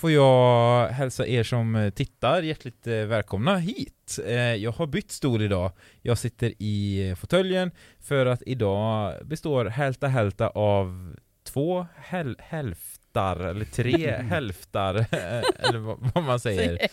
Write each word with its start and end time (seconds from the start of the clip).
Får 0.00 0.10
jag 0.10 0.88
hälsa 0.88 1.26
er 1.26 1.42
som 1.42 1.92
tittar 1.94 2.42
hjärtligt 2.42 2.86
eh, 2.86 2.94
välkomna 2.94 3.56
hit. 3.56 4.18
Eh, 4.26 4.34
jag 4.34 4.72
har 4.72 4.86
bytt 4.86 5.10
stol 5.10 5.42
idag. 5.42 5.72
Jag 6.02 6.18
sitter 6.18 6.54
i 6.58 7.14
fåtöljen 7.18 7.70
för 7.98 8.26
att 8.26 8.42
idag 8.46 9.26
består 9.26 9.64
Hälta 9.64 10.06
Hälta 10.08 10.48
av 10.48 11.16
två 11.42 11.86
häl 11.96 12.36
hälftar, 12.38 13.40
eller 13.40 13.64
tre 13.64 14.10
hälftar, 14.30 14.94
eh, 14.94 15.68
eller 15.68 15.78
vad 16.12 16.24
man 16.24 16.40
säger. 16.40 16.88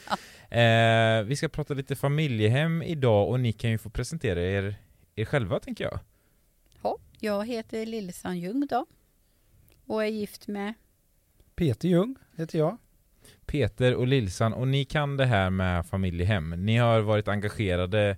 Vi 1.24 1.36
ska 1.36 1.50
prata 1.50 1.74
lite 1.74 1.96
familjehem 1.96 2.82
idag 2.82 3.30
och 3.30 3.40
ni 3.40 3.54
kan 3.54 3.72
ju 3.72 3.78
få 3.78 3.90
presentera 3.90 4.42
er, 4.42 4.76
er 5.16 5.26
själva 5.26 5.60
tänker 5.60 5.84
jag. 5.84 6.00
Ja, 6.82 6.98
jag 7.20 7.48
heter 7.48 7.86
Lillesan 7.86 8.40
Ljung 8.40 8.68
då 8.70 8.86
och 9.86 10.03
är 10.03 10.08
gift 10.08 10.48
med 10.48 10.74
Peter 11.56 11.90
Ljung 11.90 12.16
heter 12.36 12.59
jag. 12.59 12.78
Peter 13.48 13.95
och 13.95 14.08
Lilsan 14.08 14.53
och 14.53 14.67
ni 14.67 14.86
kan 14.86 15.17
det 15.17 15.26
här 15.26 15.50
med 15.50 15.86
familjehem. 15.86 16.50
Ni 16.50 16.78
har 16.78 17.02
varit 17.02 17.28
engagerade 17.28 18.17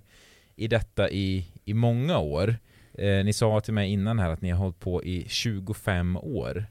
i 0.56 0.68
detta 0.68 1.10
i, 1.10 1.46
i 1.64 1.74
många 1.74 2.18
år. 2.18 2.56
Eh, 2.94 3.24
ni 3.24 3.32
sa 3.32 3.60
till 3.60 3.74
mig 3.74 3.92
innan 3.92 4.18
här 4.18 4.30
att 4.30 4.42
ni 4.42 4.50
har 4.50 4.58
hållit 4.58 4.80
på 4.80 5.04
i 5.04 5.24
25 5.28 6.16
år. 6.16 6.66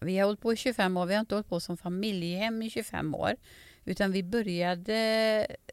Vi 0.00 0.18
har 0.18 0.24
hållit 0.24 0.40
på 0.40 0.52
i 0.52 0.56
25 0.56 0.96
år. 0.96 1.06
Vi 1.06 1.14
har 1.14 1.20
inte 1.20 1.34
hållit 1.34 1.48
på 1.48 1.60
som 1.60 1.76
familjehem 1.76 2.62
i 2.62 2.70
25 2.70 3.14
år. 3.14 3.36
Utan 3.84 4.12
vi 4.12 4.22
började 4.22 4.96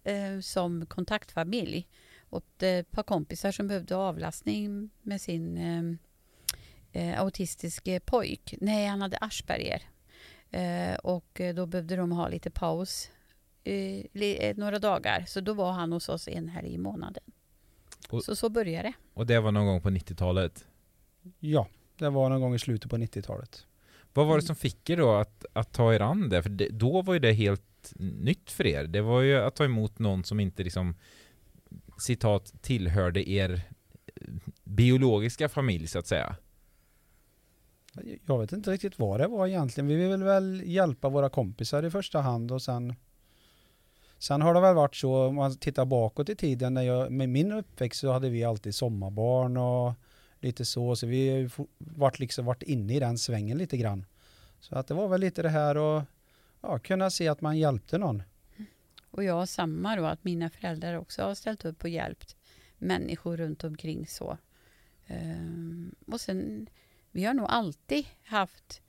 eh, 0.04 0.40
som 0.42 0.86
kontaktfamilj 0.86 1.88
åt 2.30 2.64
ett 2.64 2.92
par 2.92 3.04
kompisar 3.04 3.52
som 3.52 3.68
behövde 3.68 3.96
avlastning 3.96 4.90
med 5.02 5.22
sin 5.22 5.58
eh, 5.58 7.02
eh 7.02 7.22
autistiske 7.22 8.00
pojk. 8.00 8.56
Nej, 8.62 8.88
han 8.88 9.02
hade 9.02 9.18
Asperger. 9.18 9.84
Eh, 10.52 10.96
och 10.96 11.42
då 11.56 11.66
behövde 11.66 11.96
de 11.96 12.12
ha 12.12 12.28
lite 12.28 12.50
paus 12.50 13.10
eh, 13.64 14.22
eh, 14.24 14.58
några 14.58 14.80
dagar. 14.80 15.26
Så 15.28 15.42
då 15.42 15.54
var 15.54 15.72
han 15.72 15.92
hos 15.92 16.10
oss 16.10 16.28
en 16.28 16.50
helg 16.50 16.74
i 16.74 16.78
månaden. 16.78 17.24
Och, 18.10 18.24
så 18.24 18.36
så 18.36 18.50
började 18.50 18.88
det. 18.88 18.94
Och 19.14 19.26
det 19.26 19.40
var 19.40 19.52
någon 19.52 19.66
gång 19.66 19.82
på 19.82 19.90
90-talet? 19.90 20.66
Ja, 21.40 21.68
det 21.98 22.10
var 22.10 22.30
någon 22.30 22.42
gång 22.42 22.56
i 22.56 22.60
slutet 22.60 22.90
på 22.92 22.98
90-talet. 22.98 23.66
Vad 24.14 24.28
var 24.28 24.36
det 24.36 24.42
som 24.42 24.56
fick 24.56 24.90
er 24.90 24.98
då 24.98 25.16
att, 25.16 25.46
att 25.54 25.74
ta 25.74 25.94
er 25.94 26.00
an 26.00 26.30
det? 26.30 26.44
För 26.44 26.50
det, 26.50 26.70
då 26.70 27.02
var 27.02 27.14
ju 27.14 27.20
det 27.20 27.34
helt 27.34 27.94
nytt 27.96 28.52
för 28.52 28.68
er. 28.68 28.84
Det 28.84 29.02
var 29.02 29.22
ju 29.22 29.36
att 29.36 29.56
ta 29.56 29.66
emot 29.66 30.00
någon 30.00 30.24
som 30.24 30.40
inte 30.40 30.64
liksom 30.64 30.96
citat 31.98 32.54
tillhörde 32.62 33.30
er 33.30 33.62
biologiska 34.64 35.50
familj 35.50 35.88
så 35.88 36.00
att 36.00 36.08
säga. 36.08 36.36
Jag 38.26 38.40
vet 38.40 38.52
inte 38.52 38.72
riktigt 38.72 39.00
vad 39.00 39.20
det 39.20 39.28
var 39.28 39.48
egentligen. 39.48 39.88
Vi 39.88 39.96
vill 39.96 40.24
väl 40.24 40.62
hjälpa 40.66 41.10
våra 41.10 41.30
kompisar 41.30 41.84
i 41.84 41.92
första 41.92 42.22
hand 42.22 42.52
och 42.52 42.62
sen 42.62 42.96
Sen 44.22 44.42
har 44.42 44.54
det 44.54 44.62
väl 44.62 44.76
varit 44.76 44.96
så, 44.96 45.26
om 45.28 45.36
man 45.36 45.58
tittar 45.58 45.86
bakåt 45.86 46.30
i 46.30 46.36
tiden, 46.36 46.74
när 46.74 46.82
jag, 46.82 47.12
med 47.12 47.30
min 47.30 47.52
uppväxt 47.52 48.00
så 48.00 48.12
hade 48.12 48.30
vi 48.30 48.44
alltid 48.44 48.76
sommarbarn 48.76 49.58
och 49.58 49.94
lite 50.40 50.66
så, 50.66 50.96
så 50.96 51.08
vi 51.08 51.42
har 51.42 51.68
varit, 51.78 52.20
liksom 52.20 52.46
varit 52.46 52.64
inne 52.64 52.96
i 52.96 53.00
den 53.00 53.18
svängen 53.18 53.58
lite 53.58 53.78
grann. 53.78 54.06
Så 54.60 54.76
att 54.76 54.88
det 54.88 54.94
var 54.94 55.08
väl 55.08 55.22
lite 55.22 55.42
det 55.42 55.50
här 55.50 55.78
och 55.78 56.04
ja, 56.62 56.80
kunna 56.80 57.10
se 57.10 57.28
att 57.28 57.42
man 57.42 57.58
hjälpte 57.58 57.98
någon. 57.98 58.24
Och 59.12 59.24
jag 59.24 59.34
har 59.34 59.46
samma 59.46 59.96
då, 59.96 60.06
att 60.06 60.24
mina 60.24 60.50
föräldrar 60.50 60.94
också 60.94 61.24
har 61.24 61.36
ställt 61.36 61.66
upp 61.66 61.84
och 61.84 61.90
hjälpt 61.90 62.36
människor 62.78 63.38
runt 63.38 63.64
omkring 63.64 64.08
så. 64.08 64.38
Ehm, 65.08 65.96
och 66.08 66.22
sen 66.22 66.70
vi 67.12 67.26
har 67.26 67.34
nog 67.34 67.46
alltid 67.50 68.06
haft 68.24 68.82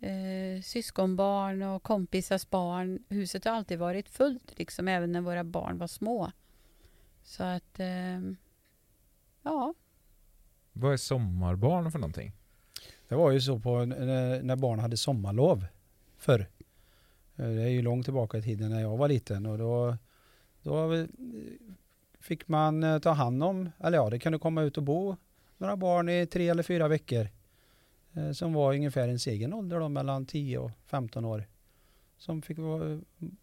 eh, 0.00 0.62
syskonbarn 0.62 1.62
och 1.62 1.82
kompisars 1.82 2.50
barn. 2.50 3.04
Huset 3.08 3.44
har 3.44 3.52
alltid 3.52 3.78
varit 3.78 4.08
fullt, 4.08 4.58
liksom, 4.58 4.88
även 4.88 5.12
när 5.12 5.20
våra 5.20 5.44
barn 5.44 5.78
var 5.78 5.86
små. 5.86 6.32
Så 7.22 7.42
att, 7.42 7.80
eh, 7.80 8.20
ja. 9.42 9.74
Vad 10.72 10.92
är 10.92 10.96
sommarbarn 10.96 11.92
för 11.92 11.98
någonting? 11.98 12.32
Det 13.08 13.14
var 13.14 13.30
ju 13.30 13.40
så 13.40 13.58
på 13.58 13.84
när, 13.84 14.56
barn 14.56 14.78
hade 14.78 14.96
sommarlov 14.96 15.66
förr. 16.18 16.46
Eh, 17.36 17.48
det 17.48 17.62
är 17.62 17.68
ju 17.68 17.82
långt 17.82 18.04
tillbaka 18.04 18.38
i 18.38 18.42
tiden 18.42 18.70
när 18.70 18.80
jag 18.80 18.96
var 18.96 19.08
liten 19.08 19.46
och 19.46 19.58
då, 19.58 19.96
då 20.62 21.06
fick 22.20 22.48
man 22.48 22.82
eh, 22.82 22.98
ta 22.98 23.10
hand 23.10 23.42
om, 23.42 23.70
eller 23.78 23.98
ja, 23.98 24.10
det 24.10 24.18
kunde 24.18 24.38
komma 24.38 24.62
ut 24.62 24.76
och 24.76 24.82
bo 24.82 25.16
några 25.56 25.76
barn 25.76 26.08
i 26.08 26.26
tre 26.26 26.48
eller 26.48 26.62
fyra 26.62 26.88
veckor. 26.88 27.28
Eh, 28.14 28.32
som 28.32 28.52
var 28.52 28.74
ungefär 28.74 29.06
ens 29.06 29.26
egen 29.26 29.52
ålder 29.52 29.80
då, 29.80 29.88
mellan 29.88 30.26
10 30.26 30.58
och 30.58 30.70
15 30.86 31.24
år. 31.24 31.44
Som 32.18 32.42
fick 32.42 32.58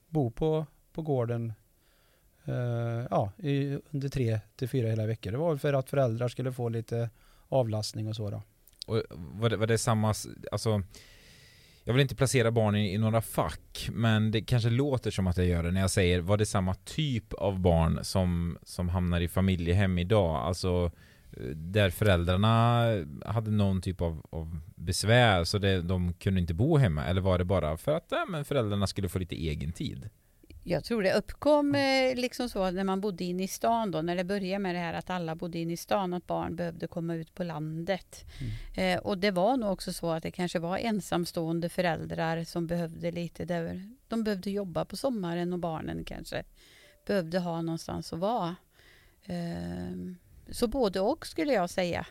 bo 0.07 0.31
på, 0.31 0.65
på 0.93 1.01
gården 1.01 1.53
uh, 2.47 3.07
ja, 3.11 3.31
i, 3.37 3.77
under 3.91 4.09
tre 4.09 4.39
till 4.55 4.69
fyra 4.69 4.87
hela 4.87 5.05
veckor. 5.05 5.31
Det 5.31 5.37
var 5.37 5.57
för 5.57 5.73
att 5.73 5.89
föräldrar 5.89 6.27
skulle 6.27 6.53
få 6.53 6.69
lite 6.69 7.09
avlastning 7.49 8.07
och 8.07 8.15
så 8.15 8.29
då. 8.29 8.41
Och 8.87 8.97
eh, 8.97 9.03
var 9.09 9.49
det, 9.49 9.57
var 9.57 9.67
det 9.67 9.77
samma, 9.77 10.13
alltså 10.51 10.83
jag 11.83 11.93
vill 11.93 12.01
inte 12.01 12.15
placera 12.15 12.51
barnen 12.51 12.81
i, 12.81 12.93
i, 12.93 12.97
några 12.97 13.21
fack, 13.21 13.89
men 13.91 14.31
det 14.31 14.41
kanske 14.41 14.69
låter 14.69 15.11
som 15.11 15.27
att 15.27 15.37
jag 15.37 15.45
gör 15.45 15.63
det 15.63 15.71
när 15.71 15.81
jag 15.81 15.91
säger, 15.91 16.21
var 16.21 16.37
det 16.37 16.45
samma 16.45 16.73
typ 16.73 17.33
av 17.33 17.59
barn 17.59 17.99
som, 18.03 18.57
som 18.63 18.89
hamnar 18.89 19.21
i 19.21 19.27
familjehem 19.27 19.97
idag? 19.97 20.35
Alltså 20.35 20.91
där 21.55 21.89
föräldrarna 21.89 22.85
hade 23.25 23.51
någon 23.51 23.81
typ 23.81 24.01
av, 24.01 24.25
av 24.29 24.59
besvär 24.75 25.43
så 25.43 25.57
det, 25.57 25.81
de 25.81 26.13
kunde 26.13 26.39
inte 26.39 26.53
bo 26.53 26.77
hemma 26.77 27.05
eller 27.05 27.21
var 27.21 27.37
det 27.37 27.45
bara 27.45 27.77
för 27.77 27.91
att 27.91 28.05
ja, 28.09 28.25
men 28.29 28.45
föräldrarna 28.45 28.87
skulle 28.87 29.09
få 29.09 29.19
lite 29.19 29.35
egen 29.35 29.71
tid? 29.71 30.09
Jag 30.63 30.83
tror 30.83 31.03
det 31.03 31.13
uppkom 31.13 31.75
eh, 31.75 32.15
liksom 32.15 32.49
så 32.49 32.71
när 32.71 32.83
man 32.83 33.01
bodde 33.01 33.23
inne 33.23 33.43
i 33.43 33.47
stan 33.47 33.91
då, 33.91 34.01
när 34.01 34.15
det 34.15 34.23
började 34.23 34.59
med 34.59 34.75
det 34.75 34.79
här 34.79 34.93
att 34.93 35.09
alla 35.09 35.35
bodde 35.35 35.59
inne 35.59 35.73
i 35.73 35.77
stan, 35.77 36.13
att 36.13 36.27
barn 36.27 36.55
behövde 36.55 36.87
komma 36.87 37.15
ut 37.15 37.35
på 37.35 37.43
landet. 37.43 38.25
Mm. 38.39 38.97
Eh, 38.97 39.03
och 39.03 39.17
det 39.17 39.31
var 39.31 39.57
nog 39.57 39.71
också 39.71 39.93
så 39.93 40.11
att 40.11 40.23
det 40.23 40.31
kanske 40.31 40.59
var 40.59 40.77
ensamstående 40.77 41.69
föräldrar 41.69 42.43
som 42.43 42.67
behövde 42.67 43.11
lite, 43.11 43.45
där 43.45 43.89
de 44.07 44.23
behövde 44.23 44.51
jobba 44.51 44.85
på 44.85 44.97
sommaren 44.97 45.53
och 45.53 45.59
barnen 45.59 46.03
kanske 46.03 46.43
behövde 47.07 47.39
ha 47.39 47.61
någonstans 47.61 48.13
att 48.13 48.19
vara. 48.19 48.55
Eh, 49.23 50.15
så 50.51 50.67
både 50.67 50.99
och 50.99 51.27
skulle 51.27 51.53
jag 51.53 51.69
säga 51.69 52.05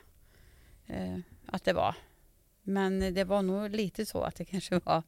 eh, 0.87 1.19
att 1.47 1.65
det 1.65 1.72
var. 1.72 1.94
Men 2.62 3.15
det 3.15 3.25
var 3.25 3.43
nog 3.43 3.71
lite 3.71 4.06
så 4.06 4.22
att 4.22 4.34
det 4.34 4.44
kanske 4.44 4.81
var 4.84 5.03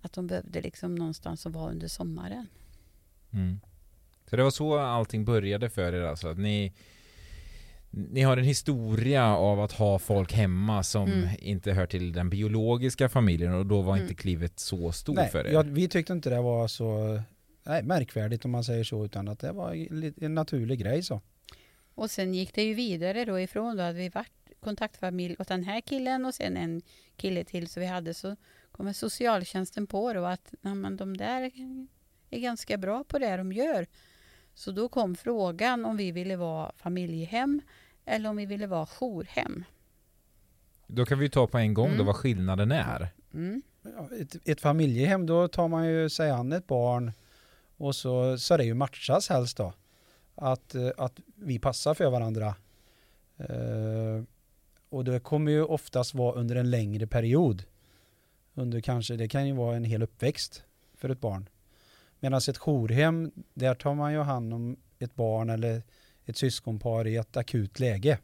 att 0.00 0.12
de 0.12 0.26
behövde 0.26 0.60
liksom 0.60 0.94
någonstans 0.94 1.46
att 1.46 1.52
vara 1.52 1.70
under 1.70 1.88
sommaren. 1.88 2.46
Mm. 3.32 3.60
Så 4.30 4.36
det 4.36 4.42
var 4.42 4.50
så 4.50 4.78
allting 4.78 5.24
började 5.24 5.70
för 5.70 5.92
er 5.92 6.02
alltså? 6.02 6.28
Att 6.28 6.38
ni, 6.38 6.72
ni 7.90 8.22
har 8.22 8.36
en 8.36 8.44
historia 8.44 9.36
av 9.36 9.60
att 9.60 9.72
ha 9.72 9.98
folk 9.98 10.32
hemma 10.32 10.82
som 10.82 11.12
mm. 11.12 11.28
inte 11.38 11.72
hör 11.72 11.86
till 11.86 12.12
den 12.12 12.30
biologiska 12.30 13.08
familjen 13.08 13.54
och 13.54 13.66
då 13.66 13.82
var 13.82 13.92
mm. 13.92 14.02
inte 14.02 14.14
klivet 14.14 14.60
så 14.60 14.92
stort 14.92 15.16
nej, 15.16 15.28
för 15.28 15.46
er? 15.46 15.52
Ja, 15.52 15.62
vi 15.62 15.88
tyckte 15.88 16.12
inte 16.12 16.30
det 16.30 16.40
var 16.40 16.68
så 16.68 17.20
nej, 17.62 17.82
märkvärdigt 17.82 18.44
om 18.44 18.50
man 18.50 18.64
säger 18.64 18.84
så 18.84 19.04
utan 19.04 19.28
att 19.28 19.38
det 19.38 19.52
var 19.52 19.86
en 20.24 20.34
naturlig 20.34 20.78
grej 20.78 21.02
så. 21.02 21.20
Och 21.94 22.10
sen 22.10 22.34
gick 22.34 22.54
det 22.54 22.62
ju 22.62 22.74
vidare 22.74 23.24
då 23.24 23.40
ifrån 23.40 23.76
då 23.76 23.82
att 23.82 23.96
vi 23.96 24.08
vart 24.08 24.32
kontaktfamilj 24.60 25.36
åt 25.38 25.48
den 25.48 25.64
här 25.64 25.80
killen 25.80 26.24
och 26.24 26.34
sen 26.34 26.56
en 26.56 26.82
kille 27.16 27.44
till 27.44 27.68
så 27.68 27.80
vi 27.80 27.86
hade 27.86 28.14
så 28.14 28.36
kommer 28.72 28.92
socialtjänsten 28.92 29.86
på 29.86 30.12
då 30.12 30.24
att 30.24 30.54
men 30.60 30.96
de 30.96 31.16
där 31.16 31.50
är 32.30 32.40
ganska 32.40 32.76
bra 32.76 33.04
på 33.04 33.18
det 33.18 33.36
de 33.36 33.52
gör. 33.52 33.86
Så 34.54 34.72
då 34.72 34.88
kom 34.88 35.16
frågan 35.16 35.84
om 35.84 35.96
vi 35.96 36.12
ville 36.12 36.36
vara 36.36 36.72
familjehem 36.76 37.60
eller 38.04 38.30
om 38.30 38.36
vi 38.36 38.46
ville 38.46 38.66
vara 38.66 38.86
jourhem. 38.86 39.64
Då 40.86 41.06
kan 41.06 41.18
vi 41.18 41.30
ta 41.30 41.46
på 41.46 41.58
en 41.58 41.74
gång 41.74 41.86
mm. 41.86 41.98
då 41.98 42.04
vad 42.04 42.16
skillnaden 42.16 42.72
är. 42.72 43.08
Mm. 43.34 43.62
Ett, 44.20 44.48
ett, 44.48 44.60
familjehem, 44.60 45.26
då 45.26 45.48
tar 45.48 45.68
man 45.68 45.88
ju 45.88 46.10
sig 46.10 46.30
an 46.30 46.52
ett 46.52 46.66
barn 46.66 47.12
och 47.76 47.96
så 47.96 48.38
ska 48.38 48.56
det 48.56 48.64
ju 48.64 48.74
matchas 48.74 49.28
helst 49.28 49.56
då 49.56 49.72
att, 50.40 50.74
eh, 50.74 50.90
att 50.96 51.20
vi 51.34 51.58
passar 51.58 51.94
för 51.94 52.10
varandra. 52.10 52.54
Eh, 53.36 54.22
och 54.88 55.04
det 55.04 55.20
kommer 55.20 55.52
ju 55.52 55.64
oftast 55.64 56.14
vara 56.14 56.34
under 56.34 56.56
en 56.56 56.70
längre 56.70 57.06
period. 57.06 57.62
Under 58.54 58.80
kanske, 58.80 59.16
det 59.16 59.28
kan 59.28 59.46
ju 59.46 59.52
vara 59.52 59.76
en 59.76 59.84
hel 59.84 60.02
uppväxt 60.02 60.62
för 60.94 61.08
ett 61.08 61.20
barn. 61.20 61.48
Medan 62.20 62.40
ett 62.48 62.58
jourhem, 62.58 63.32
där 63.54 63.74
tar 63.74 63.94
man 63.94 64.12
ju 64.12 64.18
hand 64.18 64.54
om 64.54 64.76
ett 64.98 65.14
barn 65.14 65.50
eller 65.50 65.82
ett 66.24 66.36
syskonpar 66.36 67.06
i 67.06 67.16
ett 67.16 67.36
akut 67.36 67.80
läge. 67.80 68.18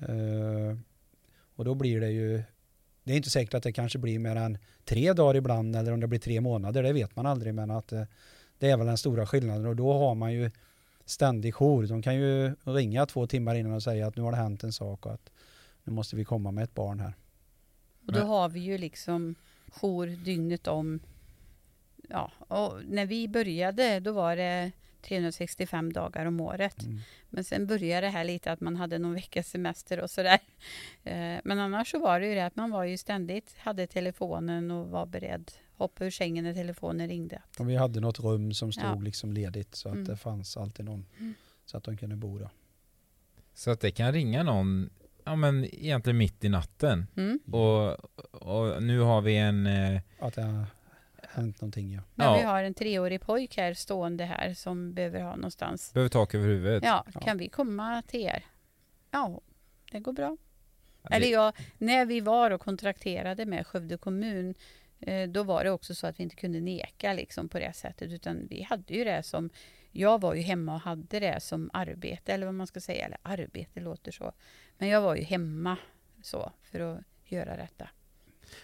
Eh, 0.00 0.78
och 1.56 1.64
då 1.64 1.74
blir 1.74 2.00
det 2.00 2.10
ju, 2.10 2.42
det 3.04 3.12
är 3.12 3.16
inte 3.16 3.30
säkert 3.30 3.54
att 3.54 3.62
det 3.62 3.72
kanske 3.72 3.98
blir 3.98 4.18
mer 4.18 4.36
än 4.36 4.58
tre 4.84 5.12
dagar 5.12 5.36
ibland 5.36 5.76
eller 5.76 5.92
om 5.92 6.00
det 6.00 6.06
blir 6.06 6.18
tre 6.18 6.40
månader, 6.40 6.82
det 6.82 6.92
vet 6.92 7.16
man 7.16 7.26
aldrig 7.26 7.54
men 7.54 7.70
att 7.70 7.88
det, 7.88 8.06
det 8.58 8.70
är 8.70 8.76
väl 8.76 8.86
den 8.86 8.98
stora 8.98 9.26
skillnaden 9.26 9.66
och 9.66 9.76
då 9.76 9.92
har 9.92 10.14
man 10.14 10.32
ju 10.32 10.50
ständig 11.04 11.54
jour. 11.54 11.86
De 11.86 12.02
kan 12.02 12.14
ju 12.14 12.54
ringa 12.64 13.06
två 13.06 13.26
timmar 13.26 13.54
innan 13.54 13.72
och 13.72 13.82
säga 13.82 14.06
att 14.06 14.16
nu 14.16 14.22
har 14.22 14.30
det 14.30 14.36
hänt 14.36 14.64
en 14.64 14.72
sak 14.72 15.06
och 15.06 15.12
att 15.12 15.30
nu 15.84 15.92
måste 15.92 16.16
vi 16.16 16.24
komma 16.24 16.50
med 16.50 16.64
ett 16.64 16.74
barn 16.74 17.00
här. 17.00 17.14
Och 18.06 18.12
då 18.12 18.20
har 18.20 18.48
vi 18.48 18.60
ju 18.60 18.78
liksom 18.78 19.34
jour 19.72 20.06
dygnet 20.06 20.66
om. 20.66 21.00
Ja, 22.08 22.32
och 22.38 22.80
när 22.88 23.06
vi 23.06 23.28
började 23.28 24.00
då 24.00 24.12
var 24.12 24.36
det 24.36 24.72
365 25.02 25.92
dagar 25.92 26.26
om 26.26 26.40
året. 26.40 26.82
Mm. 26.82 27.00
Men 27.28 27.44
sen 27.44 27.66
började 27.66 28.06
det 28.06 28.10
här 28.10 28.24
lite 28.24 28.52
att 28.52 28.60
man 28.60 28.76
hade 28.76 28.98
någon 28.98 29.14
veckas 29.14 29.48
semester 29.48 30.00
och 30.00 30.10
sådär. 30.10 30.38
Eh, 31.04 31.40
Men 31.44 31.58
annars 31.58 31.90
så 31.90 31.98
var 31.98 32.20
det 32.20 32.26
ju 32.26 32.34
det 32.34 32.46
att 32.46 32.56
man 32.56 32.70
var 32.70 32.84
ju 32.84 32.96
ständigt, 32.96 33.54
hade 33.58 33.86
telefonen 33.86 34.70
och 34.70 34.88
var 34.88 35.06
beredd. 35.06 35.50
Hoppa 35.80 36.04
ur 36.04 36.10
sängen 36.10 36.44
när 36.44 36.54
telefonen 36.54 37.08
ringde. 37.08 37.42
Och 37.58 37.70
vi 37.70 37.76
hade 37.76 38.00
något 38.00 38.20
rum 38.20 38.54
som 38.54 38.72
stod 38.72 38.84
Ja. 38.84 38.94
liksom 39.00 39.32
ledigt 39.32 39.74
så 39.74 39.88
att 39.88 39.94
Mm. 39.94 40.06
det 40.06 40.16
fanns 40.16 40.56
alltid 40.56 40.84
någon 40.84 41.06
Mm. 41.18 41.34
så 41.64 41.76
att 41.76 41.84
de 41.84 41.96
kunde 41.96 42.16
bo 42.16 42.38
där. 42.38 42.50
Så 43.54 43.70
att 43.70 43.80
det 43.80 43.90
kan 43.90 44.12
ringa 44.12 44.42
någon, 44.42 44.90
ja 45.24 45.36
men 45.36 45.64
egentligen 45.64 46.18
mitt 46.18 46.44
i 46.44 46.48
natten. 46.48 47.06
Mm. 47.16 47.38
Och, 47.52 47.92
och 48.42 48.82
nu 48.82 48.98
har 49.00 49.20
vi 49.20 49.36
en, 49.36 49.66
eh, 49.66 50.00
Att 50.18 50.34
det 50.34 50.42
har 50.42 50.66
hänt 51.28 51.60
någonting 51.60 51.92
ja. 51.94 52.00
Men 52.14 52.26
Ja. 52.26 52.36
vi 52.36 52.42
har 52.42 52.62
en 52.62 52.74
treårig 52.74 53.20
pojk 53.20 53.56
här 53.56 53.74
stående 53.74 54.24
här 54.24 54.54
som 54.54 54.94
behöver 54.94 55.20
ha 55.20 55.36
någonstans. 55.36 55.92
behöver 55.94 56.08
tak 56.08 56.34
över 56.34 56.46
huvudet. 56.48 56.82
Ja, 56.84 57.04
Ja. 57.14 57.20
kan 57.20 57.38
vi 57.38 57.48
komma 57.48 58.02
till 58.06 58.20
er? 58.20 58.44
Ja, 59.10 59.40
det 59.92 60.00
går 60.00 60.12
bra. 60.12 60.36
Det- 61.02 61.14
Eller 61.14 61.26
ja, 61.26 61.52
när 61.78 62.06
vi 62.06 62.20
var 62.20 62.50
och 62.50 62.60
kontrakterade 62.60 63.46
med 63.46 63.66
Skövde 63.66 63.96
kommun 63.98 64.54
Eh, 65.00 65.28
då 65.28 65.42
var 65.42 65.64
det 65.64 65.70
också 65.70 65.94
så 65.94 66.06
att 66.06 66.18
vi 66.18 66.22
inte 66.22 66.36
kunde 66.36 66.60
neka 66.60 67.12
liksom 67.12 67.48
på 67.48 67.58
det 67.58 67.72
sättet 67.72 68.12
utan 68.12 68.46
vi 68.50 68.62
hade 68.62 68.94
ju 68.94 69.04
det 69.04 69.22
som 69.22 69.50
jag 69.92 70.20
var 70.20 70.34
ju 70.34 70.40
hemma 70.40 70.74
och 70.74 70.80
hade 70.80 71.20
det 71.20 71.42
som 71.42 71.70
arbete 71.72 72.32
eller 72.32 72.46
vad 72.46 72.54
man 72.54 72.66
ska 72.66 72.80
säga 72.80 73.06
eller 73.06 73.18
arbete 73.22 73.80
låter 73.80 74.12
så 74.12 74.32
men 74.78 74.88
jag 74.88 75.00
var 75.00 75.16
ju 75.16 75.22
hemma 75.22 75.76
så 76.22 76.52
för 76.62 76.80
att 76.80 77.00
göra 77.24 77.56
detta. 77.56 77.88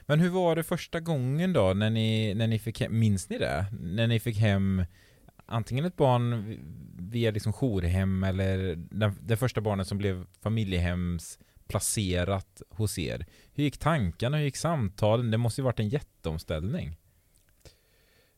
Men 0.00 0.20
hur 0.20 0.28
var 0.28 0.56
det 0.56 0.64
första 0.64 1.00
gången 1.00 1.52
då 1.52 1.74
när 1.74 1.90
ni, 1.90 2.34
när 2.34 2.46
ni 2.46 2.58
fick 2.58 2.80
hem, 2.80 2.98
minns 2.98 3.28
ni 3.28 3.38
det? 3.38 3.66
När 3.80 4.06
ni 4.06 4.20
fick 4.20 4.36
hem 4.36 4.84
antingen 5.46 5.84
ett 5.84 5.96
barn 5.96 6.58
via 6.98 7.30
liksom 7.30 7.52
jourhem 7.52 8.24
eller 8.24 8.76
den, 8.76 9.12
det 9.20 9.36
första 9.36 9.60
barnet 9.60 9.88
som 9.88 9.98
blev 9.98 10.26
familjehemsplacerat 10.40 12.62
hos 12.70 12.98
er. 12.98 13.26
Hur 13.56 13.64
gick 13.64 13.78
tankarna, 13.78 14.36
hur 14.36 14.44
gick 14.44 14.56
samtalen? 14.56 15.30
Det 15.30 15.38
måste 15.38 15.60
ju 15.60 15.64
varit 15.64 15.80
en 15.80 15.88
jätteomställning. 15.88 16.96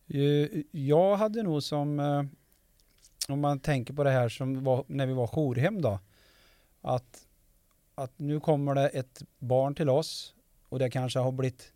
Eh, 0.07 0.49
jag 0.71 1.17
hade 1.17 1.43
nog 1.43 1.63
som, 1.63 2.01
eh, 2.01 2.25
om 3.29 3.41
man 3.41 3.61
tänker 3.61 3.95
på 3.95 4.05
det 4.05 4.11
här 4.11 4.29
som 4.29 4.65
var 4.65 4.85
när 4.87 5.07
vi 5.07 5.13
var 5.13 5.27
jourhem 5.27 5.83
då, 5.83 6.01
att, 6.81 7.27
att 7.95 8.19
nu 8.19 8.41
kommer 8.41 8.75
det 8.75 8.89
ett 8.89 9.23
barn 9.39 9.75
till 9.75 9.89
oss 9.89 10.35
och 10.69 10.79
det 10.79 10.91
kanske 10.91 11.19
har 11.19 11.33
blivit 11.33 11.73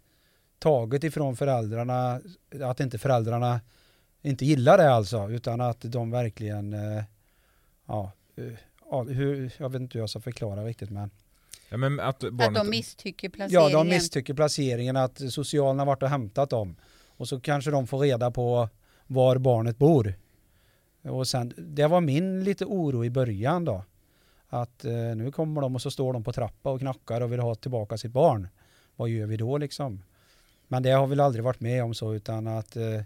taget 0.58 1.04
ifrån 1.04 1.36
föräldrarna, 1.36 2.20
att 2.62 2.80
inte 2.80 2.98
föräldrarna 2.98 3.60
inte 4.22 4.44
gillar 4.44 4.78
det 4.78 4.90
alltså, 4.90 5.30
utan 5.30 5.60
att 5.60 5.80
de 5.80 6.10
verkligen, 6.10 6.72
eh, 6.72 7.04
ja 7.86 8.12
hur, 9.08 9.52
jag 9.58 9.70
vet 9.70 9.80
inte 9.80 9.98
hur 9.98 10.02
jag 10.02 10.10
ska 10.10 10.20
förklara 10.20 10.64
riktigt 10.64 10.90
men 10.90 11.10
Ja, 11.72 11.78
men 11.78 12.00
att 12.00 12.24
Att 12.24 12.32
barnet, 12.32 12.54
de 12.54 12.70
misstycker 12.70 13.28
Ja, 13.28 13.32
placeringen. 13.36 13.72
de 13.72 13.88
misstycker 13.88 14.34
placeringen 14.34 14.96
att 14.96 15.32
socialen 15.32 15.78
har 15.78 15.86
varit 15.86 16.02
och 16.02 16.08
hämtat 16.08 16.50
dem. 16.50 16.76
Och 17.06 17.28
så 17.28 17.40
kanske 17.40 17.70
de 17.70 17.86
får 17.86 17.98
reda 17.98 18.30
på 18.30 18.68
var 19.06 19.38
barnet 19.38 19.78
bor. 19.78 20.14
Och 21.02 21.28
sen, 21.28 21.52
det 21.56 21.86
var 21.86 22.00
min 22.00 22.44
lite 22.44 22.64
oro 22.64 23.04
i 23.04 23.10
början 23.10 23.64
då. 23.64 23.84
Att 24.48 24.84
eh, 24.84 24.92
nu 24.92 25.32
kommer 25.32 25.60
de 25.60 25.74
och 25.74 25.82
så 25.82 25.90
står 25.90 26.12
de 26.12 26.24
på 26.24 26.32
trappa 26.32 26.70
och 26.70 26.80
knackar 26.80 27.20
och 27.20 27.32
vill 27.32 27.40
ha 27.40 27.54
tillbaka 27.54 27.98
sitt 27.98 28.12
barn. 28.12 28.48
Vad 28.96 29.08
gör 29.08 29.26
vi 29.26 29.36
då 29.36 29.58
liksom? 29.58 30.02
Men 30.68 30.82
det 30.82 30.90
har 30.90 31.06
väl 31.06 31.20
aldrig 31.20 31.44
varit 31.44 31.60
med 31.60 31.84
om 31.84 31.94
så 31.94 32.14
utan 32.14 32.46
att 32.46 32.76
eh, 32.76 33.00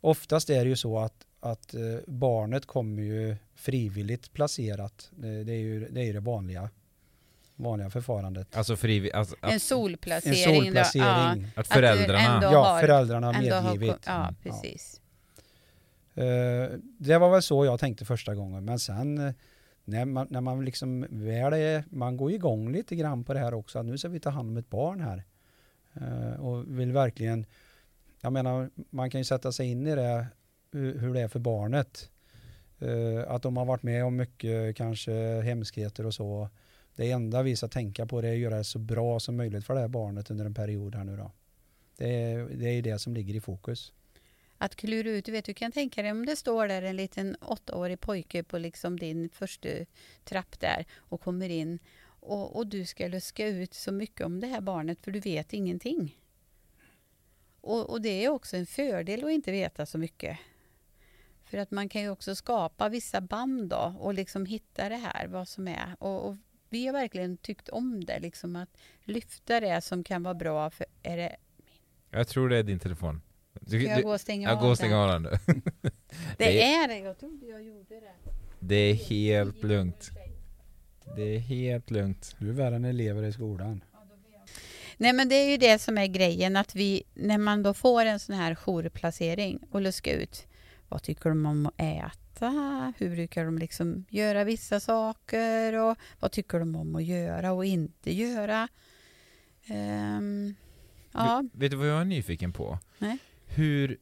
oftast 0.00 0.50
är 0.50 0.64
det 0.64 0.68
ju 0.68 0.76
så 0.76 0.98
att, 0.98 1.26
att 1.40 1.74
eh, 1.74 1.80
barnet 2.06 2.66
kommer 2.66 3.02
ju 3.02 3.36
frivilligt 3.54 4.32
placerat. 4.32 5.10
Det, 5.10 5.44
det, 5.44 5.52
är 5.52 5.60
ju, 5.60 5.88
det 5.88 6.00
är 6.00 6.04
ju 6.04 6.12
det 6.12 6.20
vanliga, 6.20 6.70
vanliga 7.56 7.90
förfarandet. 7.90 8.56
alltså 8.56 8.76
frivillig, 8.76 9.12
alltså, 9.12 9.36
En 9.42 9.56
att, 9.56 9.62
solplacering. 9.62 10.54
En 10.54 10.54
då, 10.54 10.64
solplacering. 10.64 11.46
att 11.56 11.66
föräldrarna, 11.66 12.34
ändå- 12.36 12.46
Ja, 12.52 12.64
har- 12.64 12.80
föräldrarna 12.80 13.26
har 13.26 13.34
ja, 13.34 13.40
ändå 13.40 13.54
har 13.56 13.62
medgivit. 13.62 13.90
kom- 13.90 13.98
Ja, 14.06 14.20
Mm. 14.22 14.34
precis. 14.42 15.00
Eh, 16.14 16.78
det 16.98 17.18
var 17.18 17.30
väl 17.30 17.42
så 17.42 17.64
jag 17.64 17.80
tänkte 17.80 18.04
första 18.04 18.34
gången. 18.34 18.64
Men 18.64 18.78
sen 18.78 19.18
eh, 19.18 19.32
när 19.84 20.04
man, 20.04 20.26
när 20.30 20.40
man 20.40 20.64
liksom 20.64 21.06
väl 21.10 21.52
är, 21.52 21.84
man 21.90 22.16
går 22.16 22.30
igång 22.32 22.72
lite 22.72 22.96
grann 22.96 23.24
på 23.24 23.34
det 23.34 23.40
här 23.40 23.54
också. 23.54 23.78
Att 23.78 23.86
nu 23.86 23.98
ska 23.98 24.08
vi 24.08 24.20
ta 24.20 24.30
hand 24.30 24.48
om 24.50 24.56
ett 24.56 24.70
barn 24.70 25.00
här. 25.00 25.24
Eh, 25.94 26.40
och 26.40 26.78
vill 26.80 26.92
verkligen, 26.92 27.46
jag 28.20 28.32
menar 28.32 28.70
man 28.90 29.10
kan 29.10 29.20
ju 29.20 29.24
sätta 29.24 29.52
sig 29.52 29.70
in 29.70 29.86
i 29.86 29.94
det, 29.94 30.26
hur, 30.72 31.14
det 31.14 31.20
är 31.20 31.28
för 31.28 31.38
barnet. 31.38 32.10
Att 33.26 33.42
de 33.42 33.56
har 33.56 33.64
varit 33.64 33.82
med 33.82 34.04
om 34.04 34.16
mycket 34.16 34.76
kanske 34.76 35.12
hemskheter 35.42 36.06
och 36.06 36.14
så. 36.14 36.48
Det 36.96 37.10
enda 37.10 37.42
vi 37.42 37.56
ska 37.56 37.68
tänka 37.68 38.06
på 38.06 38.20
det 38.20 38.28
är 38.28 38.32
att 38.32 38.38
göra 38.38 38.56
det 38.56 38.64
så 38.64 38.78
bra 38.78 39.20
som 39.20 39.36
möjligt 39.36 39.64
för 39.64 39.74
det 39.74 39.80
här 39.80 39.88
barnet 39.88 40.30
under 40.30 40.44
en 40.44 40.54
period 40.54 40.94
här 40.94 41.04
nu 41.04 41.16
då. 41.16 41.32
Det 41.96 42.22
är, 42.22 42.44
det 42.44 42.68
är 42.68 42.82
det 42.82 42.98
som 42.98 43.14
ligger 43.14 43.34
i 43.34 43.40
fokus. 43.40 43.92
Att 44.58 44.76
klura 44.76 45.10
ut, 45.10 45.24
du 45.24 45.32
vet, 45.32 45.44
du 45.44 45.54
kan 45.54 45.72
tänka 45.72 46.02
dig 46.02 46.10
om 46.10 46.26
det 46.26 46.36
står 46.36 46.68
där 46.68 46.82
en 46.82 46.96
liten 46.96 47.36
åttaårig 47.40 48.00
pojke 48.00 48.42
på 48.42 48.58
liksom 48.58 48.98
din 48.98 49.28
första 49.28 49.68
trapp 50.24 50.60
där 50.60 50.86
och 50.96 51.20
kommer 51.20 51.48
in 51.48 51.78
och, 52.20 52.56
och 52.56 52.66
du 52.66 52.86
ska 52.86 53.08
luska 53.08 53.46
ut 53.46 53.74
så 53.74 53.92
mycket 53.92 54.26
om 54.26 54.40
det 54.40 54.46
här 54.46 54.60
barnet 54.60 55.00
för 55.00 55.10
du 55.10 55.20
vet 55.20 55.52
ingenting. 55.52 56.18
Och, 57.60 57.90
och 57.90 58.00
det 58.00 58.24
är 58.24 58.28
också 58.28 58.56
en 58.56 58.66
fördel 58.66 59.24
att 59.24 59.30
inte 59.30 59.52
veta 59.52 59.86
så 59.86 59.98
mycket. 59.98 60.38
För 61.44 61.58
att 61.58 61.70
man 61.70 61.88
kan 61.88 62.02
ju 62.02 62.10
också 62.10 62.34
skapa 62.34 62.88
vissa 62.88 63.20
band 63.20 63.68
då 63.68 63.96
och 63.98 64.14
liksom 64.14 64.46
hitta 64.46 64.88
det 64.88 64.96
här, 64.96 65.26
vad 65.26 65.48
som 65.48 65.68
är. 65.68 65.96
Och, 65.98 66.28
och 66.28 66.36
vi 66.74 66.86
har 66.86 66.92
verkligen 66.92 67.36
tyckt 67.36 67.68
om 67.68 68.04
det, 68.04 68.18
liksom 68.18 68.56
att 68.56 68.68
lyfta 69.04 69.60
det 69.60 69.80
som 69.80 70.04
kan 70.04 70.22
vara 70.22 70.34
bra. 70.34 70.70
För 70.70 70.86
är 71.02 71.16
det, 71.16 71.36
jag 72.10 72.28
tror 72.28 72.48
det 72.48 72.56
är 72.56 72.62
din 72.62 72.78
telefon. 72.78 73.22
Du, 73.60 73.80
ska 73.80 73.90
jag 73.90 74.02
gå 74.02 74.12
och 74.12 74.20
stänga 74.20 74.48
jag 74.48 74.56
av 74.56 74.62
går 74.62 74.70
och 74.70 74.70
den? 74.70 74.76
stänger 74.76 74.96
av 74.96 75.08
den 75.08 75.22
nu. 75.22 75.30
Det 76.38 76.44
Det 76.44 76.62
är 76.62 76.88
det, 76.88 76.98
jag 76.98 77.18
trodde 77.18 77.46
jag 77.46 77.62
gjorde 77.62 77.94
det. 78.00 78.14
Det 78.58 78.74
är 78.74 78.94
helt 78.94 79.62
lugnt. 79.62 80.10
Det 81.16 81.22
är 81.22 81.38
helt 81.38 81.90
lugnt. 81.90 82.36
Du 82.38 82.48
är 82.48 82.52
värre 82.52 82.76
än 82.76 82.84
elever 82.84 83.22
i 83.22 83.32
skolan. 83.32 83.84
Nej 84.96 85.12
men 85.12 85.28
det 85.28 85.34
är 85.34 85.50
ju 85.50 85.56
det 85.56 85.78
som 85.78 85.98
är 85.98 86.06
grejen 86.06 86.56
att 86.56 86.74
vi, 86.74 87.02
när 87.14 87.38
man 87.38 87.62
då 87.62 87.74
får 87.74 88.04
en 88.04 88.20
sån 88.20 88.34
här 88.34 88.54
jourplacering 88.54 89.58
och 89.70 89.80
luska 89.80 90.12
ut, 90.12 90.46
vad 90.88 91.02
tycker 91.02 91.28
de 91.28 91.46
om 91.46 91.66
att 91.66 91.74
äta? 91.76 92.23
Hur 92.98 93.10
brukar 93.10 93.44
de 93.44 93.58
liksom 93.58 94.04
göra 94.08 94.44
vissa 94.44 94.80
saker? 94.80 95.78
Och 95.82 95.96
vad 96.20 96.32
tycker 96.32 96.58
de 96.58 96.76
om 96.76 96.96
att 96.96 97.04
göra 97.04 97.52
och 97.52 97.64
inte 97.64 98.14
göra? 98.14 98.68
Ehm, 99.66 100.54
ja, 101.12 101.42
Vet, 101.52 101.62
vet 101.62 101.70
du 101.70 101.76
vad 101.76 101.88
jag 101.88 102.00
är 102.00 102.04
nyfiken 102.04 102.52
på? 102.52 102.78
Nej. 102.98 103.18
Hur, 103.46 103.96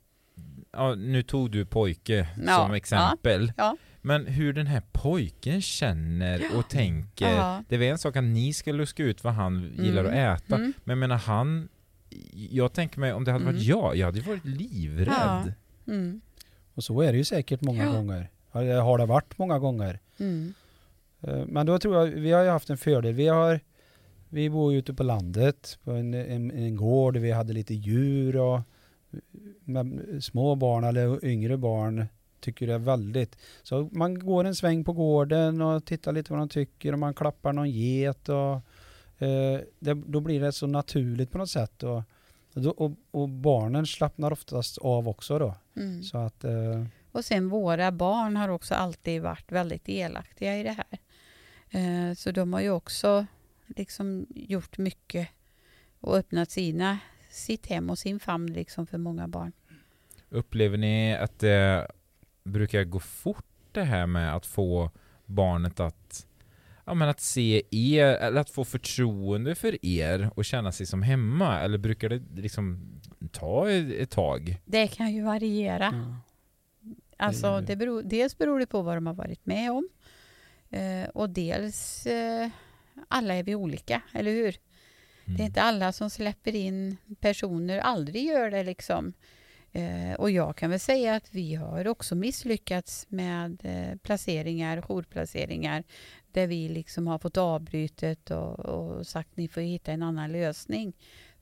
ja, 0.73 0.95
nu 0.95 1.23
tog 1.23 1.51
du 1.51 1.65
pojke 1.67 2.29
Ja, 2.47 2.57
som 2.57 2.73
exempel. 2.75 3.53
ja. 3.57 3.77
Men 4.05 4.27
hur 4.27 4.53
den 4.53 4.67
här 4.67 4.83
pojken 4.93 5.63
känner 5.63 6.43
och 6.57 6.69
tänker. 6.69 7.63
Det 7.69 7.75
är 7.75 7.79
väl 7.79 7.89
en 7.89 7.99
sak 7.99 8.17
att 8.17 8.25
ni 8.25 8.53
ska 8.53 8.73
luska 8.73 9.03
ut 9.03 9.25
vad 9.25 9.33
han 9.35 9.73
gillar 9.79 10.05
Mm. 10.05 10.33
att 10.35 10.43
äta. 10.43 10.57
Mm. 10.57 10.73
Men 10.85 10.93
jag 10.93 10.99
menar 10.99 11.17
han, 11.17 11.69
jag 12.33 12.73
tänker 12.73 13.01
mig 13.01 13.13
om 13.13 13.25
det 13.25 13.33
hade 13.33 13.45
varit 13.45 13.55
Mm. 13.55 13.67
jag, 13.69 13.97
jag 13.97 14.07
hade 14.07 14.21
varit 14.21 14.45
livrädd. 14.45 15.55
Mm. 15.87 16.21
Och 16.75 16.85
så 16.85 17.01
är 17.03 17.13
det 17.13 17.19
ju 17.19 17.25
säkert 17.25 17.61
många 17.61 17.85
Ja. 17.85 17.93
gånger. 17.93 18.31
Har 18.83 18.99
det 18.99 19.07
varit 19.07 19.39
många 19.39 19.59
gånger. 19.59 20.01
Mm. 20.19 20.55
Eh, 21.21 21.47
Men 21.47 21.67
då 21.67 21.79
tror 21.79 21.97
jag, 21.97 22.07
vi 22.07 22.33
har 22.33 22.43
ju 22.43 22.49
haft 22.51 22.71
en 22.71 22.77
fördel. 22.79 23.15
Vi 23.15 23.29
har, 23.29 23.61
vi 24.29 24.51
bor 24.51 24.73
ju 24.73 24.79
ute 24.79 24.95
på 24.95 25.03
landet 25.03 25.79
på 25.85 25.91
en, 25.93 26.15
en, 26.15 26.51
en 26.51 26.77
gård. 26.77 27.17
Vi 27.17 27.31
hade 27.31 27.53
lite 27.53 27.75
djur 27.75 28.37
och 28.37 28.61
med 29.65 30.01
små 30.25 30.55
barn 30.55 30.85
eller 30.85 31.25
yngre 31.25 31.57
barn 31.57 32.07
tycker 32.41 32.67
det 32.67 32.75
är 32.75 32.79
väldigt. 32.79 33.37
Så 33.63 33.89
man 33.93 34.19
går 34.19 34.45
en 34.45 34.55
sväng 34.55 34.85
på 34.85 34.93
gården 34.93 35.61
och 35.61 35.85
tittar 35.85 36.13
lite 36.13 36.33
vad 36.33 36.41
de 36.41 36.49
tycker 36.49 36.93
och 36.93 36.99
man 36.99 37.15
klappar 37.15 37.53
någon 37.53 37.71
get 37.71 38.29
och 38.29 38.55
eh, 39.27 39.61
det, 39.79 39.95
då 39.95 40.21
blir 40.21 40.41
det 40.41 40.53
så 40.53 40.67
naturligt 40.67 41.31
på 41.31 41.39
något 41.39 41.51
sätt. 41.51 41.83
Och, 41.83 42.03
och, 42.55 42.93
och 43.11 43.29
barnen 43.29 43.87
slappnar 43.87 44.33
oftast 44.33 44.79
av 44.79 45.09
också 45.09 45.39
då. 45.39 45.55
Mm. 45.77 46.03
Så 46.03 46.19
att 46.19 46.45
eh, 46.45 46.85
Och 47.13 47.25
sen 47.25 47.49
våra 47.49 47.93
barn 47.93 48.37
har 48.37 48.49
också 48.49 48.75
alltid 48.75 49.23
varit 49.23 49.53
väldigt 49.53 49.85
delaktiga 49.85 50.59
i 50.59 50.63
det 50.63 50.77
här. 50.77 50.99
Eh, 51.71 52.15
Så 52.15 52.31
de 52.31 52.53
har 52.53 52.61
ju 52.61 52.71
också 52.71 53.27
liksom 53.77 54.27
gjort 54.31 54.79
mycket 54.79 55.29
och 56.01 56.17
öppnat 56.17 56.51
sina, 56.51 56.99
sitt 57.31 57.67
hem 57.67 57.91
och 57.91 57.99
sin 57.99 58.21
famn 58.21 58.53
liksom 58.53 58.87
för 58.87 58.99
många 58.99 59.29
barn. 59.29 59.53
Upplever 60.29 60.79
ni 60.79 61.17
att 61.17 61.39
det 61.39 61.89
brukar 62.45 62.85
gå 62.85 63.01
fort 63.01 63.45
det 63.73 63.83
här 63.85 64.07
med 64.07 64.35
att 64.37 64.47
få 64.47 64.91
barnet 65.27 65.81
att 65.81 66.27
ja, 66.85 66.95
men 66.95 67.09
att 67.09 67.21
se 67.21 67.63
er, 67.71 68.07
eller 68.07 68.41
att 68.41 68.51
få 68.51 68.65
förtroende 68.65 69.55
för 69.55 69.85
er 69.87 70.31
och 70.35 70.45
känna 70.45 70.73
sig 70.73 70.87
som 70.87 71.03
hemma? 71.03 71.61
Eller 71.61 71.79
brukar 71.79 72.09
det 72.09 72.23
liksom 72.43 72.91
ta 73.33 73.71
ett, 73.71 73.93
ett 73.93 74.11
tag? 74.11 74.57
Det 74.65 74.89
kan 74.89 75.13
ju 75.15 75.23
variera. 75.23 75.91
Ja. 75.93 76.17
Alltså, 77.17 77.61
Det- 77.61 77.67
det 77.67 77.77
beror, 77.77 78.03
dels 78.03 78.39
beror 78.39 78.59
det 78.61 78.67
på 78.67 78.83
vad 78.83 78.97
de 78.97 79.07
har 79.07 79.15
varit 79.15 79.47
med 79.47 79.71
om. 79.73 79.89
Eh, 80.71 81.09
och 81.09 81.31
dels, 81.31 82.07
eh, 82.07 82.49
alla 83.09 83.35
är 83.35 83.43
vi 83.43 83.55
olika, 83.55 84.03
eller 84.15 84.31
hur? 84.31 84.57
Mm. 85.25 85.37
Det 85.37 85.43
är 85.43 85.47
inte 85.47 85.63
alla 85.63 85.93
som 85.93 86.11
släpper 86.11 86.55
in 86.55 86.97
personer, 87.21 87.79
aldrig 87.79 88.25
gör 88.25 88.51
det 88.51 88.63
liksom. 88.65 89.13
Eh, 89.73 90.13
och 90.19 90.31
jag 90.31 90.57
kan 90.57 90.71
väl 90.71 90.81
säga 90.81 91.15
att 91.15 91.29
vi 91.35 91.55
har 91.55 91.89
också 91.89 92.15
misslyckats 92.15 93.07
med 93.09 93.61
eh, 93.65 93.97
placeringar, 93.99 94.83
jourplaceringar, 94.83 95.85
där 96.35 96.47
vi 96.47 96.69
liksom 96.69 97.07
har 97.07 97.19
fått 97.19 97.37
avbrytet 97.37 98.31
och, 98.31 98.59
och 98.59 99.07
sagt 99.07 99.37
ni 99.37 99.49
får 99.49 99.61
hitta 99.61 99.93
en 99.93 100.03
annan 100.03 100.33
lösning. 100.33 100.93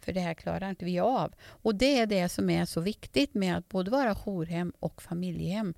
För 0.01 0.13
det 0.13 0.21
här 0.21 0.35
klarar 0.35 0.71
inte 0.71 0.85
vi 0.85 1.01
av. 1.01 1.35
Och 1.43 1.75
det 1.75 1.99
är 1.99 2.07
det 2.07 2.29
som 2.29 2.51
är 2.51 2.65
så 2.65 2.81
viktigt 2.81 3.35
med 3.35 3.57
att 3.57 3.69
både 3.69 3.91
vara 3.91 4.15
jourhem 4.15 4.73
och 4.79 5.03
familjehem. 5.03 5.75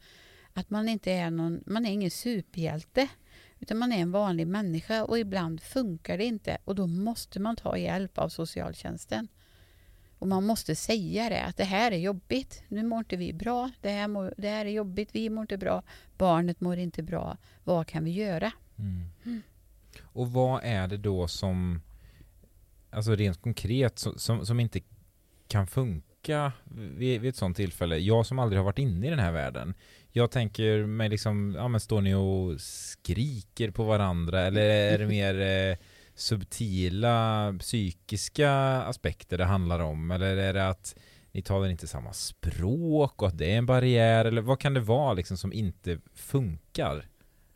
Att 0.53 0.71
man 0.71 0.89
inte 0.89 1.13
är 1.13 1.31
någon, 1.31 1.63
man 1.67 1.87
är 1.87 1.91
ingen 1.91 2.11
superhjälte. 2.11 3.09
Utan 3.59 3.79
man 3.79 3.93
är 3.93 3.99
en 3.99 4.13
vanlig 4.13 4.47
människa 4.47 5.05
och 5.05 5.19
ibland 5.19 5.63
funkar 5.63 6.19
det 6.19 6.25
inte 6.25 6.59
och 6.65 6.75
då 6.75 6.87
måste 6.87 7.41
man 7.41 7.57
ta 7.57 7.77
hjälp 7.77 8.19
av 8.19 8.29
socialtjänsten. 8.29 9.29
Och 10.19 10.29
man 10.29 10.47
måste 10.47 10.77
säga 10.77 11.29
det, 11.29 11.45
att 11.45 11.57
det 11.57 11.65
här 11.65 11.93
är 11.93 11.97
jobbigt, 11.97 12.63
nu 12.69 12.83
mår 12.83 12.99
inte 12.99 13.17
vi 13.17 13.33
bra, 13.33 13.71
det 13.81 13.91
här, 13.91 14.09
mår, 14.09 14.35
det 14.37 14.49
här 14.49 14.67
är 14.67 14.71
jobbigt, 14.71 15.09
vi 15.13 15.31
mår 15.31 15.43
inte 15.43 15.59
bra, 15.59 15.83
barnet 16.19 16.61
mår 16.61 16.79
inte 16.79 17.03
bra, 17.03 17.37
vad 17.65 17.87
kan 17.87 18.05
vi 18.05 18.11
göra? 18.11 18.53
Mm. 18.79 19.43
Och 20.03 20.33
vad 20.33 20.61
är 20.65 20.89
det 20.89 20.97
då 20.97 21.29
som, 21.29 21.83
alltså 22.91 23.15
rent 23.15 23.43
konkret, 23.43 23.99
som, 23.99 24.19
som, 24.19 24.47
som 24.47 24.61
inte 24.61 24.81
kan 25.49 25.67
funka 25.67 26.53
vid, 26.75 27.21
vid 27.21 27.29
ett 27.29 27.37
sånt 27.37 27.57
tillfälle? 27.57 27.99
Jag 27.99 28.27
som 28.27 28.39
aldrig 28.39 28.59
har 28.59 28.65
varit 28.65 28.79
inne 28.79 29.07
i 29.07 29.11
den 29.11 29.19
här 29.19 29.33
världen. 29.33 29.75
Jag 30.11 30.31
tänker 30.31 30.87
mig 30.87 31.09
liksom, 31.09 31.55
ja 31.57 31.69
men 31.69 31.81
står 31.81 32.01
ni 32.01 32.15
och 32.15 32.61
skriker 32.61 33.71
på 33.71 33.85
varandra 33.85 34.41
eller 34.41 34.63
är 34.63 34.99
det 34.99 35.07
mer 35.07 35.41
eh, 35.41 35.77
subtila 36.15 37.55
psykiska 37.59 38.53
aspekter 38.83 39.39
det 39.39 39.45
handlar 39.45 39.81
om? 39.81 40.11
Eller 40.11 40.37
är 40.37 40.55
det 40.55 40.69
att 40.69 40.97
ni 41.33 41.43
talar 41.43 41.69
inte 41.69 41.87
samma 41.87 42.13
språk 42.13 43.23
och 43.23 43.29
att 43.29 43.39
det 43.39 43.53
är 43.53 43.59
en 43.59 43.67
barriär? 43.67 44.25
Eller 44.25 44.43
vad 44.43 44.61
kan 44.61 44.75
det 44.75 44.81
vara 44.81 45.13
liksom 45.13 45.37
som 45.37 45.53
inte 45.53 45.99
funkar? 46.15 47.09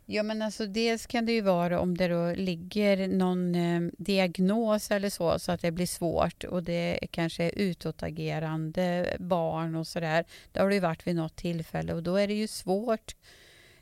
Ja 0.08 0.22
men 0.22 0.42
alltså 0.42 0.66
dels 0.66 1.06
kan 1.06 1.26
det 1.26 1.32
ju 1.32 1.40
vara 1.40 1.80
om 1.80 1.96
det 1.96 2.08
då 2.08 2.32
ligger 2.32 3.08
någon 3.08 3.54
eh, 3.54 3.80
diagnos 3.98 4.90
eller 4.90 5.10
så, 5.10 5.38
så 5.38 5.52
att 5.52 5.60
det 5.60 5.70
blir 5.70 5.86
svårt 5.86 6.44
och 6.44 6.62
det 6.62 6.98
kanske 7.10 7.44
är 7.44 7.58
utåtagerande 7.58 9.16
barn 9.18 9.74
och 9.74 9.86
sådär. 9.86 10.24
Det 10.52 10.60
har 10.60 10.68
det 10.68 10.74
ju 10.74 10.80
varit 10.80 11.06
vid 11.06 11.16
något 11.16 11.36
tillfälle 11.36 11.94
och 11.94 12.02
då 12.02 12.16
är 12.16 12.28
det 12.28 12.34
ju 12.34 12.46
svårt 12.46 13.16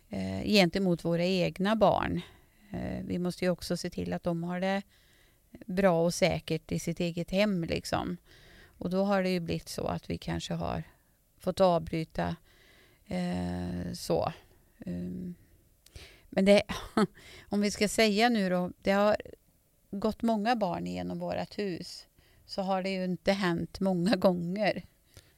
eh, 0.09 0.43
gentemot 0.45 1.04
våra 1.04 1.25
egna 1.25 1.76
barn. 1.76 2.21
Eh, 2.73 3.04
vi 3.04 3.19
måste 3.19 3.45
ju 3.45 3.50
också 3.50 3.76
se 3.76 3.90
till 3.90 4.12
att 4.12 4.23
de 4.23 4.45
har 4.45 4.61
det 4.61 4.83
bra 5.66 6.04
och 6.04 6.14
säkert 6.14 6.73
i 6.73 6.78
sitt 6.78 7.00
eget 7.00 7.31
hem 7.31 7.64
liksom. 7.64 8.16
Och 8.64 8.90
då 8.90 9.04
har 9.04 9.23
det 9.23 9.31
ju 9.31 9.40
blivit 9.40 9.69
så 9.69 9.87
att 9.87 10.11
vi 10.11 10.19
kanske 10.19 10.54
har 10.54 10.83
fått 11.38 11.61
avbryta 11.61 12.37
eh, 13.07 13.93
så. 13.93 14.33
Um, 14.87 15.35
men 16.35 16.45
det, 16.45 16.62
om 17.49 17.61
vi 17.61 17.71
ska 17.71 17.88
säga 17.88 18.29
nu 18.29 18.49
då, 18.50 18.71
det 18.83 18.91
har 18.91 19.17
gått 19.91 20.23
många 20.23 20.57
barn 20.57 20.87
genom 20.87 21.19
vårt 21.19 21.59
hus. 21.59 22.07
Så 22.47 22.62
har 22.62 22.83
det 22.83 22.91
ju 22.91 23.05
inte 23.05 23.33
hänt 23.33 23.81
många 23.81 24.17
gånger. 24.17 24.83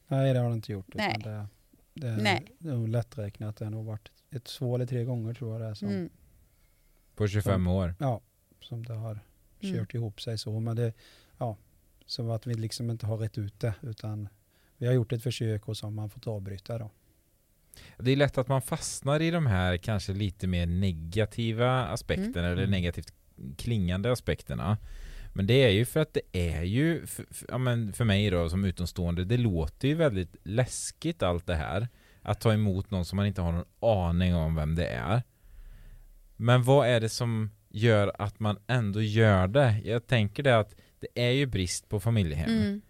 Nej, 0.06 0.32
det 0.34 0.38
har 0.40 0.48
det 0.48 0.54
inte 0.54 0.72
gjort. 0.72 0.88
utan 0.88 0.98
Nej. 1.06 1.16
Det, 1.24 1.46
det, 1.94 2.08
är- 2.08 2.16
Nej. 2.16 2.56
det 2.58 2.68
är 2.70 2.86
lätträknat. 2.86 3.56
Det 3.56 3.64
har 3.64 3.72
nog 3.72 3.84
varit 3.86 4.08
ett 4.30 4.44
två 4.44 4.74
eller 4.74 4.86
tre 4.86 5.04
gånger 5.04 5.34
tror 5.34 5.52
jag 5.52 5.60
det 5.60 5.66
är 5.66 5.74
som, 5.74 5.88
Mm. 5.88 6.08
På 7.14 7.28
25 7.28 7.66
år? 7.66 7.94
ja, 7.98 8.20
som 8.60 8.84
det 8.86 8.94
har 8.94 9.18
Mm. 9.60 9.74
kört 9.76 9.94
ihop 9.94 10.20
sig 10.22 10.38
så. 10.38 10.60
Men 10.60 10.76
det, 10.76 10.92
ja, 11.38 11.56
som 12.06 12.30
att 12.30 12.46
vi 12.46 12.54
liksom 12.54 12.90
inte 12.90 13.06
har 13.06 13.16
rätt 13.16 13.38
ut 13.38 13.60
det 13.60 13.74
utan 13.82 14.28
vi 14.76 14.86
har 14.86 14.92
gjort 14.94 15.12
ett 15.12 15.22
försök 15.22 15.68
och 15.68 15.76
så 15.76 15.86
har 15.86 15.90
man 15.90 16.10
fått 16.10 16.26
avbryta 16.26 16.78
då. 16.78 16.90
Det 17.98 18.10
är 18.10 18.16
lätt 18.16 18.38
att 18.38 18.48
man 18.48 18.62
fastnar 18.62 19.22
i 19.22 19.30
de 19.30 19.46
här 19.46 19.76
kanske 19.76 20.12
lite 20.12 20.46
mer 20.46 20.66
negativa 20.66 21.86
aspekterna 21.86 22.46
eller 22.46 22.62
Mm. 22.62 22.70
negativt 22.70 23.12
klingande 23.56 24.12
aspekterna. 24.12 24.78
Men 25.34 25.46
det 25.46 25.54
är 25.64 25.70
ju 25.70 25.84
för 25.84 26.00
att 26.00 26.14
det 26.14 26.20
är 26.32 26.62
ju, 26.62 27.06
för, 27.06 27.26
för, 27.30 27.46
ja, 27.50 27.58
men 27.58 27.92
för 27.92 28.04
mig 28.04 28.30
då 28.30 28.48
som 28.48 28.64
utomstående, 28.64 29.24
det 29.24 29.36
låter 29.36 29.88
ju 29.88 29.94
väldigt 29.94 30.36
läskigt 30.42 31.22
allt 31.22 31.46
det 31.46 31.54
här. 31.54 31.88
Att 32.22 32.40
ta 32.40 32.52
emot 32.52 32.90
någon 32.90 33.04
som 33.04 33.16
man 33.16 33.26
inte 33.26 33.40
har 33.42 33.52
någon 33.52 33.64
aning 33.80 34.34
om 34.34 34.54
vem 34.54 34.74
det 34.74 34.86
är. 34.86 35.22
Men 36.36 36.62
vad 36.62 36.88
är 36.88 37.00
det 37.00 37.08
som 37.08 37.50
gör 37.68 38.12
att 38.18 38.40
man 38.40 38.58
ändå 38.66 39.02
gör 39.02 39.48
det? 39.48 39.80
Jag 39.84 40.06
tänker 40.06 40.42
det 40.42 40.58
att 40.58 40.74
det 41.00 41.08
är 41.26 41.30
ju 41.30 41.46
brist 41.46 41.88
på 41.88 42.00
familjehem. 42.00 42.50
Mm. 42.50 42.80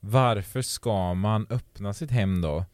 Varför 0.00 0.62
ska 0.62 1.14
man 1.14 1.46
öppna 1.50 1.94
sitt 1.94 2.10
hem 2.10 2.40
då 2.40 2.64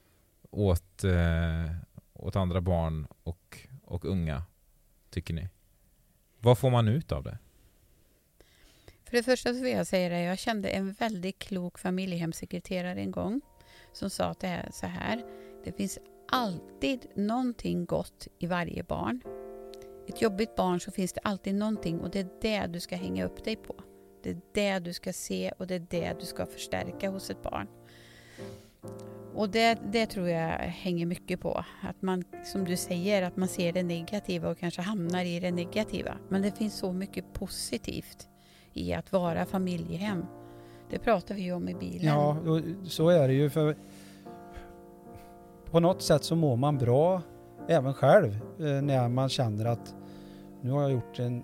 åt, 0.50 1.04
eh, 1.04 1.74
åt 2.12 2.36
andra 2.36 2.60
barn 2.60 3.06
och, 3.22 3.58
och 3.82 4.04
unga, 4.04 4.42
tycker 5.10 5.34
ni? 5.34 5.48
Vad 6.38 6.58
får 6.58 6.70
man 6.70 6.88
ut 6.88 7.12
av 7.12 7.22
det? 7.22 7.38
För 9.04 9.16
det 9.16 9.22
första 9.22 9.54
så 9.54 9.62
vill 9.62 9.72
jag 9.72 9.86
säga 9.86 10.08
det, 10.08 10.20
jag 10.20 10.38
kände 10.38 10.68
en 10.68 10.92
väldigt 10.92 11.38
klok 11.38 11.78
familjehemssekreterare 11.78 13.00
en 13.00 13.10
gång 13.10 13.40
som 13.92 14.10
sa 14.10 14.24
att 14.24 14.40
det 14.40 14.48
är 14.48 14.70
så 14.72 14.86
här. 14.86 15.24
Det 15.64 15.72
finns 15.72 15.98
alltid 16.28 17.06
någonting 17.14 17.84
gott 17.84 18.28
i 18.38 18.46
varje 18.46 18.82
barn. 18.82 19.20
Ett 20.08 20.22
jobbigt 20.22 20.56
barn 20.56 20.80
så 20.80 20.90
finns 20.90 21.12
det 21.12 21.20
alltid 21.24 21.54
någonting 21.54 22.00
och 22.00 22.10
det 22.10 22.20
är 22.20 22.28
det 22.40 22.66
du 22.66 22.80
ska 22.80 22.96
hänga 22.96 23.24
upp 23.24 23.44
dig 23.44 23.56
på. 23.56 23.74
Det 24.22 24.30
är 24.30 24.40
det 24.52 24.78
du 24.78 24.92
ska 24.92 25.12
se 25.12 25.52
och 25.58 25.66
det 25.66 25.74
är 25.74 25.86
det 25.90 26.16
du 26.20 26.26
ska 26.26 26.46
förstärka 26.46 27.10
hos 27.10 27.30
ett 27.30 27.42
barn. 27.42 27.68
Och 29.38 29.48
det, 29.48 29.78
det 29.92 30.06
tror 30.06 30.28
jag 30.28 30.58
hänger 30.58 31.06
mycket 31.06 31.40
på. 31.40 31.64
Att 31.82 32.02
man, 32.02 32.24
som 32.44 32.64
du 32.64 32.76
säger, 32.76 33.22
att 33.22 33.36
man 33.36 33.48
ser 33.48 33.72
det 33.72 33.82
negativa 33.82 34.48
och 34.50 34.58
kanske 34.58 34.82
hamnar 34.82 35.24
i 35.24 35.40
det 35.40 35.50
negativa. 35.50 36.14
Men 36.28 36.42
det 36.42 36.56
finns 36.56 36.78
så 36.78 36.92
mycket 36.92 37.32
positivt 37.32 38.28
i 38.72 38.94
att 38.94 39.12
vara 39.12 39.44
familjehem. 39.44 40.24
Det 40.90 40.98
pratar 40.98 41.34
vi 41.34 41.42
ju 41.42 41.52
om 41.52 41.68
i 41.68 41.74
bilen. 41.74 42.06
Ja, 42.06 42.36
så 42.84 43.08
är 43.08 43.28
det 43.28 43.34
ju 43.34 43.50
för 43.50 43.76
på 45.70 45.80
något 45.80 46.02
sätt 46.02 46.24
så 46.24 46.36
mår 46.36 46.56
man 46.56 46.78
bra 46.78 47.22
även 47.68 47.94
själv 47.94 48.38
eh, 48.58 48.82
när 48.82 49.08
man 49.08 49.28
känner 49.28 49.64
att 49.64 49.94
nu 50.60 50.70
har 50.70 50.82
jag 50.82 50.92
gjort 50.92 51.18
en, 51.18 51.42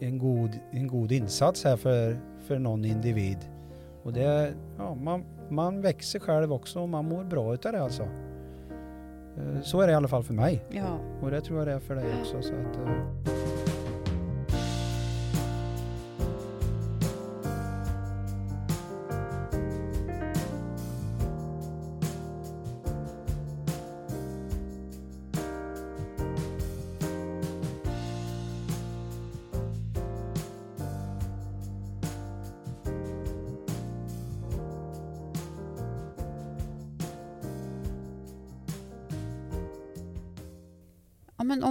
en, 0.00 0.18
god, 0.18 0.50
en 0.70 0.86
god 0.86 1.12
insats 1.12 1.64
här 1.64 1.76
för, 1.76 2.20
för 2.46 2.58
någon 2.58 2.84
individ. 2.84 3.38
Och 4.02 4.12
det, 4.12 4.54
ja, 4.76 4.94
man, 4.94 5.24
man 5.50 5.80
växer 5.80 6.18
själv 6.18 6.52
också 6.52 6.80
och 6.80 6.88
man 6.88 7.04
mår 7.04 7.24
bra 7.24 7.54
utav 7.54 7.72
det 7.72 7.82
alltså. 7.82 8.02
Eh, 9.36 9.60
Så 9.62 9.80
är 9.80 9.86
det 9.86 9.92
i 9.92 9.96
alla 9.96 10.08
fall 10.08 10.22
för 10.24 10.34
mig 10.34 10.64
Ja. 10.70 10.98
och 11.22 11.30
det 11.30 11.40
tror 11.40 11.58
jag 11.58 11.68
det 11.68 11.72
är 11.72 11.78
för 11.80 11.94
dig 11.94 12.04
också. 12.20 12.42
Så 12.42 12.54
att, 12.54 12.78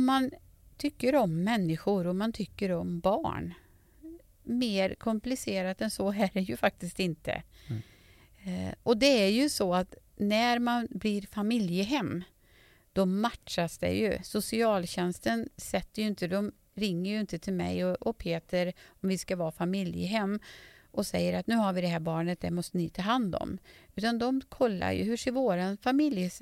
man 0.07 0.31
tycker 0.77 1.15
om 1.15 1.43
människor 1.43 2.07
och 2.07 2.15
man 2.15 2.33
tycker 2.33 2.71
om 2.71 2.99
barn. 2.99 3.53
Mer 4.43 4.95
komplicerat 4.95 5.81
än 5.81 5.91
så 5.91 6.11
är 6.11 6.29
det 6.33 6.41
ju 6.41 6.57
faktiskt 6.57 6.99
inte. 6.99 7.43
Mm. 7.67 7.81
Eh, 8.45 8.73
och 8.83 8.97
det 8.97 9.23
är 9.25 9.29
ju 9.29 9.49
så 9.49 9.73
att 9.73 9.95
när 10.15 10.59
man 10.59 10.87
blir 10.89 11.21
familjehem 11.21 12.23
då 12.93 13.05
matchas 13.05 13.77
det 13.77 13.91
ju. 13.91 14.17
Socialtjänsten 14.23 15.49
sätter 15.57 16.01
ju 16.01 16.07
inte, 16.07 16.27
de 16.27 16.51
ringer 16.73 17.11
ju 17.11 17.19
inte 17.19 17.39
till 17.39 17.53
mig 17.53 17.85
och, 17.85 18.07
och 18.07 18.17
Peter 18.17 18.73
om 18.87 19.09
vi 19.09 19.17
ska 19.17 19.35
vara 19.35 19.51
familjehem 19.51 20.39
och 20.91 21.06
säger 21.06 21.39
att 21.39 21.48
nu 21.48 21.56
har 21.56 21.74
vi 21.74 21.82
det 21.82 21.88
här 21.88 22.00
barnet, 22.00 22.41
det 22.41 22.51
måste 22.51 22.77
ni 22.77 22.89
ta 22.89 23.01
hand 23.01 23.36
om. 23.36 23.58
Utan 23.96 24.20
de 24.20 24.41
kollar 24.50 24.91
ju 24.91 25.03
hur 25.03 25.17
ser 25.17 25.32
våran, 25.32 25.77
familjs, 25.77 26.41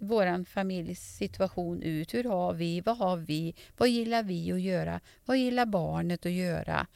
våran 0.00 0.44
familjs 0.44 1.16
situation 1.16 1.82
ut? 1.82 2.14
Hur 2.14 2.24
har 2.24 2.52
vi? 2.54 2.80
Vad 2.80 2.96
har 2.96 3.16
vi? 3.16 3.54
Vad 3.76 3.88
gillar 3.88 4.22
vi 4.22 4.52
att 4.52 4.60
göra? 4.60 5.00
Vad 5.24 5.38
gillar 5.38 5.66
barnet 5.66 6.26
att 6.26 6.32
göra? 6.32 6.86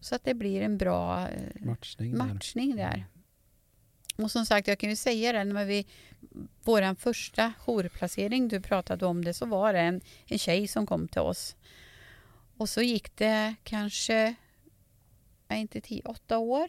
Så 0.00 0.14
att 0.14 0.24
det 0.24 0.34
blir 0.34 0.62
en 0.62 0.78
bra 0.78 1.28
eh, 1.28 1.66
matchning, 1.66 2.18
matchning 2.18 2.76
där. 2.76 2.82
där. 2.82 3.04
Och 4.16 4.30
som 4.30 4.46
sagt, 4.46 4.68
jag 4.68 4.78
kan 4.78 4.90
ju 4.90 4.96
säga 4.96 5.32
det, 5.32 5.44
när 5.44 5.64
vi, 5.64 5.86
vår 6.62 6.94
första 6.94 7.52
jourplacering, 7.58 8.48
du 8.48 8.60
pratade 8.60 9.06
om 9.06 9.24
det, 9.24 9.34
så 9.34 9.46
var 9.46 9.72
det 9.72 9.80
en, 9.80 10.00
en 10.26 10.38
tjej 10.38 10.68
som 10.68 10.86
kom 10.86 11.08
till 11.08 11.20
oss. 11.20 11.56
Och 12.56 12.68
så 12.68 12.82
gick 12.82 13.16
det 13.16 13.54
kanske, 13.62 14.34
är 15.48 15.56
inte 15.56 15.80
tio, 15.80 16.02
åtta 16.04 16.38
år. 16.38 16.68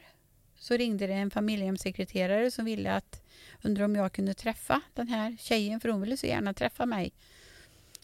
Så 0.56 0.78
ringde 0.78 1.08
det 1.08 1.14
en 1.14 1.32
familjehemssekreterare 1.32 2.52
som 2.52 2.66
ville 2.66 2.94
att, 2.94 3.24
undra 3.64 3.86
om 3.86 3.96
jag 3.96 4.12
kunde 4.12 4.34
träffa 4.34 4.82
den 4.94 5.08
här 5.08 5.38
tjejen, 5.40 5.80
för 5.80 5.90
hon 5.90 6.02
ville 6.02 6.18
så 6.18 6.28
gärna 6.28 6.54
träffa 6.54 6.86
mig. 6.86 7.14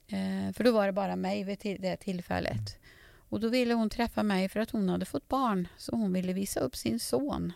Eh, 0.07 0.53
för 0.53 0.63
då 0.63 0.71
var 0.71 0.85
det 0.85 0.93
bara 0.93 1.15
mig 1.15 1.43
vid 1.43 1.81
det 1.81 1.97
tillfället. 1.97 2.77
Och 3.29 3.39
då 3.39 3.49
ville 3.49 3.73
hon 3.73 3.89
träffa 3.89 4.23
mig 4.23 4.49
för 4.49 4.59
att 4.59 4.71
hon 4.71 4.89
hade 4.89 5.05
fått 5.05 5.27
barn, 5.27 5.67
så 5.77 5.95
hon 5.95 6.13
ville 6.13 6.33
visa 6.33 6.59
upp 6.59 6.75
sin 6.75 6.99
son. 6.99 7.53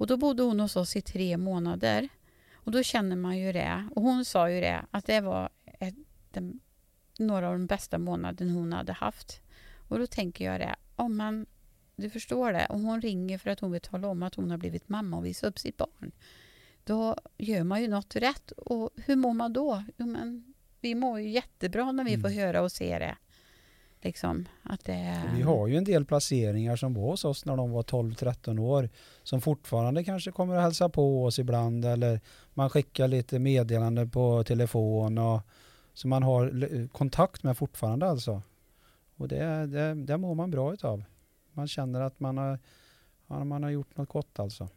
Och 0.00 0.06
då 0.06 0.16
bodde 0.16 0.42
hon 0.42 0.60
hos 0.60 0.76
oss 0.76 0.96
i 0.96 1.02
tre 1.02 1.36
månader. 1.36 2.08
Och 2.54 2.72
då 2.72 2.82
känner 2.82 3.16
man 3.16 3.38
ju 3.38 3.52
det. 3.52 3.88
Och 3.94 4.02
hon 4.02 4.24
sa 4.24 4.50
ju 4.50 4.60
det, 4.60 4.84
att 4.90 5.06
det 5.06 5.20
var 5.20 5.48
ett, 5.64 5.94
den, 6.30 6.60
några 7.18 7.48
av 7.48 7.52
de 7.52 7.66
bästa 7.66 7.98
månaderna 7.98 8.52
hon 8.52 8.72
hade 8.72 8.92
haft. 8.92 9.40
Och 9.88 9.98
då 9.98 10.06
tänker 10.06 10.44
jag 10.44 10.60
det, 10.60 10.76
om 10.96 11.16
man, 11.16 11.46
du 12.00 12.10
förstår 12.10 12.52
det, 12.52 12.66
om 12.70 12.84
hon 12.84 13.00
ringer 13.00 13.38
för 13.38 13.50
att 13.50 13.60
hon 13.60 13.72
vill 13.72 13.80
tala 13.80 14.08
om 14.08 14.22
att 14.22 14.34
hon 14.34 14.50
har 14.50 14.58
blivit 14.58 14.88
mamma 14.88 15.16
och 15.16 15.26
visa 15.26 15.46
upp 15.46 15.58
sitt 15.58 15.76
barn. 15.76 16.12
Då 16.84 17.16
gör 17.38 17.64
man 17.64 17.82
ju 17.82 17.88
något 17.88 18.16
rätt. 18.16 18.50
Och 18.50 18.90
hur 18.96 19.16
mår 19.16 19.32
man 19.32 19.52
då? 19.52 19.84
Jo, 19.96 20.06
men, 20.06 20.54
vi 20.80 20.94
mår 20.94 21.20
ju 21.20 21.28
jättebra 21.28 21.92
när 21.92 22.04
vi 22.04 22.14
mm. 22.14 22.22
får 22.22 22.28
höra 22.28 22.62
och 22.62 22.72
se 22.72 22.98
det. 22.98 23.16
Liksom, 24.02 24.48
det... 24.84 25.22
Vi 25.36 25.42
har 25.42 25.66
ju 25.66 25.76
en 25.76 25.84
del 25.84 26.04
placeringar 26.04 26.76
som 26.76 26.94
var 26.94 27.10
hos 27.10 27.24
oss 27.24 27.44
när 27.44 27.56
de 27.56 27.70
var 27.70 27.82
12-13 27.82 28.58
år 28.58 28.88
som 29.22 29.40
fortfarande 29.40 30.04
kanske 30.04 30.32
kommer 30.32 30.56
att 30.56 30.62
hälsa 30.62 30.88
på 30.88 31.24
oss 31.24 31.38
ibland 31.38 31.84
eller 31.84 32.20
man 32.54 32.70
skickar 32.70 33.08
lite 33.08 33.38
meddelande 33.38 34.06
på 34.06 34.44
telefon 34.44 35.18
och 35.18 35.40
som 35.94 36.10
man 36.10 36.22
har 36.22 36.88
kontakt 36.88 37.42
med 37.42 37.56
fortfarande 37.56 38.06
alltså. 38.06 38.42
Och 39.16 39.28
det, 39.28 39.66
det, 39.66 39.94
det 39.94 40.16
mår 40.16 40.34
man 40.34 40.50
bra 40.50 40.72
utav. 40.72 41.04
Man 41.52 41.68
känner 41.68 42.00
att 42.00 42.20
man 42.20 42.38
har, 42.38 42.58
man 43.44 43.62
har 43.62 43.70
gjort 43.70 43.96
något 43.96 44.08
gott 44.08 44.38
alltså. 44.38 44.68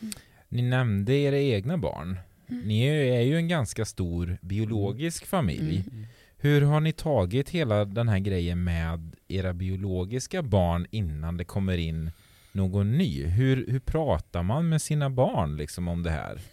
Mm. 0.00 0.12
Ni 0.48 0.62
nämnde 0.62 1.14
era 1.14 1.38
egna 1.38 1.78
barn. 1.78 2.18
Mm. 2.48 2.62
Ni 2.62 2.86
är 2.86 3.20
ju 3.20 3.36
en 3.36 3.48
ganska 3.48 3.84
stor 3.84 4.38
biologisk 4.42 5.26
familj. 5.26 5.84
Mm. 5.90 6.06
Hur 6.36 6.62
har 6.62 6.80
ni 6.80 6.92
tagit 6.92 7.50
hela 7.50 7.84
den 7.84 8.08
här 8.08 8.18
grejen 8.18 8.64
med 8.64 9.16
era 9.28 9.52
biologiska 9.52 10.42
barn 10.42 10.86
innan 10.90 11.36
det 11.36 11.44
kommer 11.44 11.78
in 11.78 12.10
någon 12.52 12.98
ny? 12.98 13.24
Hur, 13.24 13.66
hur 13.66 13.80
pratar 13.80 14.42
man 14.42 14.68
med 14.68 14.82
sina 14.82 15.10
barn 15.10 15.56
liksom 15.56 15.88
om 15.88 16.02
det 16.02 16.10
här? 16.10 16.40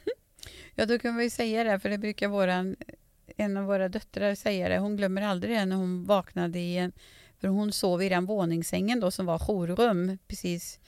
Ja, 0.76 0.86
då 0.86 1.00
kan 1.00 1.16
vi 1.16 1.30
säga 1.30 1.64
det, 1.64 1.80
för 1.80 1.90
det 1.90 1.98
brukar 1.98 2.28
våran, 2.28 2.76
en 3.38 3.58
av 3.58 3.66
våra 3.66 3.90
döttrar 3.90 4.36
säga 4.36 4.70
det. 4.70 4.78
Hon 4.78 4.98
glömmer 4.98 5.22
aldrig 5.22 5.56
det 5.58 5.66
när 5.66 5.76
hon 5.76 6.06
vaknade 6.06 6.60
i 6.60 6.78
en... 6.78 6.92
För 7.42 7.48
hon 7.48 7.72
sov 7.72 8.04
i 8.04 8.10
den 8.10 8.26
våningssängen 8.26 9.00
då 9.00 9.12
som 9.12 9.26
var 9.26 9.40
jourrum, 9.40 10.18
precis 10.28 10.80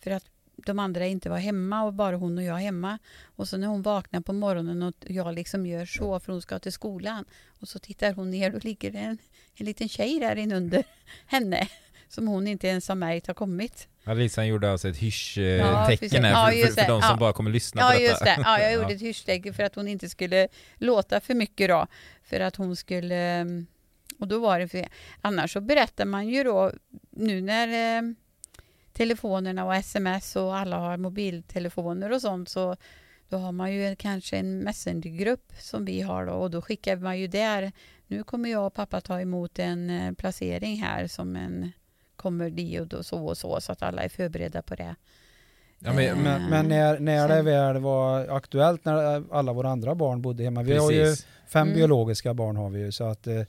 för 0.00 0.10
att 0.10 0.24
de 0.66 0.78
andra 0.78 1.06
inte 1.06 1.30
var 1.30 1.38
hemma 1.38 1.82
och 1.82 1.92
bara 1.94 2.16
hon 2.16 2.38
och 2.38 2.44
jag 2.44 2.54
hemma. 2.54 2.98
Och 3.36 3.48
så 3.48 3.56
när 3.56 3.68
hon 3.68 3.82
vaknar 3.82 4.20
på 4.20 4.32
morgonen 4.32 4.82
och 4.82 4.94
jag 5.06 5.34
liksom 5.34 5.66
gör 5.66 5.86
så 5.86 6.20
för 6.20 6.32
hon 6.32 6.42
ska 6.42 6.58
till 6.58 6.72
skolan 6.72 7.24
och 7.60 7.68
så 7.68 7.78
tittar 7.78 8.12
hon 8.12 8.30
ner 8.30 8.54
och 8.54 8.64
ligger 8.64 8.90
det 8.90 8.98
en, 8.98 9.18
en 9.54 9.66
liten 9.66 9.88
tjej 9.88 10.20
där 10.20 10.36
inunder 10.36 10.84
henne 11.26 11.68
som 12.08 12.28
hon 12.28 12.46
inte 12.46 12.68
ens 12.68 12.88
har 12.88 12.94
märkt 12.94 13.26
har 13.26 13.34
kommit. 13.34 13.88
Alisan 14.04 14.46
gjorde 14.46 14.72
alltså 14.72 14.88
ett 14.88 14.96
hysch-tecken 14.96 16.24
ja, 16.24 16.34
här 16.34 16.52
för, 16.52 16.66
för, 16.66 16.82
för, 16.82 16.88
de 16.88 17.02
som 17.02 17.10
ja. 17.10 17.16
bara 17.16 17.32
kommer 17.32 17.50
lyssna 17.50 17.80
ja, 17.80 17.86
på 17.86 17.92
detta. 17.92 18.02
Ja, 18.02 18.10
just 18.10 18.24
det. 18.24 18.42
Ja, 18.44 18.60
jag 18.60 18.72
gjorde 18.74 18.94
ett 18.94 19.02
hysch-tecken 19.02 19.54
för 19.54 19.62
att 19.62 19.74
hon 19.74 19.88
inte 19.88 20.08
skulle 20.08 20.48
låta 20.76 21.20
för 21.20 21.34
mycket 21.34 21.68
då. 21.68 21.86
För 22.24 22.40
att 22.40 22.56
hon 22.56 22.76
skulle... 22.76 23.46
Och 24.20 24.28
då 24.28 24.38
var 24.38 24.58
det 24.58 24.68
för... 24.68 24.86
Annars 25.20 25.52
så 25.52 25.60
berättar 25.60 26.04
man 26.04 26.28
ju 26.28 26.44
då, 26.44 26.72
nu 27.10 27.40
när 27.40 27.98
eh, 27.98 28.02
telefonerna 28.92 29.64
och 29.64 29.74
sms 29.74 30.36
och 30.36 30.56
alla 30.56 30.76
har 30.76 30.96
mobiltelefoner 30.96 32.12
och 32.12 32.20
sånt 32.20 32.48
så 32.48 32.76
då 33.28 33.36
har 33.36 33.52
man 33.52 33.72
ju 33.72 33.96
kanske 33.96 34.36
en 34.36 34.58
messengergrupp 34.58 35.52
som 35.58 35.84
vi 35.84 36.00
har 36.00 36.26
då 36.26 36.32
och 36.32 36.50
då 36.50 36.62
skickar 36.62 36.96
man 36.96 37.18
ju 37.18 37.26
där 37.26 37.72
nu 38.06 38.22
kommer 38.22 38.50
jag 38.50 38.66
och 38.66 38.74
pappa 38.74 39.00
ta 39.00 39.20
emot 39.20 39.58
en 39.58 39.90
eh, 39.90 40.12
placering 40.12 40.82
här 40.82 41.06
som 41.06 41.36
en 41.36 41.72
kommer 42.16 42.50
di 42.50 42.80
och 42.80 42.86
då, 42.86 43.02
så 43.02 43.26
och 43.26 43.38
så 43.38 43.60
så 43.60 43.72
att 43.72 43.82
alla 43.82 44.02
är 44.02 44.08
förberedda 44.08 44.62
på 44.62 44.74
det. 44.74 44.94
Ja, 45.78 45.92
men, 45.92 46.22
men, 46.22 46.50
men, 46.50 46.68
när, 46.68 46.98
när 46.98 47.28
det 47.28 47.42
väl 47.42 47.78
var 47.78 48.28
aktuellt 48.28 48.84
när 48.84 49.24
alla 49.34 49.52
våra 49.52 49.68
andra 49.70 49.94
barn 49.94 50.22
bodde 50.22 50.44
hemma, 50.44 50.62
vi 50.62 50.72
Precis. 50.72 50.82
har 50.84 50.92
ju 50.92 51.16
fem 51.46 51.62
mm. 51.68 51.74
biologiska 51.74 52.34
barn 52.34 52.56
har 52.56 52.70
vi 52.70 52.80
ju 52.80 52.92
så 52.92 53.04
att 53.04 53.26
eh, 53.26 53.42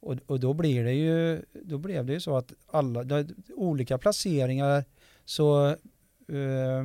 och, 0.00 0.16
och 0.26 0.40
då 0.40 0.54
blir 0.54 0.84
det 0.84 0.92
ju, 0.92 1.42
då 1.52 1.78
blev 1.78 2.06
det 2.06 2.12
ju 2.12 2.20
så 2.20 2.36
att 2.36 2.52
alla, 2.66 3.04
det, 3.04 3.26
olika 3.56 3.98
placeringar 3.98 4.84
så 5.24 5.68
eh, 6.28 6.84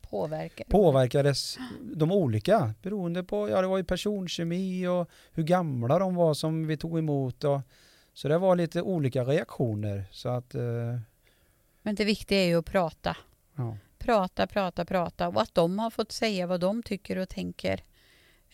Påverkar. 0.00 0.64
påverkades 0.64 1.58
de 1.80 2.12
olika 2.12 2.74
beroende 2.82 3.24
på, 3.24 3.48
ja 3.48 3.60
det 3.60 3.66
var 3.66 3.76
ju 3.76 3.84
personkemi 3.84 4.86
och 4.86 5.10
hur 5.32 5.42
gamla 5.42 5.98
de 5.98 6.14
var 6.14 6.34
som 6.34 6.66
vi 6.66 6.76
tog 6.76 6.98
emot 6.98 7.44
och 7.44 7.60
så 8.14 8.28
det 8.28 8.38
var 8.38 8.56
lite 8.56 8.82
olika 8.82 9.24
reaktioner 9.24 10.04
så 10.10 10.28
att 10.28 10.54
eh, 10.54 10.98
Men 11.82 11.94
det 11.94 12.04
viktiga 12.04 12.38
är 12.38 12.46
ju 12.46 12.58
att 12.58 12.66
prata. 12.66 13.16
Ja. 13.56 13.76
Prata, 13.98 14.46
prata, 14.46 14.84
prata 14.84 15.28
och 15.28 15.42
att 15.42 15.54
de 15.54 15.78
har 15.78 15.90
fått 15.90 16.12
säga 16.12 16.46
vad 16.46 16.60
de 16.60 16.82
tycker 16.82 17.18
och 17.18 17.28
tänker. 17.28 17.80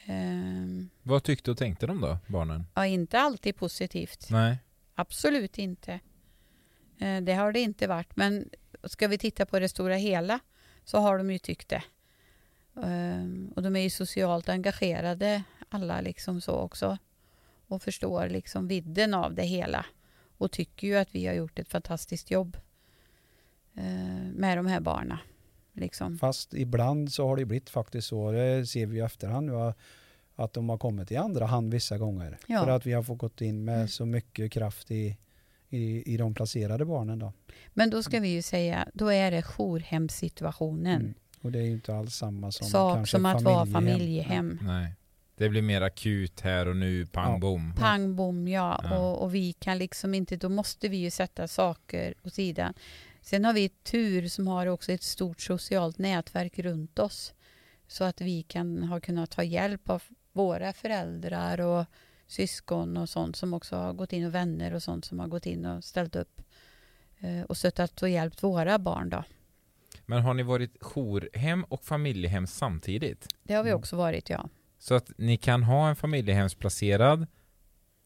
Um, 0.06 0.90
Vad 1.02 1.22
tyckte 1.22 1.50
och 1.50 1.58
tänkte 1.58 1.86
de 1.86 2.00
då, 2.00 2.18
barnen? 2.26 2.64
Ja, 2.74 2.86
inte 2.86 3.20
alltid 3.20 3.56
positivt. 3.56 4.30
Nej. 4.30 4.58
Absolut 4.94 5.58
inte. 5.58 6.00
Uh, 7.02 7.20
det 7.20 7.34
har 7.34 7.52
det 7.52 7.60
inte 7.60 7.86
varit. 7.86 8.16
Men 8.16 8.50
ska 8.84 9.08
vi 9.08 9.18
titta 9.18 9.46
på 9.46 9.58
det 9.58 9.68
stora 9.68 9.94
hela 9.94 10.40
så 10.84 10.98
har 10.98 11.18
de 11.18 11.30
ju 11.30 11.38
tyckt 11.38 11.68
det. 11.68 11.82
Um, 12.74 13.52
och 13.56 13.62
de 13.62 13.76
är 13.76 13.80
ju 13.80 13.90
socialt 13.90 14.48
engagerade 14.48 15.42
alla 15.68 16.00
liksom 16.00 16.40
så 16.40 16.52
också. 16.52 16.98
Och 17.66 17.82
förstår 17.82 18.28
liksom 18.28 18.68
vidden 18.68 19.14
av 19.14 19.34
det 19.34 19.42
hela. 19.42 19.86
Och 20.38 20.52
tycker 20.52 20.86
ju 20.86 20.96
att 20.96 21.14
vi 21.14 21.26
har 21.26 21.34
gjort 21.34 21.58
ett 21.58 21.68
fantastiskt 21.68 22.30
jobb 22.30 22.56
uh, 23.78 24.32
med 24.32 24.58
de 24.58 24.66
här 24.66 24.80
barnen. 24.80 25.18
Liksom. 25.78 26.18
Fast 26.18 26.54
ibland 26.54 27.12
så 27.12 27.28
har 27.28 27.36
det 27.36 27.44
blivit 27.44 27.70
faktiskt 27.70 28.08
så, 28.08 28.32
det 28.32 28.66
ser 28.66 28.86
vi 28.86 28.96
i 28.96 29.00
efterhand 29.00 29.46
nu, 29.46 29.72
att 30.36 30.52
de 30.52 30.68
har 30.68 30.78
kommit 30.78 31.12
i 31.12 31.16
andra 31.16 31.46
hand 31.46 31.72
vissa 31.72 31.98
gånger. 31.98 32.38
Ja. 32.46 32.64
För 32.64 32.70
att 32.70 32.86
vi 32.86 32.92
har 32.92 33.02
fått 33.02 33.18
gått 33.18 33.40
in 33.40 33.64
med 33.64 33.74
mm. 33.74 33.88
så 33.88 34.06
mycket 34.06 34.52
kraft 34.52 34.90
i, 34.90 35.16
i, 35.68 36.14
i 36.14 36.16
de 36.16 36.34
placerade 36.34 36.84
barnen. 36.84 37.18
Då. 37.18 37.32
Men 37.74 37.90
då 37.90 38.02
ska 38.02 38.20
vi 38.20 38.28
ju 38.28 38.42
säga, 38.42 38.88
då 38.94 39.12
är 39.12 39.30
det 39.30 39.42
jourhemssituationen. 39.42 41.00
Mm. 41.00 41.14
Och 41.42 41.52
det 41.52 41.58
är 41.58 41.62
ju 41.62 41.72
inte 41.72 41.94
alls 41.94 42.14
samma 42.14 42.52
som 42.52 42.66
Sak 42.66 42.94
kanske 42.94 43.16
som 43.16 43.26
att 43.26 43.42
vara 43.42 43.66
familjehem. 43.66 44.58
Nej. 44.62 44.94
Det 45.36 45.48
blir 45.48 45.62
mer 45.62 45.80
akut 45.80 46.40
här 46.40 46.68
och 46.68 46.76
nu, 46.76 47.06
pang 47.06 47.32
ja. 47.32 47.38
bom. 47.38 47.74
Pang 47.78 48.16
bom, 48.16 48.48
ja. 48.48 48.80
ja. 48.84 48.98
Och, 48.98 49.22
och, 49.22 49.34
vi 49.34 49.52
kan 49.52 49.78
liksom 49.78 50.14
inte, 50.14 50.36
då 50.36 50.48
måste 50.48 50.88
vi 50.88 50.96
ju 50.96 51.10
sätta 51.10 51.48
saker 51.48 52.14
åt 52.24 52.34
sidan. 52.34 52.74
Sen 53.28 53.44
har 53.44 53.52
vi 53.52 53.68
tur 53.68 54.28
som 54.28 54.46
har 54.46 54.66
också 54.66 54.92
ett 54.92 55.02
stort 55.02 55.40
socialt 55.40 55.98
nätverk 55.98 56.58
runt 56.58 56.98
oss. 56.98 57.34
Så 57.86 58.04
att 58.04 58.20
vi 58.20 58.42
kan 58.42 58.82
ha 58.82 59.00
kunnat 59.00 59.30
ta 59.30 59.42
hjälp 59.42 59.90
av 59.90 60.02
våra 60.32 60.72
föräldrar 60.72 61.60
och 61.60 61.84
syskon 62.26 62.96
och 62.96 63.08
sånt 63.08 63.36
som 63.36 63.54
också 63.54 63.76
har 63.76 63.92
gått 63.92 64.12
in 64.12 64.24
och 64.24 64.34
vänner 64.34 64.74
och 64.74 64.82
sånt 64.82 65.04
som 65.04 65.18
har 65.20 65.28
gått 65.28 65.46
in 65.46 65.66
och 65.66 65.84
ställt 65.84 66.16
upp 66.16 66.42
eh, 67.18 67.42
och 67.42 67.56
stöttat 67.56 68.02
och 68.02 68.08
hjälpt 68.08 68.42
våra 68.42 68.78
barn 68.78 69.10
då. 69.10 69.24
Men 70.06 70.22
har 70.22 70.34
ni 70.34 70.42
varit 70.42 70.76
jourhem 70.80 71.64
och 71.64 71.84
familjehem 71.84 72.46
samtidigt? 72.46 73.28
Det 73.42 73.54
har 73.54 73.64
vi 73.64 73.72
också 73.72 73.96
varit, 73.96 74.30
ja. 74.30 74.48
Så 74.78 74.94
att 74.94 75.10
ni 75.16 75.36
kan 75.36 75.62
ha 75.62 75.88
en 75.88 75.96
familjehemsplacerad 75.96 77.26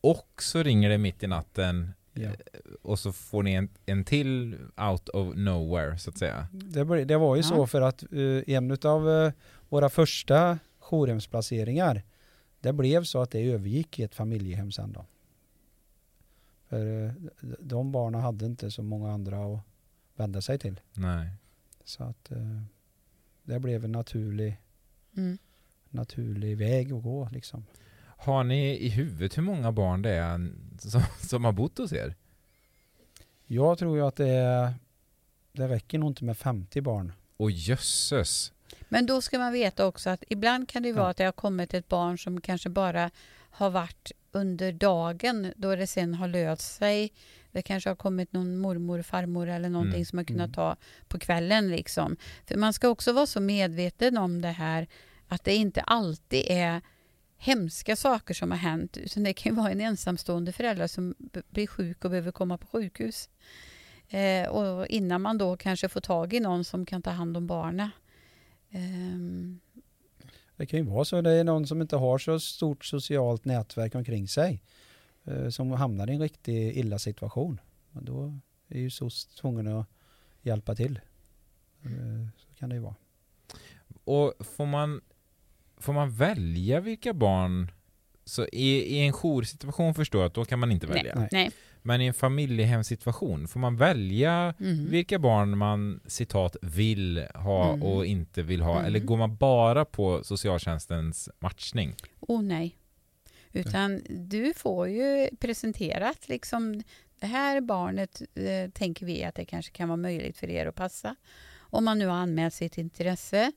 och 0.00 0.42
så 0.42 0.62
ringer 0.62 0.90
det 0.90 0.98
mitt 0.98 1.22
i 1.22 1.26
natten 1.26 1.92
Ja. 2.12 2.28
Eh, 2.28 2.34
och 2.82 2.98
så 2.98 3.12
får 3.12 3.42
ni 3.42 3.52
en, 3.52 3.68
en 3.86 4.04
till 4.04 4.58
out 4.76 5.08
of 5.08 5.36
nowhere 5.36 5.98
så 5.98 6.10
att 6.10 6.18
säga. 6.18 6.48
Det, 6.52 7.04
det 7.04 7.16
var 7.16 7.36
ju 7.36 7.42
ja. 7.42 7.48
så 7.48 7.66
för 7.66 7.80
att 7.80 8.12
uh, 8.12 8.42
en 8.46 8.78
av 8.84 9.08
uh, 9.08 9.32
våra 9.68 9.88
första 9.88 10.58
jourhemsplaceringar 10.78 12.02
det 12.60 12.72
blev 12.72 13.04
så 13.04 13.22
att 13.22 13.30
det 13.30 13.50
övergick 13.50 13.98
i 13.98 14.02
ett 14.02 14.14
familjehem 14.14 14.72
sen 14.72 14.92
då. 14.92 15.06
För 16.68 16.86
uh, 16.86 17.12
de 17.60 17.92
barnen 17.92 18.20
hade 18.20 18.46
inte 18.46 18.70
så 18.70 18.82
många 18.82 19.12
andra 19.12 19.54
att 19.54 19.60
vända 20.16 20.40
sig 20.40 20.58
till. 20.58 20.80
Nej. 20.92 21.30
Så 21.84 22.04
att 22.04 22.30
eh, 22.30 22.62
det 23.42 23.58
blev 23.58 23.84
en 23.84 23.92
naturlig, 23.92 24.58
Mm. 25.16 25.38
naturlig 25.90 26.58
väg 26.58 26.92
att 26.92 27.02
gå 27.02 27.28
liksom. 27.32 27.64
Har 28.24 28.44
ni 28.44 28.70
i 28.76 28.88
huvudet 28.88 29.38
hur 29.38 29.42
många 29.42 29.72
barn 29.72 30.02
det 30.02 30.10
är 30.10 30.50
som, 30.78 31.02
som 31.20 31.44
har 31.44 31.52
bott 31.52 31.78
hos 31.78 31.92
er? 31.92 32.14
Jag 33.46 33.78
tror 33.78 33.96
ju 33.96 34.06
att 34.06 34.16
det, 34.16 34.74
det 35.52 35.68
räcker 35.68 35.98
nog 35.98 36.10
inte 36.10 36.24
med 36.24 36.36
50 36.36 36.80
barn. 36.80 37.12
Och 37.36 37.50
jösses! 37.50 38.52
Men 38.88 39.06
då 39.06 39.20
ska 39.20 39.38
man 39.38 39.52
veta 39.52 39.86
också 39.86 40.10
att 40.10 40.24
ibland 40.28 40.68
kan 40.68 40.82
det 40.82 40.88
ju 40.88 40.94
vara 40.94 41.06
Ja. 41.06 41.10
att 41.10 41.16
det 41.16 41.24
har 41.24 41.32
kommit 41.32 41.74
ett 41.74 41.88
barn 41.88 42.18
som 42.18 42.40
kanske 42.40 42.68
bara 42.68 43.10
har 43.50 43.70
varit 43.70 44.12
under 44.32 44.72
dagen 44.72 45.52
då 45.56 45.76
det 45.76 45.86
sen 45.86 46.14
har 46.14 46.28
löst 46.28 46.74
sig. 46.76 47.12
Det 47.50 47.62
kanske 47.62 47.90
har 47.90 47.96
kommit 47.96 48.32
någon 48.32 48.56
mormor, 48.56 49.02
farmor 49.02 49.48
eller 49.48 49.68
någonting 49.68 49.94
Mm, 49.94 50.04
som 50.04 50.18
har 50.18 50.24
kunnat 50.24 50.46
mm. 50.46 50.52
ta 50.54 50.76
på 51.08 51.18
kvällen 51.18 51.70
liksom. 51.70 52.16
För 52.46 52.56
man 52.56 52.72
ska 52.72 52.88
också 52.88 53.12
vara 53.12 53.26
så 53.26 53.40
medveten 53.40 54.16
om 54.18 54.42
det 54.42 54.48
här 54.48 54.86
att 55.28 55.44
det 55.44 55.54
inte 55.54 55.80
alltid 55.80 56.44
är 56.48 56.80
hemska 57.44 57.96
saker 57.96 58.34
som 58.34 58.50
har 58.50 58.58
hänt 58.58 58.96
utan 58.96 59.22
det 59.22 59.32
kan 59.32 59.52
ju 59.52 59.56
vara 59.56 59.70
en 59.70 59.80
ensamstående 59.80 60.52
förälder 60.52 60.86
som 60.86 61.14
blir 61.50 61.66
sjuk 61.66 62.04
och 62.04 62.10
behöver 62.10 62.32
komma 62.32 62.58
på 62.58 62.66
sjukhus. 62.66 63.28
Eh, 64.08 64.48
och 64.48 64.86
innan 64.86 65.22
man 65.22 65.38
då 65.38 65.56
kanske 65.56 65.88
får 65.88 66.00
tag 66.00 66.34
i 66.34 66.40
någon 66.40 66.64
som 66.64 66.86
kan 66.86 67.02
ta 67.02 67.10
hand 67.10 67.36
om 67.36 67.46
barnen. 67.46 67.90
Ehm, 68.70 69.60
Det 70.56 70.66
kan 70.66 70.78
ju 70.78 70.84
vara 70.86 71.04
så. 71.04 71.20
Det 71.22 71.30
är 71.32 71.44
någon 71.44 71.66
som 71.66 71.80
inte 71.82 71.96
har 71.96 72.18
så 72.18 72.40
stort 72.40 72.84
socialt 72.84 73.44
nätverk 73.44 73.94
omkring 73.94 74.28
sig. 74.28 74.62
eh, 75.24 75.48
Som 75.48 75.70
hamnar 75.70 76.10
i 76.10 76.14
en 76.14 76.20
riktigt 76.20 76.76
illa 76.76 76.98
situation. 76.98 77.60
Och 77.92 78.02
då 78.02 78.38
är 78.68 78.78
ju 78.78 78.90
SOS 78.90 79.26
tvungen 79.26 79.66
att 79.66 79.86
hjälpa 80.42 80.74
till. 80.74 81.00
Eh, 81.84 82.28
Så 82.36 82.54
kan 82.58 82.68
det 82.68 82.74
ju 82.74 82.80
vara. 82.82 82.94
Och 84.04 84.46
får 84.46 84.66
man, 84.66 85.00
får 85.82 85.92
man 85.92 86.10
välja 86.10 86.80
vilka 86.80 87.12
barn 87.14 87.70
så 88.24 88.46
i, 88.52 88.96
i 88.96 88.98
en 89.06 89.12
joursituation 89.12 89.94
förstår 89.94 90.20
jag 90.20 90.26
att 90.26 90.34
då 90.34 90.44
kan 90.44 90.58
man 90.58 90.72
inte 90.72 90.86
välja. 90.86 91.14
Nej. 91.14 91.28
nej. 91.32 91.50
Men 91.82 92.00
i 92.00 92.06
en 92.06 92.14
familjehemsituation, 92.14 93.48
får 93.48 93.60
man 93.60 93.76
välja 93.76 94.54
Mhm. 94.58 94.90
vilka 94.90 95.18
barn 95.18 95.58
man 95.58 96.00
citat 96.06 96.56
vill 96.62 97.26
ha 97.34 97.68
Mm. 97.72 97.82
och 97.82 98.06
inte 98.06 98.42
vill 98.42 98.60
ha? 98.62 98.72
Mm. 98.74 98.84
Eller 98.84 98.98
går 99.00 99.16
man 99.16 99.36
bara 99.36 99.84
på 99.84 100.24
socialtjänstens 100.24 101.28
matchning? 101.38 101.94
Oh 102.20 102.42
nej. 102.42 102.76
Utan 103.52 104.00
du 104.08 104.52
får 104.56 104.88
ju 104.88 105.28
presenterat 105.40 106.28
liksom 106.28 106.82
det 107.20 107.26
här 107.26 107.60
barnet 107.60 108.22
eh, 108.34 108.70
tänker 108.70 109.06
vi 109.06 109.24
att 109.24 109.34
det 109.34 109.44
kanske 109.44 109.72
kan 109.72 109.88
vara 109.88 109.96
möjligt 109.96 110.36
för 110.38 110.50
er 110.50 110.66
att 110.66 110.74
passa. 110.74 111.16
Om 111.58 111.84
man 111.84 111.98
nu 111.98 112.06
har 112.06 112.14
anmält 112.16 112.54
sitt 112.54 112.78
intresse. 112.78 113.52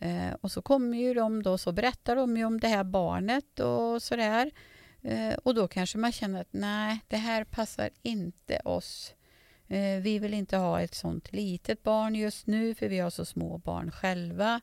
Eh, 0.00 0.32
och 0.40 0.52
så 0.52 0.62
kommer 0.62 0.98
ju 0.98 1.14
de 1.14 1.42
då, 1.42 1.58
så 1.58 1.72
berättar 1.72 2.16
de 2.16 2.36
ju 2.36 2.44
om 2.44 2.60
det 2.60 2.68
här 2.68 2.84
barnet 2.84 3.60
och 3.60 4.02
sådär. 4.02 4.50
Eh, 5.02 5.34
och 5.34 5.54
då 5.54 5.68
kanske 5.68 5.98
man 5.98 6.12
känner 6.12 6.40
att 6.40 6.52
nej, 6.52 7.00
det 7.08 7.16
här 7.16 7.44
passar 7.44 7.90
inte 8.02 8.60
oss. 8.64 9.14
Eh, 9.68 10.00
vi 10.00 10.18
vill 10.18 10.34
inte 10.34 10.56
ha 10.56 10.80
ett 10.80 10.94
sånt 10.94 11.32
litet 11.32 11.82
barn 11.82 12.14
just 12.14 12.46
nu 12.46 12.74
för 12.74 12.88
vi 12.88 12.98
har 12.98 13.10
så 13.10 13.24
små 13.24 13.58
barn 13.58 13.90
själva. 13.90 14.60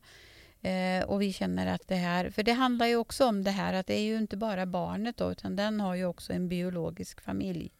Eh, 0.61 1.03
och 1.05 1.21
vi 1.21 1.33
känner 1.33 1.67
att 1.67 1.87
det 1.87 1.95
här, 1.95 2.29
för 2.29 2.43
det 2.43 2.53
handlar 2.53 2.85
ju 2.85 2.95
också 2.95 3.25
om 3.25 3.43
det 3.43 3.51
här 3.51 3.73
att 3.73 3.87
det 3.87 3.99
är 3.99 4.03
ju 4.03 4.17
inte 4.17 4.37
bara 4.37 4.65
barnet 4.65 5.17
då, 5.17 5.31
utan 5.31 5.55
den 5.55 5.79
har 5.79 5.95
ju 5.95 6.05
också 6.05 6.33
en 6.33 6.49
biologisk 6.49 7.21
familj. 7.21 7.71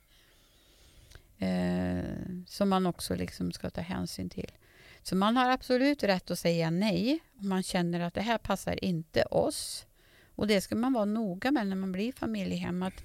Eh, 1.37 2.03
som 2.47 2.69
man 2.69 2.85
också 2.85 3.15
liksom 3.15 3.51
ska 3.51 3.69
ta 3.69 3.81
hänsyn 3.81 4.29
till. 4.29 4.51
Så 5.09 5.15
man 5.15 5.37
har 5.37 5.49
absolut 5.49 6.03
rätt 6.03 6.31
att 6.31 6.39
säga 6.39 6.69
nej 6.69 7.19
om 7.39 7.49
man 7.49 7.63
känner 7.63 7.99
att 7.99 8.13
det 8.13 8.21
här 8.21 8.37
passar 8.37 8.83
inte 8.83 9.23
oss. 9.23 9.85
Och 10.35 10.47
det 10.47 10.61
ska 10.61 10.75
man 10.75 10.93
vara 10.93 11.05
noga 11.05 11.51
med 11.51 11.67
när 11.67 11.75
man 11.75 11.91
blir 11.91 12.11
familjehem. 12.11 12.83
Att, 12.83 13.03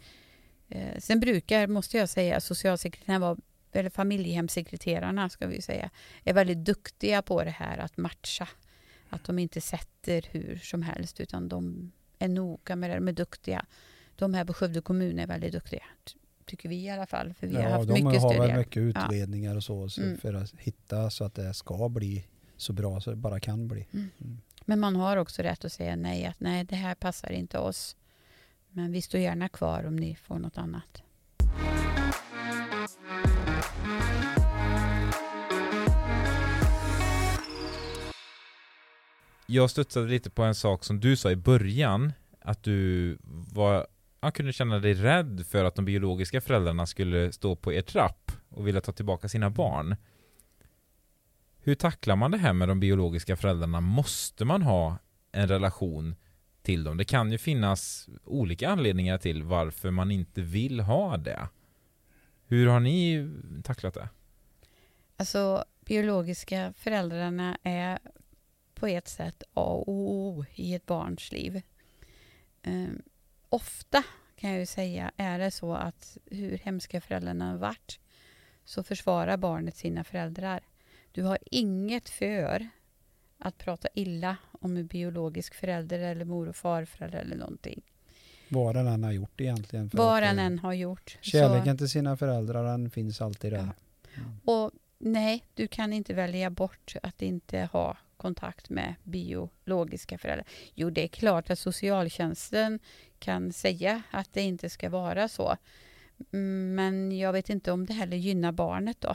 eh, 0.69 0.99
sen 0.99 1.21
brukar, 1.21 1.67
måste 1.67 1.97
jag 1.97 2.09
säga, 2.09 2.41
socialsekreterarna 2.41 3.37
eller 3.73 3.91
familjehemssekreterarna 3.91 5.29
ska 5.29 5.47
vi 5.47 5.63
säga, 5.63 5.91
är 6.25 6.35
väldigt 6.35 6.65
duktiga 6.65 7.23
på 7.23 7.45
det 7.45 7.51
här 7.51 7.79
att 7.79 7.97
matcha. 7.97 8.49
Att 9.09 9.25
de 9.25 9.39
inte 9.39 9.61
sätter 9.61 10.27
hur 10.31 10.57
som 10.57 10.83
helst 10.83 11.21
utan 11.21 11.49
de 11.49 11.93
är 12.19 12.29
noga 12.29 12.77
med 12.77 12.91
det, 12.91 12.95
de 12.95 13.09
är 13.09 13.13
duktiga. 13.13 13.67
De 14.17 14.35
här 14.35 14.45
på 14.45 14.55
Skövde 14.55 14.81
kommun 14.81 15.19
är 15.19 15.27
väldigt 15.27 15.53
duktiga, 15.53 15.85
tycker 16.47 16.69
vi 16.69 16.77
i 16.85 16.91
alla 16.91 17.07
fall. 17.07 17.35
För 17.35 17.47
vi 17.47 17.55
har 17.57 17.63
Ja, 17.63 17.69
haft 17.71 17.89
de 17.89 17.93
mycket 18.05 18.23
har 18.23 18.39
väl 18.39 18.57
mycket 18.59 18.77
utredningar 18.83 19.57
och 19.57 19.65
så, 19.65 19.89
så 19.89 20.03
Mm. 20.03 20.19
för 20.19 20.35
att 20.35 20.53
hitta 20.59 21.11
så 21.11 21.25
att 21.25 21.35
det 21.35 21.55
ska 21.55 21.89
bli 21.89 22.27
så 22.57 22.73
bra 22.73 23.01
så 23.01 23.11
det 23.11 23.17
bara 23.17 23.41
kan 23.41 23.69
bli. 23.69 23.87
Men 24.65 24.81
man 24.81 24.97
har 24.97 25.17
också 25.17 25.43
rätt 25.43 25.65
att 25.65 25.73
säga 25.73 25.97
nej, 25.97 26.25
att 26.27 26.41
nej, 26.41 26.65
det 26.65 26.77
här 26.77 26.95
passar 26.95 27.33
inte 27.33 27.59
oss. 27.59 27.97
Men 28.71 28.93
vi 28.93 29.03
står 29.03 29.21
gärna 29.21 29.49
kvar 29.49 29.85
om 29.87 29.97
ni 29.97 30.15
får 30.17 30.39
något 30.39 30.59
annat. 30.59 31.03
Jag 39.47 39.71
studsade 39.71 40.07
lite 40.09 40.31
på 40.31 40.43
en 40.43 40.55
sak 40.55 40.85
som 40.85 41.01
du 41.01 41.17
sa 41.17 41.31
i 41.31 41.37
början, 41.37 42.13
att 42.41 42.63
du 42.63 43.19
var, 43.53 43.87
ja, 44.23 44.31
kunde 44.31 44.53
känna 44.53 44.79
dig 44.79 44.95
rädd 44.95 45.47
för 45.49 45.65
att 45.65 45.75
de 45.75 45.85
biologiska 45.85 46.41
föräldrarna 46.41 46.87
skulle 46.87 47.33
stå 47.33 47.57
på 47.57 47.73
er 47.73 47.83
trapp 47.83 48.33
och 48.49 48.67
vilja 48.67 48.81
ta 48.81 48.93
tillbaka 48.93 49.29
sina 49.29 49.51
barn. 49.51 49.97
Hur 51.59 51.75
tacklar 51.75 52.17
man 52.17 52.31
det 52.31 52.39
här 52.39 52.53
med 52.53 52.69
de 52.69 52.81
biologiska 52.81 53.37
föräldrarna? 53.37 53.81
Måste 53.81 54.45
man 54.45 54.63
ha 54.63 54.99
en 55.33 55.49
relation 55.49 56.15
till 56.63 56.85
dem? 56.85 56.97
Det 56.97 57.05
kan 57.05 57.33
ju 57.33 57.39
finnas 57.39 58.09
olika 58.25 58.69
anledningar 58.69 59.19
till 59.19 59.43
varför 59.43 59.91
man 59.91 60.11
inte 60.11 60.43
vill 60.43 60.81
ha 60.81 61.17
det. 61.17 61.49
Hur 62.47 62.67
har 62.67 62.81
ni 62.81 63.31
tacklat 63.65 63.95
det? 63.95 64.09
Alltså, 65.17 65.65
biologiska 65.81 66.73
föräldrarna 66.77 67.59
är 67.63 67.99
på 68.75 68.87
ett 68.87 69.09
sätt 69.09 69.43
A 69.55 69.85
och 69.87 69.89
O 69.89 70.45
i 70.55 70.75
ett 70.75 70.87
barns 70.87 71.33
liv. 71.33 71.63
Ehm, 72.63 73.03
ofta 73.53 74.03
kan 74.37 74.51
jag 74.51 74.59
ju 74.61 74.67
säga 74.67 75.13
är 75.17 75.39
det 75.39 75.51
så 75.51 75.75
att 75.75 76.17
hur 76.31 76.59
hemska 76.59 77.01
föräldrarna 77.01 77.51
har 77.51 77.59
varit 77.59 77.99
så 78.65 78.83
försvarar 78.83 79.37
barnet 79.37 79.77
sina 79.77 80.05
föräldrar. 80.05 80.61
Du 81.13 81.23
har 81.23 81.39
inget 81.51 82.09
för 82.09 82.69
att 83.39 83.59
prata 83.59 83.89
illa 83.95 84.37
om 84.61 84.77
en 84.77 84.87
biologisk 84.87 85.55
förälder 85.55 85.99
eller 85.99 86.25
mor 86.25 86.49
och 86.49 86.57
farförälder 86.57 87.19
eller 87.19 87.37
någonting. 87.37 87.83
Vad 88.49 88.75
den 88.77 88.87
än 88.87 89.05
har 89.05 89.13
gjort 89.13 89.41
egentligen. 89.41 89.91
Vad 89.93 90.23
den 90.23 90.39
eh, 90.39 90.45
än 90.45 90.59
har 90.59 90.73
gjort. 90.73 91.19
så- 91.23 91.31
Kärleken 91.31 91.79
till 91.79 91.89
sina 91.89 92.17
föräldrar 92.17 92.65
den 92.65 92.91
finns 92.91 93.21
alltid 93.21 93.53
där. 93.53 93.59
Ja. 93.59 94.21
Mm. 94.23 94.39
Och 94.45 94.71
nej, 94.99 95.45
du 95.55 95.69
kan 95.69 95.93
inte 95.93 96.15
välja 96.15 96.51
bort 96.51 96.95
att 97.03 97.23
inte 97.23 97.69
ha 97.73 97.97
kontakt 98.23 98.71
med 98.71 98.95
biologiska 99.03 100.19
föräldrar. 100.19 100.47
Jo, 100.75 100.91
det 100.91 101.05
är 101.05 101.09
klart 101.09 101.51
att 101.51 101.59
socialtjänsten 101.59 102.79
kan 103.19 103.53
säga 103.53 104.03
att 104.11 104.33
det 104.33 104.43
inte 104.43 104.71
ska 104.71 104.89
vara 104.89 105.29
så. 105.29 105.57
Men 106.77 107.19
jag 107.19 107.33
vet 107.33 107.51
inte 107.51 107.73
om 107.73 107.87
det 107.87 107.93
heller 107.93 108.17
gynnar 108.17 108.53
barnet 108.53 109.01
då. 109.01 109.15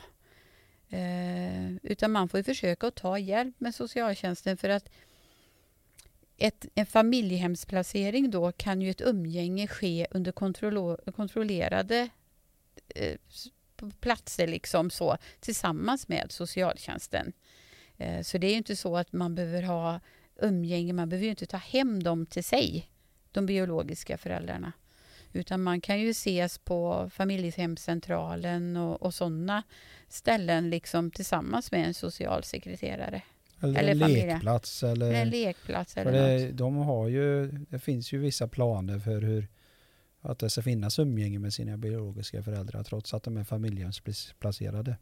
Eh, 0.90 1.76
utan 1.84 2.12
man 2.12 2.30
får 2.30 2.38
ju 2.38 2.44
försöka 2.44 2.88
att 2.88 2.96
ta 2.96 3.18
hjälp 3.20 3.60
med 3.60 3.76
socialtjänsten 3.76 4.58
för 4.58 4.70
att 4.70 4.90
ett, 6.38 6.66
en 6.76 6.86
familjehemsplacering 6.86 8.32
då 8.32 8.52
kan 8.52 8.82
ju 8.82 8.90
ett 8.90 9.02
umgänge 9.02 9.68
ske 9.68 10.08
under 10.12 10.32
kontrollo- 10.32 11.12
kontrollerade 11.12 12.10
eh, 12.96 13.18
platser 14.00 14.48
liksom 14.48 14.90
så 14.90 15.18
tillsammans 15.40 16.08
med 16.08 16.32
socialtjänsten. 16.32 17.34
Eh, 17.98 18.22
Så 18.22 18.38
det 18.38 18.48
är 18.48 18.52
ju 18.52 18.58
inte 18.58 18.76
så 18.76 18.98
att 18.98 19.14
man 19.14 19.36
behöver 19.36 19.64
ha 19.64 20.00
umgänge, 20.42 20.94
man 20.94 21.10
behöver 21.10 21.28
inte 21.28 21.46
ta 21.46 21.58
hem 21.58 22.04
dem 22.04 22.26
till 22.26 22.44
sig, 22.44 22.90
de 23.32 23.46
biologiska 23.46 24.18
föräldrarna. 24.18 24.74
Utan 25.34 25.64
man 25.64 25.82
kan 25.82 26.00
ju 26.00 26.10
ses 26.10 26.58
på 26.58 27.10
familjehemscentralen 27.14 28.78
och, 28.78 29.02
och 29.02 29.14
sådana 29.14 29.64
ställen 30.10 30.70
liksom 30.70 31.12
tillsammans 31.12 31.72
med 31.72 31.88
en 31.88 31.94
socialsekreterare. 31.94 33.22
Eller, 33.62 33.80
Eller 33.80 34.06
en 34.06 34.14
lekplats 34.14 34.84
eller... 34.84 35.14
En 35.14 35.30
lekplats 35.30 35.98
eller 35.98 36.12
det, 36.12 36.52
de 36.52 36.76
har 36.76 37.08
ju, 37.08 37.48
det 37.52 37.80
finns 37.80 38.14
ju 38.14 38.18
vissa 38.20 38.48
planer 38.48 39.00
för 39.00 39.22
hur 39.22 39.48
att 40.22 40.40
det 40.40 40.50
ska 40.50 40.62
finnas 40.62 41.00
umgänge 41.00 41.40
med 41.40 41.54
sina 41.54 41.78
biologiska 41.78 42.44
föräldrar 42.44 42.84
trots 42.84 43.14
att 43.14 43.24
de 43.24 43.38
är 43.38 43.44
familjehemsplacerade. 43.44 44.98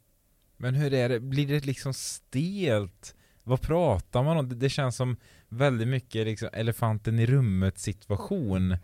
Men 0.57 0.75
hur 0.75 0.93
är 0.93 1.09
det, 1.09 1.19
blir 1.19 1.47
det 1.47 1.65
liksom 1.65 1.93
stelt? 1.93 3.15
Vad 3.43 3.61
pratar 3.61 4.23
man 4.23 4.37
om? 4.37 4.49
Det, 4.49 4.55
det 4.55 4.69
känns 4.69 4.95
som 4.95 5.17
väldigt 5.49 5.87
mycket 5.87 6.25
liksom 6.25 6.49
elefanten 6.53 7.19
i 7.19 7.25
rummet 7.25 7.77
situation. 7.77 8.71
Eh, 8.71 8.79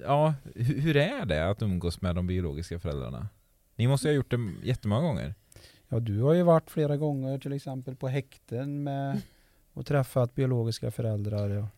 ja, 0.00 0.34
hur, 0.54 0.80
hur 0.80 0.96
är 0.96 1.26
det 1.26 1.48
att 1.48 1.62
umgås 1.62 2.00
med 2.00 2.14
de 2.14 2.26
biologiska 2.26 2.78
föräldrarna? 2.78 3.28
Ni 3.76 3.88
måste 3.88 4.08
ju 4.08 4.12
ha 4.12 4.16
gjort 4.16 4.30
det 4.30 4.52
jättemånga 4.62 5.02
gånger. 5.02 5.34
Ja, 5.88 6.00
du 6.00 6.22
har 6.22 6.34
ju 6.34 6.42
varit 6.42 6.70
flera 6.70 6.96
gånger 6.96 7.38
till 7.38 7.52
exempel 7.52 7.96
på 7.96 8.08
häkten 8.08 8.82
med 8.82 9.20
och 9.72 9.86
träffat 9.86 10.34
biologiska 10.34 10.90
föräldrar. 10.90 11.48
Ja. 11.48 11.68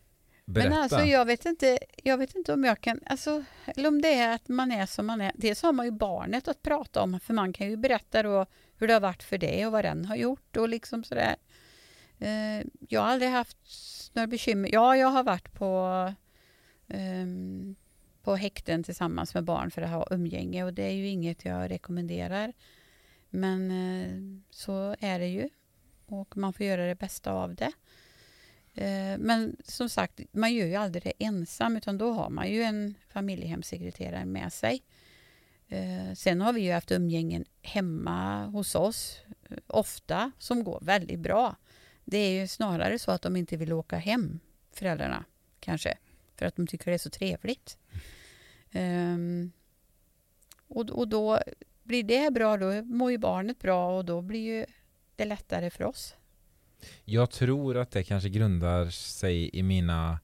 Berätta. 0.45 0.69
Men 0.69 0.79
alltså 0.79 0.99
jag 0.99 1.25
vet, 1.25 1.45
inte, 1.45 1.77
jag 2.03 2.17
vet 2.17 2.35
inte 2.35 2.53
om 2.53 2.63
jag 2.63 2.81
kan, 2.81 2.99
alltså, 3.05 3.43
eller 3.65 3.87
om 3.87 4.01
det 4.01 4.13
är 4.13 4.35
att 4.35 4.47
man 4.47 4.71
är 4.71 4.85
som 4.85 5.05
man 5.05 5.21
är. 5.21 5.31
Dels 5.35 5.61
har 5.61 5.73
man 5.73 5.85
ju 5.85 5.91
barnet 5.91 6.47
att 6.47 6.61
prata 6.61 7.01
om, 7.01 7.19
för 7.19 7.33
man 7.33 7.53
kan 7.53 7.69
ju 7.69 7.77
berätta 7.77 8.23
då 8.23 8.45
hur 8.77 8.87
det 8.87 8.93
har 8.93 9.01
varit 9.01 9.23
för 9.23 9.37
det 9.37 9.65
och 9.65 9.71
vad 9.71 9.85
den 9.85 10.05
har 10.05 10.15
gjort 10.15 10.57
och 10.57 10.69
liksom 10.69 11.03
sådär. 11.03 11.35
Eh, 12.19 12.65
jag 12.89 13.01
har 13.01 13.07
aldrig 13.07 13.31
haft 13.31 13.57
några 14.13 14.27
bekymmer. 14.27 14.69
Ja, 14.73 14.97
jag 14.97 15.07
har 15.07 15.23
varit 15.23 15.53
på, 15.53 16.13
ehm, 16.87 17.75
på 18.21 18.35
häkten 18.35 18.83
tillsammans 18.83 19.33
med 19.33 19.43
barn 19.43 19.71
för 19.71 19.81
att 19.81 19.89
ha 19.89 20.07
umgänge 20.11 20.63
och 20.63 20.73
det 20.73 20.83
är 20.83 20.91
ju 20.93 21.07
inget 21.07 21.45
jag 21.45 21.71
rekommenderar. 21.71 22.53
Men 23.29 23.71
eh, 23.71 24.43
så 24.49 24.95
är 24.99 25.19
det 25.19 25.27
ju 25.27 25.49
och 26.05 26.37
man 26.37 26.53
får 26.53 26.65
göra 26.65 26.85
det 26.87 26.95
bästa 26.95 27.31
av 27.31 27.55
det. 27.55 27.71
Eh, 28.73 29.17
men 29.17 29.55
som 29.65 29.89
sagt, 29.89 30.19
man 30.31 30.53
gör 30.53 30.65
ju 30.65 30.75
aldrig 30.75 31.03
det 31.03 31.25
ensam 31.25 31.77
utan 31.77 31.97
då 31.97 32.11
har 32.11 32.29
man 32.29 32.49
ju 32.49 32.63
en 32.63 32.95
familjehemssekreterare 33.07 34.25
med 34.25 34.53
sig. 34.53 34.83
Eh, 35.67 36.13
sen 36.13 36.41
har 36.41 36.53
vi 36.53 36.61
ju 36.61 36.71
haft 36.71 36.91
umgängen 36.91 37.45
hemma 37.61 38.45
hos 38.45 38.75
oss 38.75 39.21
eh, 39.49 39.57
ofta 39.67 40.31
som 40.37 40.63
går 40.63 40.79
väldigt 40.81 41.19
bra. 41.19 41.55
Det 42.05 42.17
är 42.17 42.41
ju 42.41 42.47
snarare 42.47 42.99
så 42.99 43.11
att 43.11 43.21
de 43.21 43.35
inte 43.35 43.57
vill 43.57 43.73
åka 43.73 43.97
hem, 43.97 44.39
föräldrarna 44.71 45.25
kanske, 45.59 45.97
för 46.35 46.45
att 46.45 46.55
de 46.55 46.67
tycker 46.67 46.85
det 46.85 46.95
är 46.95 46.97
så 46.97 47.09
trevligt. 47.09 47.77
Um, 48.73 49.51
och, 50.67 50.89
och 50.89 51.07
då 51.07 51.39
blir 51.83 52.03
det 52.03 52.33
bra, 52.33 52.57
då 52.57 52.83
mår 52.83 53.11
ju 53.11 53.17
barnet 53.17 53.59
bra 53.59 53.97
och 53.97 54.05
då 54.05 54.21
blir 54.21 54.39
ju 54.39 54.65
det 55.15 55.25
lättare 55.25 55.69
för 55.69 55.83
oss. 55.83 56.15
Jag 57.05 57.31
tror 57.31 57.77
att 57.77 57.91
det 57.91 58.03
kanske 58.03 58.29
grundar 58.29 58.89
sig 58.89 59.49
i 59.53 59.63
mina 59.63 60.19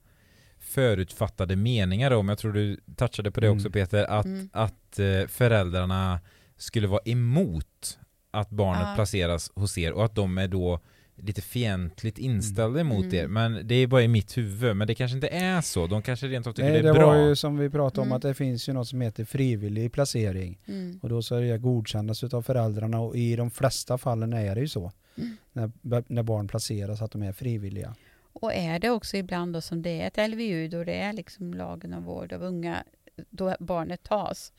förutfattade 0.60 1.56
meningar 1.56 2.12
om, 2.12 2.30
jag 2.30 2.38
tror 2.38 2.54
du 2.54 2.80
touchade 2.96 3.32
på 3.32 3.40
det 3.40 3.50
också 3.50 3.68
Mm. 3.68 3.72
Peter, 3.72 4.04
att, 4.06 4.26
Mm. 4.26 4.50
att 4.54 5.00
eh, 5.00 5.28
föräldrarna 5.28 6.20
skulle 6.58 6.88
vara 6.88 7.02
emot 7.06 8.00
att 8.32 8.50
barnet 8.50 8.82
Ja. 8.88 8.96
placeras 8.96 9.52
hos 9.56 9.78
er 9.78 9.92
och 9.92 10.06
att 10.06 10.16
de 10.16 10.38
är 10.38 10.48
då 10.48 10.80
lite 11.22 11.42
fientligt 11.42 12.18
inställda 12.18 12.80
emot 12.82 13.06
Mm. 13.06 13.16
er. 13.16 13.28
Men 13.28 13.68
det 13.68 13.76
är 13.76 13.88
bara 13.88 14.04
i 14.04 14.08
mitt 14.08 14.38
huvud, 14.38 14.76
men 14.76 14.88
det 14.88 14.96
kanske 14.96 15.16
inte 15.16 15.28
är 15.28 15.62
så. 15.62 15.88
De 15.88 16.02
kanske 16.02 16.28
rent 16.28 16.48
av 16.48 16.52
tycker 16.54 16.64
Nej, 16.70 16.82
det 16.82 16.90
är 16.90 16.94
det 16.94 17.00
bra. 17.00 17.08
var 17.08 17.16
ju 17.28 17.36
som 17.36 17.58
vi 17.58 17.70
pratade 17.70 18.02
om 18.02 18.08
Mm. 18.08 18.16
att 18.16 18.22
det 18.22 18.34
finns 18.34 18.70
ju 18.70 18.74
något 18.74 18.88
som 18.88 19.02
heter 19.02 19.26
frivillig 19.26 19.92
placering. 19.92 20.58
Mm. 20.68 21.00
Och 21.02 21.10
då 21.10 21.22
ska 21.22 21.36
det 21.36 21.58
godkännas 21.58 22.24
av 22.24 22.42
föräldrarna 22.42 23.00
och 23.00 23.16
i 23.18 23.36
de 23.36 23.52
flesta 23.52 23.98
fallen 23.98 24.34
är 24.34 24.56
det 24.56 24.62
ju 24.62 24.68
så. 24.68 24.92
Mm. 25.18 25.38
När, 25.54 25.72
när 26.08 26.24
barn 26.24 26.48
placeras 26.48 27.02
att 27.02 27.12
de 27.12 27.24
är 27.24 27.32
frivilliga. 27.34 27.96
Och 28.34 28.54
är 28.54 28.80
det 28.80 28.90
också 28.90 29.18
ibland 29.18 29.54
då 29.54 29.62
som 29.62 29.82
det 29.82 30.02
är 30.02 30.08
ett 30.08 30.30
LVU, 30.30 30.68
då 30.68 30.84
det 30.84 30.94
är 30.94 31.14
liksom 31.14 31.54
lagen 31.54 31.94
om 31.94 32.04
vård 32.04 32.34
av 32.34 32.44
unga, 32.44 32.84
då 33.30 33.56
barnet 33.60 34.04
tas, 34.04 34.54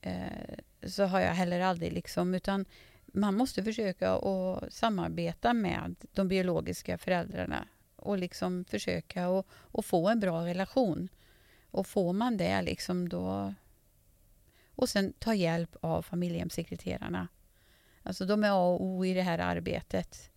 eh, 0.00 0.12
så 0.86 1.04
har 1.04 1.20
jag 1.20 1.32
heller 1.34 1.60
aldrig 1.60 1.92
liksom, 1.92 2.34
utan 2.34 2.64
man 3.12 3.36
måste 3.36 3.64
försöka 3.64 4.12
att 4.12 4.72
samarbeta 4.72 5.54
med 5.54 5.96
de 6.12 6.28
biologiska 6.28 6.98
föräldrarna 6.98 7.68
och 7.96 8.18
liksom 8.18 8.64
försöka 8.64 9.44
att 9.72 9.86
få 9.86 10.08
en 10.08 10.20
bra 10.20 10.46
relation. 10.46 11.08
Och 11.70 11.86
får 11.86 12.12
man 12.12 12.36
det 12.36 12.62
liksom 12.62 13.08
då... 13.08 13.54
Och 14.74 14.88
sen 14.88 15.12
ta 15.18 15.34
hjälp 15.34 15.76
av 15.80 16.02
familjehemssekreterarna. 16.02 17.28
Alltså 18.02 18.24
de 18.24 18.44
är 18.44 18.50
A 18.50 18.74
och 18.74 18.84
O 18.84 19.04
i 19.04 19.14
det 19.14 19.22
här 19.22 19.38
arbetet. 19.38 20.30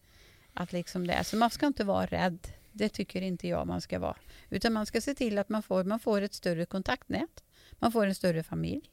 Att 0.53 0.73
liksom 0.73 1.07
det. 1.07 1.23
Så 1.23 1.37
man 1.37 1.49
ska 1.49 1.67
inte 1.67 1.83
vara 1.83 2.05
rädd. 2.05 2.47
Det 2.71 2.89
tycker 2.89 3.21
inte 3.21 3.47
jag 3.47 3.67
man 3.67 3.81
ska 3.81 3.99
vara. 3.99 4.17
Utan 4.49 4.73
man 4.73 4.85
ska 4.85 5.01
se 5.01 5.13
till 5.13 5.37
att 5.37 5.49
man 5.49 5.63
får, 5.63 5.83
man 5.83 5.99
får 5.99 6.21
ett 6.21 6.33
större 6.33 6.65
kontaktnät. 6.65 7.43
Man 7.71 7.91
får 7.91 8.05
en 8.05 8.15
större 8.15 8.43
familj. 8.43 8.92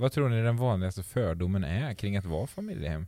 Vad 0.00 0.12
tror 0.12 0.28
ni 0.28 0.42
den 0.42 0.56
vanligaste 0.56 1.02
fördomen 1.02 1.64
är 1.64 1.94
kring 1.94 2.16
att 2.16 2.24
vara 2.24 2.46
familjehem? 2.46 3.06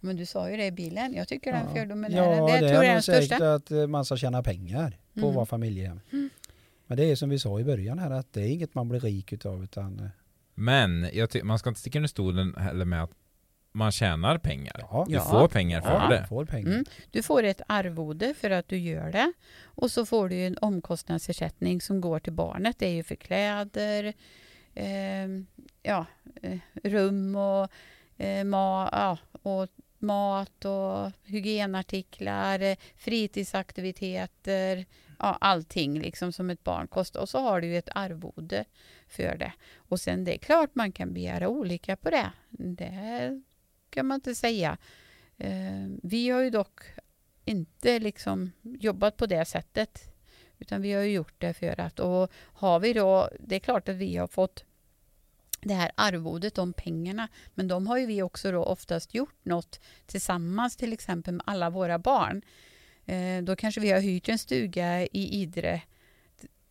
Men 0.00 0.16
du 0.16 0.26
sa 0.26 0.50
ju 0.50 0.56
det 0.56 0.66
i 0.66 0.72
bilen. 0.72 1.14
Jag 1.14 1.28
tycker 1.28 1.52
den 1.52 1.68
fördomen 1.74 2.12
ja, 2.12 2.24
är 2.24 2.30
det. 2.30 2.36
Jag 2.36 2.48
det 2.48 2.58
tror 2.58 2.68
det 2.68 2.74
är 2.76 2.82
är 2.82 2.86
den 2.86 2.94
nog 2.94 3.04
säkert 3.04 3.24
största. 3.26 3.54
att 3.54 3.70
eh, 3.70 3.86
man 3.86 4.04
ska 4.04 4.16
tjäna 4.16 4.42
pengar 4.42 4.90
på 5.14 5.18
Mm. 5.20 5.28
att 5.30 5.34
vara 5.34 5.46
familjehem. 5.46 6.00
Men 6.86 6.96
det 6.98 7.04
är 7.04 7.16
som 7.16 7.28
vi 7.30 7.38
sa 7.38 7.60
i 7.60 7.64
början 7.64 7.98
här 7.98 8.10
att 8.10 8.32
det 8.32 8.40
är 8.42 8.48
inget 8.48 8.74
man 8.74 8.88
blir 8.88 9.00
rik 9.00 9.32
utav 9.32 9.64
utan 9.64 9.98
eh, 10.00 10.06
Men 10.54 11.10
jag 11.12 11.44
man 11.44 11.58
ska 11.58 11.68
inte 11.68 11.80
sticka 11.80 11.98
under 11.98 12.08
stolen 12.08 12.54
heller 12.58 12.84
med 12.84 13.02
att 13.02 13.10
man 13.76 13.92
tjänar 13.92 14.38
pengar. 14.38 14.76
ja, 14.90 15.04
Du 15.08 15.14
Ja. 15.14 15.20
får 15.24 15.48
pengar 15.48 15.80
för 15.80 15.92
ja, 15.92 16.08
det. 16.08 16.26
får 16.28 16.44
pengar. 16.44 16.70
Mm. 16.72 16.84
Du 17.10 17.22
får 17.22 17.42
ett 17.42 17.60
arvode 17.68 18.34
för 18.34 18.50
att 18.50 18.68
du 18.68 18.78
gör 18.78 19.12
det. 19.12 19.32
Och 19.64 19.90
så 19.90 20.06
får 20.06 20.28
du 20.28 20.36
en 20.46 20.58
omkostnadsersättning 20.60 21.80
som 21.80 22.00
går 22.00 22.18
till 22.20 22.32
barnet. 22.32 22.78
Det 22.78 22.86
är 22.86 22.92
ju 22.94 23.02
för 23.02 23.14
kläder, 23.14 24.12
eh, 24.74 25.26
ja, 25.82 26.06
rum 26.84 27.36
och, 27.36 27.70
eh, 28.16 28.44
ma- 28.44 28.88
ja, 28.92 29.18
och 29.42 29.68
mat 29.98 30.64
och 30.64 31.12
hygienartiklar, 31.24 32.60
eh, 32.60 32.76
fritidsaktiviteter, 32.96 34.84
ja, 35.18 35.38
allting 35.40 36.00
liksom 36.00 36.32
som 36.32 36.50
ett 36.50 36.64
barn 36.64 36.88
kostar. 36.88 37.20
Och 37.20 37.28
så 37.28 37.38
har 37.38 37.60
du 37.60 37.66
ju 37.66 37.78
ett 37.78 37.88
arvode 37.94 38.64
för 39.08 39.36
det. 39.36 39.52
Och 39.76 40.00
sen 40.00 40.24
det 40.24 40.34
är 40.34 40.38
klart 40.38 40.70
man 40.74 40.92
kan 40.92 41.12
begära 41.14 41.48
olika 41.48 41.96
på 41.96 42.10
det. 42.10 42.30
Det 42.50 43.42
kan 43.96 44.06
man 44.06 44.14
inte 44.14 44.34
säga. 44.34 44.78
Eh, 45.38 45.86
vi 46.02 46.28
har 46.30 46.42
ju 46.42 46.50
dock 46.50 46.80
inte 47.44 47.98
liksom 47.98 48.52
jobbat 48.62 49.16
på 49.16 49.26
det 49.26 49.44
sättet. 49.44 50.00
Utan 50.58 50.82
vi 50.82 50.92
har 50.92 51.02
ju 51.02 51.12
gjort 51.12 51.34
det 51.38 51.54
för 51.54 51.80
att, 51.80 52.00
och 52.00 52.30
har 52.34 52.80
vi 52.80 52.92
då, 52.92 53.30
det 53.40 53.56
är 53.56 53.60
klart 53.60 53.88
att 53.88 53.96
vi 53.96 54.16
har 54.16 54.26
fått 54.26 54.64
det 55.60 55.74
här 55.74 55.90
arvodet, 55.94 56.54
de 56.54 56.72
pengarna, 56.72 57.28
men 57.54 57.68
de 57.68 57.86
har 57.86 57.98
ju 57.98 58.06
vi 58.06 58.22
också 58.22 58.52
då 58.52 58.64
oftast 58.64 59.14
gjort 59.14 59.44
något 59.44 59.80
tillsammans, 60.06 60.76
till 60.76 60.92
exempel 60.92 61.34
med 61.34 61.44
alla 61.46 61.70
våra 61.70 61.98
barn. 61.98 62.42
Eh, 63.06 63.42
då 63.42 63.56
kanske 63.56 63.80
vi 63.80 63.90
har 63.90 64.00
hyrt 64.00 64.28
en 64.28 64.38
stuga 64.38 65.02
i 65.02 65.42
Idre 65.42 65.82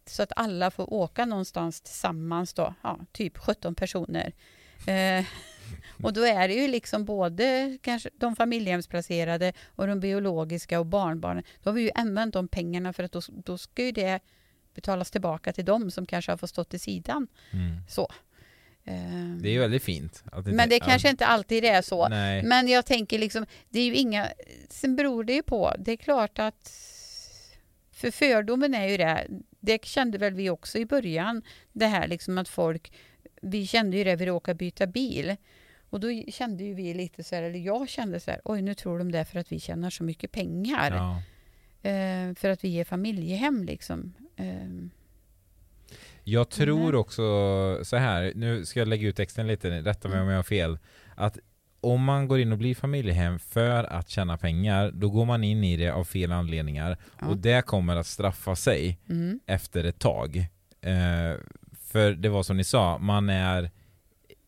så 0.05 0.23
att 0.23 0.31
alla 0.35 0.71
får 0.71 0.93
åka 0.93 1.25
någonstans 1.25 1.81
tillsammans 1.81 2.53
då, 2.53 2.73
ja, 2.81 2.99
typ 3.11 3.37
17 3.37 3.75
personer. 3.75 4.33
Eh, 4.87 5.25
och 6.03 6.13
då 6.13 6.21
är 6.21 6.47
det 6.47 6.53
ju 6.53 6.67
liksom 6.67 7.05
både 7.05 7.77
kanske 7.81 8.09
de 8.17 8.35
familjehemsplacerade 8.35 9.53
och 9.65 9.87
de 9.87 9.99
biologiska 9.99 10.79
och 10.79 10.85
barnbarnen. 10.85 11.43
Då 11.63 11.69
har 11.69 11.75
vi 11.75 11.81
ju 11.81 11.91
använt 11.95 12.33
de 12.33 12.47
pengarna 12.47 12.93
för 12.93 13.03
att 13.03 13.11
då, 13.11 13.21
då 13.27 13.57
ska 13.57 13.83
ju 13.83 13.91
det 13.91 14.19
betalas 14.75 15.11
tillbaka 15.11 15.53
till 15.53 15.65
dem 15.65 15.91
som 15.91 16.05
kanske 16.05 16.31
har 16.31 16.37
fått 16.37 16.49
stå 16.49 16.63
till 16.63 16.79
sidan. 16.79 17.27
Mm. 17.51 17.77
Så. 17.89 18.07
Det 19.41 19.49
är 19.49 19.53
ju 19.53 19.59
väldigt 19.59 19.83
fint. 19.83 20.23
Inte- 20.37 20.51
men 20.51 20.69
det 20.69 20.75
ja, 20.75 20.85
kanske 20.85 21.09
inte 21.09 21.25
alltid 21.25 21.65
är 21.65 21.81
så. 21.81 22.07
Nej. 22.07 22.43
Men 22.43 22.67
jag 22.67 22.85
tänker 22.85 23.19
liksom, 23.19 23.45
det 23.69 23.79
är 23.79 23.85
ju 23.85 23.95
inga... 23.95 24.27
Sen 24.69 24.95
beror 24.95 25.23
det 25.23 25.33
ju 25.33 25.43
på. 25.43 25.75
Det 25.79 25.91
är 25.91 25.97
klart 25.97 26.39
att... 26.39 26.71
För 27.91 28.11
fördomen 28.11 28.73
är 28.73 28.87
ju 28.87 28.97
det. 28.97 29.27
Det 29.59 29.85
kände 29.85 30.17
väl 30.17 30.33
vi 30.33 30.49
också 30.49 30.77
i 30.77 30.85
början. 30.85 31.41
Det 31.71 31.85
här 31.85 32.07
liksom 32.07 32.37
att 32.37 32.49
folk... 32.49 32.93
Vi 33.45 33.67
kände 33.67 33.97
ju 33.97 34.03
det 34.03 34.13
att 34.13 34.27
åka 34.29 34.53
byta 34.53 34.87
bil. 34.87 35.35
Och 35.89 35.99
då 35.99 36.23
kände 36.27 36.63
ju 36.63 36.73
vi 36.73 36.93
lite 36.93 37.23
så 37.23 37.35
här, 37.35 37.43
eller 37.43 37.59
jag 37.59 37.89
kände 37.89 38.19
så 38.19 38.31
här, 38.31 38.41
oj 38.43 38.61
nu 38.61 38.73
tror 38.73 38.97
de 38.99 39.11
det 39.11 39.25
för 39.25 39.39
att 39.39 39.51
vi 39.51 39.59
tjänar 39.59 39.89
så 39.89 40.03
mycket 40.03 40.31
pengar. 40.31 40.91
Ja. 40.91 41.21
Eh, 41.89 42.35
för 42.35 42.49
att 42.49 42.63
vi 42.63 42.79
är 42.79 42.83
familjehem 42.83 43.63
liksom. 43.63 44.13
Eh, 44.35 44.89
Jag 46.23 46.49
tror 46.49 46.91
Nej. 46.91 46.95
också 46.95 47.23
så 47.83 47.97
här, 47.97 48.31
nu 48.35 48.65
ska 48.65 48.79
jag 48.79 48.87
lägga 48.87 49.07
ut 49.07 49.15
texten 49.15 49.47
lite, 49.47 49.69
rätta 49.81 50.09
mig 50.09 50.21
om 50.21 50.27
jag 50.27 50.35
har 50.35 50.43
fel. 50.43 50.77
Att 51.15 51.37
om 51.81 52.03
man 52.03 52.27
går 52.27 52.39
in 52.39 52.51
och 52.51 52.57
blir 52.57 52.75
familjehem 52.75 53.39
för 53.39 53.83
att 53.83 54.09
tjäna 54.09 54.37
pengar, 54.37 54.91
då 54.91 55.09
går 55.09 55.25
man 55.25 55.43
in 55.43 55.63
i 55.63 55.77
det 55.77 55.89
av 55.89 56.03
fel 56.03 56.31
anledningar. 56.31 56.97
Ja. 57.19 57.27
Och 57.27 57.37
det 57.37 57.65
kommer 57.65 57.95
att 57.95 58.07
straffa 58.07 58.55
sig 58.55 58.99
mm, 59.09 59.39
efter 59.45 59.83
ett 59.83 59.99
tag. 59.99 60.37
Eh, 60.81 61.33
för 61.95 62.11
det 62.11 62.29
var 62.29 62.43
som 62.43 62.57
ni 62.57 62.63
sa, 62.63 62.97
man 62.97 63.29
är 63.29 63.71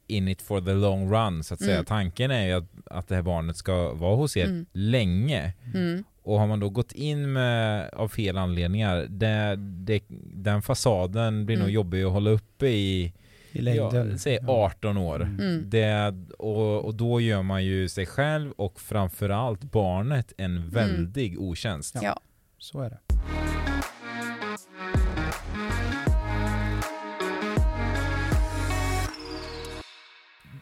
in 0.07 0.27
it 0.27 0.41
for 0.41 0.61
the 0.61 0.73
long 0.73 1.11
run 1.13 1.43
så 1.43 1.53
att 1.53 1.59
säga. 1.59 1.73
Mm. 1.73 1.85
Tanken 1.85 2.31
är 2.31 2.45
ju 2.47 2.53
att, 2.53 2.69
att 2.85 3.07
det 3.07 3.15
här 3.15 3.21
barnet 3.21 3.57
ska 3.57 3.93
vara 3.93 4.15
hos 4.15 4.37
er 4.37 4.45
Mm. 4.45 4.65
länge. 4.73 5.53
mm, 5.73 6.03
Och 6.23 6.39
har 6.39 6.47
man 6.47 6.59
då 6.59 6.69
gått 6.69 6.91
in 6.91 7.33
med, 7.33 7.89
av 7.93 8.07
fel 8.07 8.37
anledningar, 8.37 9.05
det, 9.09 9.55
det, 9.59 10.03
den 10.33 10.61
fasaden 10.61 11.45
blir 11.45 11.55
nog 11.55 11.63
Mm. 11.63 11.73
jobbig 11.73 12.03
att 12.03 12.11
hålla 12.11 12.29
uppe 12.29 12.67
i, 12.67 13.13
I 13.51 13.61
längden. 13.61 14.09
ja, 14.11 14.17
säg 14.17 14.39
Ja. 14.41 14.47
18 14.65 14.97
år. 14.97 15.21
Mm. 15.23 15.39
mm. 15.39 15.69
Det, 15.69 16.13
och, 16.39 16.85
och 16.85 16.95
då 16.95 17.21
gör 17.21 17.43
man 17.43 17.65
ju 17.65 17.89
sig 17.89 18.05
själv 18.05 18.51
och 18.51 18.79
framförallt 18.79 19.63
barnet 19.71 20.33
en 20.37 20.69
väldig 20.69 21.39
otjänst. 21.41 21.95
Mm. 21.95 22.05
Ja. 22.05 22.19
Så 22.57 22.81
är 22.81 22.89
det. 22.89 22.99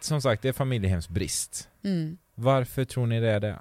Som 0.05 0.21
sagt, 0.21 0.41
det 0.41 0.49
är 0.49 0.53
familjehemsbrist. 0.53 1.69
Mm. 1.83 2.17
Varför 2.35 2.85
tror 2.85 3.07
ni 3.07 3.19
det 3.19 3.31
är 3.31 3.39
det? 3.39 3.59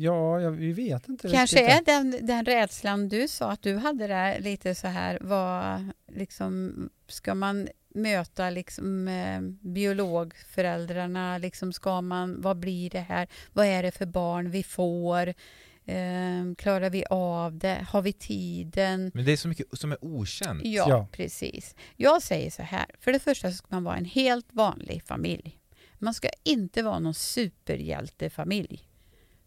Ja, 0.00 0.40
ja, 0.40 0.50
vi 0.50 0.72
vet 0.72 1.08
inte 1.08 1.28
Kanske 1.28 1.56
riktigt. 1.56 1.88
är 1.88 1.94
den, 1.94 2.26
den 2.26 2.44
rädslan 2.44 3.08
du 3.08 3.28
sa 3.28 3.50
att 3.50 3.62
du 3.62 3.76
hade 3.76 4.06
där 4.06 4.40
lite 4.40 4.74
så 4.74 4.88
här, 4.88 5.18
vad 5.20 5.88
liksom, 6.06 6.88
ska 7.08 7.34
man 7.34 7.68
möta 7.94 8.50
liksom 8.50 9.08
eh, 9.08 9.40
biologföräldrarna, 9.60 11.38
liksom 11.38 11.72
ska 11.72 12.00
man, 12.00 12.40
vad 12.40 12.56
blir 12.56 12.90
det 12.90 13.00
här, 13.00 13.28
vad 13.52 13.66
är 13.66 13.82
det 13.82 13.90
för 13.90 14.06
barn 14.06 14.50
vi 14.50 14.62
får, 14.62 15.34
eh, 15.88 16.54
klarar 16.58 16.90
vi 16.90 17.04
av 17.10 17.58
det, 17.58 17.86
har 17.90 18.02
vi 18.02 18.12
tiden? 18.12 19.10
Men 19.14 19.24
det 19.24 19.32
är 19.32 19.36
så 19.36 19.48
mycket 19.48 19.78
som 19.78 19.92
är 19.92 20.04
okänt. 20.04 20.60
Ja, 20.64 20.84
Ja. 20.88 21.08
precis. 21.12 21.74
Jag 21.96 22.22
säger 22.22 22.50
så 22.50 22.62
här, 22.62 22.86
för 23.00 23.12
det 23.12 23.18
första 23.18 23.50
så 23.50 23.56
ska 23.56 23.66
man 23.70 23.84
vara 23.84 23.96
en 23.96 24.04
helt 24.04 24.46
vanlig 24.52 25.02
familj. 25.06 25.58
Man 25.98 26.14
ska 26.14 26.28
inte 26.44 26.82
vara 26.82 26.98
någon 26.98 27.14
superhjältefamilj. 27.14 28.88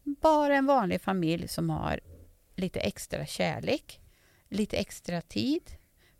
Bara 0.04 0.56
en 0.56 0.66
vanlig 0.66 1.02
familj 1.02 1.48
som 1.48 1.70
har 1.70 2.00
lite 2.56 2.80
extra 2.80 3.26
kärlek, 3.26 4.00
lite 4.50 4.78
extra 4.78 5.22
tid. 5.22 5.62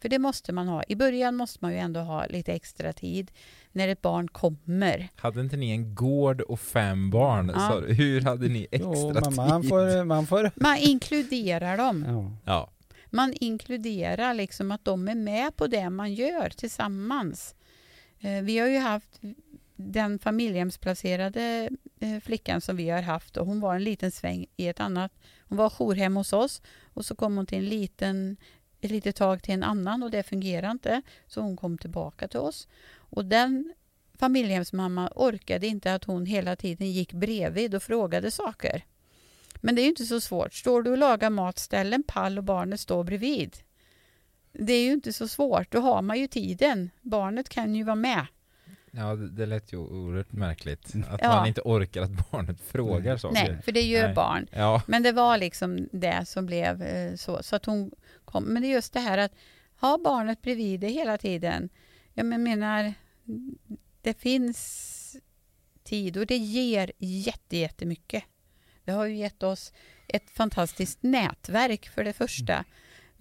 För 0.02 0.10
det 0.10 0.20
måste 0.20 0.54
man 0.54 0.68
ha. 0.68 0.84
I 0.88 0.96
början 0.96 1.36
måste 1.36 1.58
man 1.62 1.72
ju 1.72 1.78
ändå 1.78 2.00
ha 2.00 2.26
lite 2.26 2.54
extra 2.54 2.94
tid 2.94 3.32
när 3.72 3.88
ett 3.88 4.02
barn 4.02 4.28
kommer. 4.28 5.10
Hade 5.16 5.42
inte 5.42 5.58
ni 5.58 5.72
en 5.72 5.96
gård 5.96 6.42
och 6.42 6.60
fem 6.60 7.10
barn? 7.10 7.52
Ja. 7.56 7.80
du? 7.88 7.94
Hur 7.94 8.22
hade 8.22 8.48
ni 8.48 8.68
extra 8.72 8.92
Jo, 8.96 9.14
men 9.14 9.36
man 9.36 9.62
tid? 9.62 9.70
får, 9.70 10.04
man 10.06 10.28
får 10.28 10.52
Man 10.56 10.78
inkluderar 10.78 11.78
dem. 11.78 12.06
ja. 12.08 12.32
Ja. 12.54 12.70
Man 13.14 13.34
inkluderar 13.40 14.34
liksom 14.34 14.72
att 14.72 14.86
de 14.86 15.08
är 15.08 15.16
med 15.16 15.56
på 15.56 15.68
det 15.68 15.90
man 15.90 16.14
gör 16.14 16.50
tillsammans. 16.50 17.56
Eh, 18.20 18.42
Vi 18.44 18.60
har 18.60 18.68
ju 18.68 18.78
haft 18.80 19.20
den 19.76 20.20
familjehemsplacerade 20.20 21.70
eh, 22.00 22.20
flickan 22.20 22.62
som 22.62 22.78
vi 22.78 22.90
har 22.90 23.02
haft 23.02 23.38
och 23.38 23.46
hon 23.46 23.60
var 23.60 23.76
en 23.76 23.84
liten 23.84 24.12
sväng 24.12 24.46
i 24.58 24.68
ett 24.68 24.80
annat. 24.80 25.12
Hon 25.48 25.58
var 25.58 25.70
jourhem 25.70 26.16
hos 26.16 26.34
oss 26.34 26.62
och 26.94 27.06
så 27.06 27.16
kom 27.16 27.36
hon 27.38 27.46
till 27.46 27.58
en 27.58 27.66
liten, 27.70 28.38
ett 28.82 28.92
litet 28.92 29.16
tag 29.16 29.44
till 29.44 29.54
en 29.54 29.64
annan 29.64 30.04
och 30.04 30.12
det 30.12 30.24
fungerade 30.24 30.72
inte. 30.72 31.02
Så 31.28 31.42
hon 31.42 31.58
kom 31.58 31.78
tillbaka 31.78 32.28
till 32.28 32.40
oss. 32.40 32.68
Och 32.94 33.26
den 33.26 33.74
familjehemsmamman 34.20 35.10
orkade 35.16 35.68
inte 35.68 35.94
att 35.94 36.04
hon 36.04 36.26
hela 36.26 36.56
tiden 36.56 36.92
gick 36.92 37.14
bredvid 37.14 37.76
och 37.76 37.84
frågade 37.84 38.32
saker. 38.32 38.86
Men 39.56 39.76
det 39.76 39.82
är 39.82 39.84
ju 39.84 39.90
inte 39.90 40.06
så 40.06 40.22
svårt. 40.22 40.54
Står 40.54 40.82
du 40.82 40.92
och 40.92 40.98
lagar 40.98 41.30
mat, 41.30 41.60
ställ 41.60 41.94
en 41.94 42.04
pall 42.04 42.38
och 42.38 42.44
barnet 42.44 42.80
står 42.80 43.04
bredvid. 43.04 43.58
Det 44.54 44.74
är 44.74 44.84
ju 44.84 44.92
inte 44.92 45.14
så 45.14 45.28
svårt. 45.28 45.72
Då 45.72 45.80
har 45.80 46.02
man 46.02 46.20
ju 46.20 46.28
tiden. 46.28 46.90
Barnet 47.02 47.50
kan 47.50 47.76
ju 47.76 47.84
vara 47.84 47.96
med. 47.96 48.26
Ja, 48.92 49.16
det, 49.16 49.30
det 49.30 49.46
lät 49.46 49.74
ju 49.74 49.78
oerhört 49.78 50.32
märkligt. 50.32 50.94
Att 51.10 51.20
Ja. 51.24 51.36
man 51.36 51.48
inte 51.48 51.62
orkar 51.62 52.02
att 52.02 52.32
barnet 52.32 52.62
frågar 52.72 53.18
saker. 53.18 53.34
Nej, 53.54 53.62
för 53.62 53.72
det 53.72 53.82
gör 53.82 54.06
Nej. 54.06 54.16
barn. 54.16 54.48
Ja, 54.52 54.82
Men 54.88 55.04
det 55.04 55.12
var 55.12 55.38
liksom 55.38 55.88
det 55.92 56.26
som 56.28 56.46
blev 56.46 56.82
eh, 56.82 57.16
så. 57.16 57.44
Så 57.44 57.56
att 57.56 57.66
hon 57.66 57.92
kom. 58.26 58.44
Men 58.44 58.62
det 58.62 58.68
är 58.68 58.72
just 58.74 58.94
det 58.94 59.00
här 59.00 59.18
att 59.18 59.32
ha 59.80 59.98
barnet 60.04 60.42
bredvid 60.42 60.80
dig 60.80 60.92
hela 60.94 61.18
tiden. 61.18 61.70
Jag 62.14 62.26
men- 62.26 62.44
menar, 62.44 62.94
det 64.02 64.14
finns 64.14 65.18
tid 65.84 66.18
och 66.18 66.26
det 66.26 66.38
ger 66.38 66.92
jätte, 66.98 67.58
jättemycket. 67.58 68.24
Det 68.86 68.92
har 68.92 69.06
ju 69.06 69.16
gett 69.16 69.44
oss 69.44 69.74
ett 70.08 70.30
fantastiskt 70.30 71.04
nätverk 71.04 71.90
för 71.90 72.04
det 72.04 72.14
första 72.14 72.66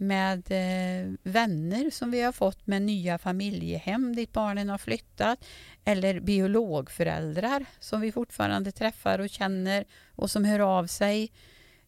med 0.01 0.51
eh, 0.51 1.13
vänner 1.23 1.91
som 1.91 2.11
vi 2.11 2.21
har 2.21 2.33
fått 2.33 2.67
med 2.67 2.83
nya 2.83 3.19
familjehem 3.19 4.17
dit 4.17 4.33
barnen 4.33 4.69
har 4.69 4.79
flyttat 4.79 5.45
eller 5.85 6.21
biologföräldrar 6.21 7.65
som 7.79 8.01
vi 8.01 8.13
fortfarande 8.13 8.73
träffar 8.73 9.19
och 9.19 9.31
känner 9.31 9.85
och 10.15 10.31
som 10.31 10.45
hör 10.45 10.61
av 10.61 10.87
sig. 10.87 11.33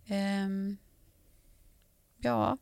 Ehm, 0.07 0.77
ja, 2.19 2.59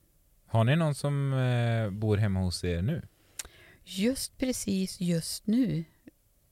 har 0.46 0.64
ni 0.64 0.76
någon 0.76 0.94
som 0.94 1.32
eh, 1.32 1.90
bor 1.90 2.16
hemma 2.16 2.40
hos 2.40 2.64
er 2.64 2.82
nu? 2.82 3.02
just 3.84 4.38
precis 4.38 5.00
just 5.00 5.46
nu 5.46 5.84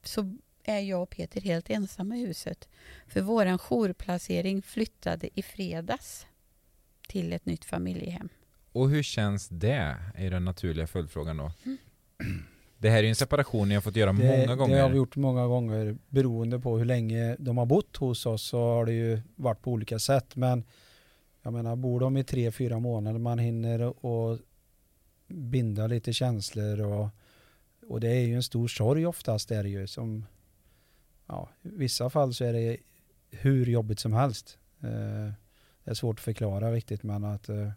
så 0.03 0.37
är 0.65 0.81
jag 0.81 1.03
och 1.03 1.11
Peter 1.11 1.41
helt 1.41 1.71
ensamma 1.71 2.17
i 2.17 2.27
huset. 2.27 2.69
För 3.07 3.21
våran 3.21 3.59
jourplacering 3.59 4.63
flyttade 4.63 5.41
i 5.41 5.43
fredags 5.43 6.27
till 7.09 7.33
ett 7.33 7.47
nytt 7.47 7.65
familjehem. 7.65 8.29
Och 8.79 8.91
hur 8.91 9.03
känns 9.03 9.49
det? 9.49 9.97
Är 10.15 10.31
den 10.31 10.45
naturliga 10.45 10.87
följdfrågan 10.87 11.37
då. 11.37 11.53
Det 12.81 12.91
här 12.91 12.99
är 12.99 13.03
ju 13.03 13.09
en 13.09 13.17
separation 13.17 13.69
ni 13.69 13.75
har 13.75 13.83
fått 13.83 13.97
göra 13.97 14.13
Det, 14.13 14.47
många 14.47 14.57
gånger. 14.57 14.77
det 14.77 14.83
har 14.83 14.89
vi 14.89 14.97
gjort 14.97 15.17
många 15.17 15.47
gånger 15.47 15.97
beroende 16.09 16.59
på 16.61 16.79
hur 16.79 16.85
länge 16.85 17.37
de 17.39 17.59
har 17.59 17.67
bott 17.67 17.97
hos 17.97 18.27
oss 18.27 18.43
så 18.43 18.59
har 18.59 18.87
det 18.87 18.93
ju 18.93 19.21
varit 19.37 19.63
på 19.63 19.73
olika 19.73 19.99
sätt. 19.99 20.37
Men 20.37 20.65
jag 21.43 21.53
menar, 21.53 21.77
bor 21.77 22.01
de 22.01 22.17
i 22.17 22.25
tre, 22.25 22.51
fyra 22.51 22.79
månader, 22.79 23.19
man 23.19 23.39
hinner 23.39 24.07
och 24.07 24.39
binda 25.27 25.87
lite 25.87 26.13
känslor 26.13 26.81
och, 26.81 27.09
och 27.89 28.01
det 28.01 28.09
är 28.09 28.27
ju 28.27 28.35
en 28.35 28.43
stor 28.43 28.69
sorg 28.69 29.07
oftast 29.07 29.51
är 29.51 29.63
det 29.63 29.69
ju 29.69 29.87
som, 29.87 30.25
ja, 31.27 31.49
i 31.63 31.69
vissa 31.69 32.11
fall 32.11 32.35
så 32.35 32.45
är 32.45 32.53
det 32.53 32.77
hur 33.31 33.67
jobbigt 33.67 34.01
som 34.01 34.13
helst. 34.13 34.59
Eh, 34.81 35.33
det 35.85 35.91
är 35.91 35.95
svårt 35.95 36.19
att 36.19 36.25
förklara 36.25 36.73
riktigt 36.73 37.03
men 37.03 37.25
att 37.25 37.49
eh, 37.49 37.71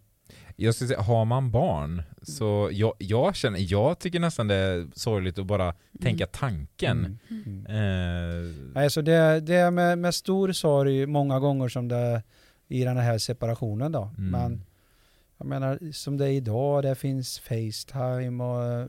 Jag 0.56 0.76
skulle 0.76 0.88
säga, 0.88 1.02
har 1.02 1.26
man 1.26 1.52
barn 1.52 2.04
så 2.22 2.70
jag, 2.72 2.94
jag 2.98 3.36
känner, 3.36 3.60
jag 3.72 4.00
tycker 4.00 4.20
nästan 4.20 4.48
det 4.48 4.56
är 4.56 4.88
sorgligt 4.94 5.40
att 5.40 5.46
bara 5.46 5.74
tänka 6.02 6.28
tanken. 6.28 7.20
mm, 7.30 7.44
mm. 7.46 7.66
Eh, 7.66 8.56
Nej, 8.74 8.90
så 8.90 9.02
det, 9.02 9.40
det 9.40 9.56
är 9.56 9.72
med, 9.72 9.98
med 9.98 10.16
stor 10.16 10.52
sorg 10.52 11.06
många 11.06 11.40
gånger 11.40 11.68
som 11.68 11.88
det 11.88 12.24
i 12.68 12.84
den 12.84 12.98
här 12.98 13.18
separationen 13.18 13.92
då. 13.92 14.12
Mm. 14.18 14.32
Men 14.32 14.64
jag 15.38 15.48
menar 15.48 15.92
som 15.92 16.18
det 16.18 16.26
är 16.26 16.32
idag, 16.32 16.84
det 16.84 16.96
finns 16.96 17.40
Facetime 17.40 18.44
och 18.44 18.64
eh, 18.64 18.88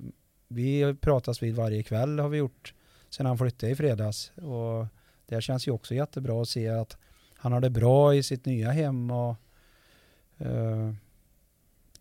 vi 0.48 0.94
pratas 1.00 1.42
vid 1.42 1.55
varje 1.55 1.83
kväll 1.83 2.18
har 2.18 2.28
vi 2.28 2.38
gjort 2.38 2.74
sedan 3.11 3.26
han 3.26 3.38
flyttade 3.38 3.72
i 3.72 3.76
fredags. 3.76 4.33
Och 4.37 4.87
det 5.26 5.40
känns 5.40 5.68
ju 5.68 5.72
också 5.72 5.94
jättebra 5.94 6.42
att 6.42 6.48
se 6.48 6.68
att 6.68 6.96
han 7.37 7.52
har 7.52 7.61
det 7.61 7.70
bra 7.70 8.14
i 8.14 8.22
sitt 8.22 8.46
nya 8.46 8.70
hem 8.70 9.11
och 9.11 9.37
eh, 10.38 10.92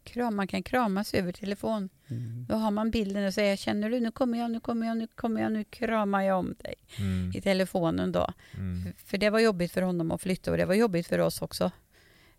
Kram, 0.04 0.36
man 0.36 0.48
kan 0.48 0.64
kramas 0.64 1.14
över 1.14 1.32
telefon. 1.32 1.90
mm, 2.08 2.46
Då 2.50 2.56
har 2.56 2.72
man 2.72 2.92
bilden 2.92 3.26
och 3.28 3.34
säger 3.34 3.56
känner 3.56 3.90
du 3.90 4.00
nu 4.00 4.12
kommer 4.12 4.38
jag, 4.40 4.52
nu 4.52 4.60
kommer 4.60 4.88
jag, 4.88 4.98
nu 4.98 5.08
kommer 5.08 5.42
jag, 5.42 5.52
nu 5.52 5.64
kramar 5.64 6.22
jag 6.22 6.40
om 6.40 6.56
dig 6.60 6.76
mm, 7.00 7.32
i 7.36 7.42
telefonen 7.42 8.12
då. 8.12 8.34
mm. 8.54 8.94
För 9.06 9.18
det 9.18 9.30
var 9.30 9.40
jobbigt 9.40 9.72
för 9.72 9.82
honom 9.82 10.12
att 10.12 10.22
flytta 10.22 10.52
och 10.52 10.58
det 10.58 10.66
var 10.66 10.74
jobbigt 10.76 11.08
för 11.08 11.20
oss 11.20 11.42
också. 11.42 11.72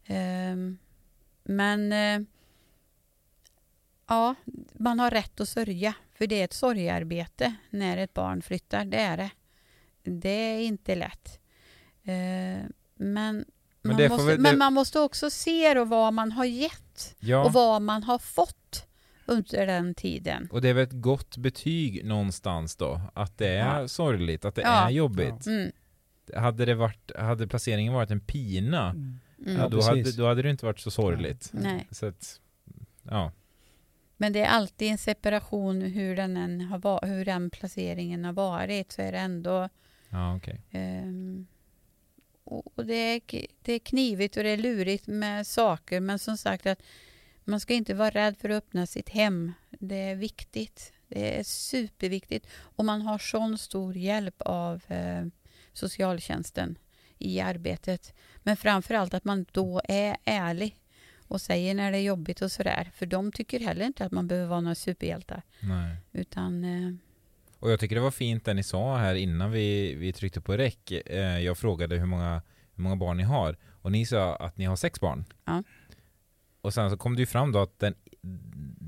Ehm, 0.06 0.78
men 1.44 1.92
eh, 1.92 2.26
ja, 4.08 4.34
man 4.72 5.00
har 5.00 5.10
rätt 5.10 5.40
att 5.40 5.48
sörja. 5.48 5.94
För 6.14 6.26
det 6.26 6.40
är 6.40 6.44
ett 6.44 6.52
sorgearbete 6.52 7.54
när 7.70 7.96
ett 7.96 8.14
barn 8.14 8.42
flyttar. 8.42 8.84
Det 8.84 8.96
är 9.00 9.16
det. 9.16 9.30
Det 10.02 10.28
är 10.28 10.60
inte 10.60 10.94
lätt. 10.94 11.40
Ehm, 12.04 12.72
men 12.94 13.44
man, 13.82 13.96
det 13.96 14.08
får 14.08 14.14
måste, 14.16 14.26
väl- 14.26 14.36
det- 14.36 14.42
men 14.42 14.58
man 14.58 14.72
måste 14.72 15.00
också 15.00 15.30
se 15.30 15.74
då 15.74 15.84
vad 15.84 16.12
man 16.12 16.32
har 16.32 16.44
gett 16.44 17.16
Ja. 17.20 17.44
och 17.44 17.52
vad 17.52 17.82
man 17.82 18.02
har 18.02 18.18
fått 18.18 18.86
under 19.26 19.66
den 19.66 19.94
tiden. 19.94 20.48
Och 20.52 20.60
det 20.62 20.68
är 20.68 20.74
väl 20.74 20.82
ett 20.84 20.92
gott 21.00 21.36
betyg 21.36 22.04
någonstans 22.04 22.76
då? 22.76 23.00
Att 23.14 23.38
det 23.38 23.48
är 23.48 23.80
Ja. 23.80 23.88
sorgligt, 23.88 24.44
att 24.44 24.54
det 24.54 24.62
Ja. 24.62 24.86
är 24.86 24.90
jobbigt. 24.90 25.46
Mm, 25.46 25.72
Hade, 26.36 26.64
det 26.64 26.74
varit, 26.74 27.10
hade 27.18 27.46
placeringen 27.48 27.92
varit 27.92 28.10
en 28.10 28.20
pina, 28.20 28.90
mm. 28.90 29.18
mm. 29.38 29.56
ja, 29.56 29.62
Ja, 29.62 29.68
då, 29.68 29.82
hade, 29.82 30.12
då 30.12 30.26
hade 30.26 30.42
det 30.42 30.50
inte 30.50 30.66
varit 30.66 30.80
så 30.80 30.90
sorgligt. 30.90 31.50
Nej. 31.52 31.86
Så 31.90 32.06
att, 32.06 32.40
ja. 33.02 33.32
Men 34.16 34.32
det 34.32 34.40
är 34.40 34.48
alltid 34.48 34.88
en 34.90 34.98
separation 34.98 35.82
hur 35.82 36.16
den, 36.16 36.36
än 36.36 36.60
har 36.60 37.06
hur 37.06 37.24
den 37.24 37.50
placeringen 37.50 38.24
har 38.24 38.32
varit 38.32 38.92
så 38.92 39.02
är 39.02 39.12
det 39.12 39.18
ändå 39.18 39.68
Ja, 40.08 40.36
okej. 40.36 40.60
ehm, 40.70 41.46
och 42.58 42.86
det, 42.86 42.94
är, 42.94 43.20
det 43.62 43.72
är 43.72 43.78
knivigt 43.78 44.36
och 44.36 44.42
det 44.42 44.50
är 44.50 44.56
lurigt 44.56 45.06
med 45.06 45.46
saker 45.46 46.00
men 46.00 46.18
som 46.18 46.36
sagt 46.36 46.66
att 46.66 46.82
man 47.44 47.60
ska 47.60 47.74
inte 47.74 47.94
vara 47.94 48.10
rädd 48.10 48.36
för 48.38 48.48
att 48.48 48.56
öppna 48.56 48.86
sitt 48.86 49.08
hem. 49.08 49.52
Det 49.70 49.96
är 49.96 50.14
viktigt. 50.14 50.92
Det 51.08 51.38
är 51.38 51.44
superviktigt. 51.44 52.46
Och 52.54 52.84
man 52.84 53.02
har 53.02 53.18
sån 53.18 53.58
stor 53.58 53.96
hjälp 53.96 54.42
av 54.42 54.82
eh, 54.88 55.26
socialtjänsten 55.72 56.78
i 57.18 57.40
arbetet. 57.40 58.14
Men 58.42 58.56
framför 58.56 58.94
allt 58.94 59.14
att 59.14 59.24
man 59.24 59.46
då 59.52 59.80
är 59.84 60.16
ärlig 60.24 60.78
och 61.28 61.40
säger 61.40 61.74
när 61.74 61.92
det 61.92 61.98
är 61.98 62.02
jobbigt 62.02 62.42
och 62.42 62.52
sådär. 62.52 62.90
För 62.94 63.06
de 63.06 63.32
tycker 63.32 63.60
heller 63.60 63.86
inte 63.86 64.04
att 64.04 64.12
man 64.12 64.28
behöver 64.28 64.48
vara 64.48 64.60
några 64.60 64.74
superhjältar. 64.74 65.42
Nej. 65.60 65.96
Utan 66.12 66.64
eh, 66.64 66.92
Och 67.62 67.70
jag 67.70 67.80
tycker 67.80 67.94
det 67.96 68.02
var 68.02 68.10
fint 68.10 68.44
det 68.44 68.54
ni 68.54 68.62
sa 68.62 68.96
här 68.96 69.14
innan 69.14 69.50
vi, 69.50 69.94
vi 69.94 70.12
tryckte 70.12 70.40
på 70.40 70.56
räck. 70.56 70.90
Eh, 70.90 71.38
jag 71.40 71.58
frågade 71.58 71.96
hur 71.98 72.06
många, 72.06 72.42
hur 72.74 72.82
många 72.82 72.96
barn 72.96 73.16
ni 73.16 73.22
har 73.22 73.56
och 73.82 73.92
ni 73.92 74.06
sa 74.06 74.36
att 74.36 74.56
ni 74.58 74.64
har 74.64 74.76
sex 74.76 75.00
barn. 75.00 75.24
Ja. 75.44 75.62
Och 76.60 76.74
sen 76.74 76.90
så 76.90 76.96
kom 76.96 77.14
det 77.16 77.22
ju 77.22 77.26
fram 77.26 77.52
då 77.52 77.58
att 77.62 77.78
den 77.78 77.94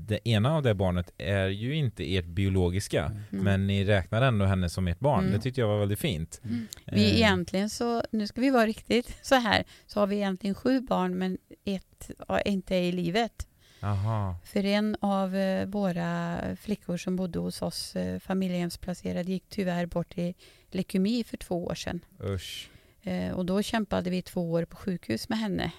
det 0.07 0.27
ena 0.29 0.55
av 0.55 0.63
det 0.63 0.73
barnet 0.73 1.11
är 1.17 1.47
ju 1.47 1.75
inte 1.75 2.15
ert 2.15 2.25
biologiska 2.25 3.05
Mm. 3.05 3.21
Mm. 3.31 3.43
men 3.43 3.67
ni 3.67 3.85
räknar 3.85 4.21
ändå 4.21 4.45
henne 4.45 4.69
som 4.69 4.87
ert 4.87 4.99
barn. 4.99 5.19
Mm. 5.19 5.31
Det 5.33 5.39
tyckte 5.39 5.61
jag 5.61 5.67
var 5.67 5.79
väldigt 5.79 5.99
fint. 5.99 6.41
Mm. 6.43 6.67
Eh, 6.85 6.93
Vi 6.95 7.15
egentligen 7.15 7.69
så, 7.69 8.03
nu 8.11 8.27
ska 8.27 8.41
vi 8.41 8.49
vara 8.49 8.65
riktigt 8.65 9.17
så 9.21 9.35
här, 9.35 9.63
så 9.85 9.99
har 9.99 10.07
vi 10.07 10.15
egentligen 10.15 10.55
sju 10.55 10.81
barn 10.81 11.17
men 11.17 11.37
ett 11.65 12.11
inte 12.45 12.75
är 12.75 12.81
i 12.83 12.91
livet. 12.91 13.47
Aha. 13.81 14.35
För 14.43 14.65
en 14.65 14.95
av 14.99 15.35
eh, 15.35 15.65
våra 15.67 16.39
flickor 16.55 16.97
som 16.97 17.15
bodde 17.15 17.39
hos 17.39 17.61
oss, 17.61 17.95
eh, 17.95 18.19
familjehemsplacerad, 18.19 19.29
gick 19.29 19.43
tyvärr 19.49 19.85
bort 19.85 20.17
i 20.17 20.33
leukemi 20.71 21.23
för 21.23 21.37
två 21.37 21.65
år 21.65 21.75
sedan. 21.75 21.99
Usch. 22.23 22.69
Eh, 23.01 23.31
och 23.31 23.45
då 23.45 23.61
kämpade 23.61 24.09
vi 24.09 24.21
två 24.21 24.51
år 24.51 24.65
på 24.65 24.75
sjukhus 24.77 25.29
med 25.29 25.37
henne. 25.39 25.71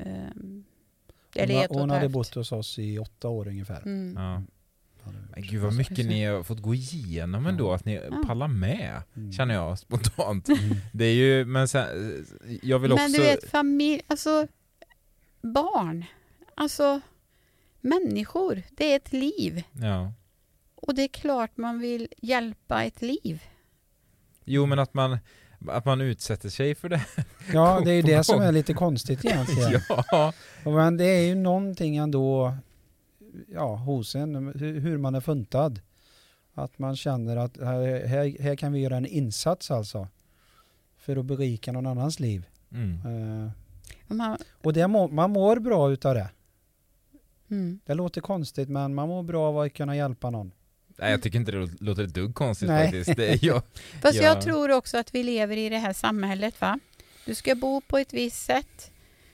Eh, 0.00 0.06
Hon, 0.34 0.64
eller 1.34 1.64
ett 1.64 1.70
och 1.70 1.80
hon 1.80 1.90
ett 1.90 1.96
hade 1.96 2.08
bott 2.08 2.34
hos 2.34 2.52
oss 2.52 2.78
i 2.78 2.98
åtta 2.98 3.28
år 3.28 3.48
ungefär. 3.48 3.82
Mm. 3.82 4.14
Ja. 4.16 4.42
Men 5.32 5.42
gud 5.42 5.62
vad 5.62 5.74
mycket 5.76 6.06
ni 6.06 6.24
har 6.24 6.42
fått 6.42 6.60
gå 6.62 6.74
igenom 6.74 7.46
ändå, 7.46 7.72
att 7.72 7.84
ni 7.84 7.94
Ja. 7.94 8.22
pallar 8.26 8.48
med, 8.48 9.02
Mm. 9.16 9.32
känner 9.32 9.54
jag 9.54 9.78
spontant. 9.78 10.48
Mm. 10.48 10.76
Det 10.92 11.04
är 11.04 11.14
ju, 11.14 11.44
men 11.44 11.68
sen, 11.68 11.86
jag 12.62 12.78
vill 12.78 12.92
också... 12.92 13.02
Men 13.02 13.12
du 13.12 13.18
vet, 13.18 13.50
familj, 13.50 14.02
alltså 14.06 14.46
barn, 15.42 16.04
alltså 16.54 17.00
människor, 17.86 18.62
det 18.70 18.92
är 18.92 18.96
ett 18.96 19.12
liv. 19.12 19.62
Ja. 19.72 20.12
Och 20.74 20.94
det 20.94 21.02
är 21.02 21.08
klart 21.08 21.56
man 21.56 21.78
vill 21.78 22.08
hjälpa 22.16 22.84
ett 22.84 23.02
liv. 23.02 23.42
Jo 24.44 24.66
men 24.66 24.78
att 24.78 24.94
man, 24.94 25.18
att 25.68 25.84
man 25.84 26.00
utsätter 26.00 26.48
sig 26.48 26.74
för 26.74 26.88
det. 26.88 27.06
Ja, 27.52 27.80
det 27.84 27.90
är 27.90 27.94
ju 27.94 28.02
det 28.02 28.24
som 28.24 28.40
är 28.40 28.52
lite 28.52 28.74
konstigt 28.74 29.24
egentligen. 29.24 29.80
ja. 30.10 30.32
Men 30.64 30.96
det 30.96 31.04
är 31.04 31.26
ju 31.26 31.34
någonting 31.34 31.96
ändå 31.96 32.56
ja, 33.52 33.74
hos 33.74 34.14
en, 34.14 34.34
hur 34.58 34.98
man 34.98 35.14
är 35.14 35.20
funtad. 35.20 35.80
Att 36.54 36.78
man 36.78 36.96
känner 36.96 37.36
att 37.36 37.56
här, 37.56 38.06
här, 38.06 38.42
här 38.42 38.56
kan 38.56 38.72
vi 38.72 38.80
göra 38.80 38.96
en 38.96 39.06
insats 39.06 39.70
alltså. 39.70 40.08
För 40.98 41.16
att 41.16 41.24
berika 41.24 41.72
någon 41.72 41.86
annans 41.86 42.20
liv. 42.20 42.46
Mm. 42.72 43.50
Och 44.08 44.16
Man, 44.16 44.38
och 44.62 44.72
det 44.72 44.88
må, 44.88 45.08
man 45.08 45.30
mår 45.30 45.56
bra 45.56 45.92
utav 45.92 46.14
det. 46.14 46.28
Mm. 47.50 47.80
Det 47.84 47.94
låter 47.94 48.20
konstigt 48.20 48.68
men 48.68 48.94
man 48.94 49.08
mår 49.08 49.22
bra 49.22 49.48
av 49.48 49.58
att 49.58 49.72
kunna 49.74 49.96
hjälpa 49.96 50.30
någon. 50.30 50.52
Nej 50.98 51.10
jag 51.10 51.22
tycker 51.22 51.38
inte 51.38 51.52
det 51.52 51.68
låter 51.80 52.04
ett 52.04 52.14
dugg 52.14 52.34
konstigt 52.34 52.68
Nej. 52.68 52.84
faktiskt. 52.84 53.16
Det 53.16 53.42
jag. 53.42 53.62
Fast 54.02 54.14
Ja. 54.14 54.22
jag 54.22 54.42
tror 54.42 54.70
också 54.70 54.98
att 54.98 55.14
vi 55.14 55.22
lever 55.22 55.56
i 55.56 55.68
det 55.68 55.78
här 55.78 55.92
samhället. 55.92 56.60
va? 56.60 56.78
Du 57.24 57.34
ska 57.34 57.54
bo 57.54 57.80
på 57.80 57.98
ett 57.98 58.12
visst 58.12 58.44
sätt. 58.44 58.90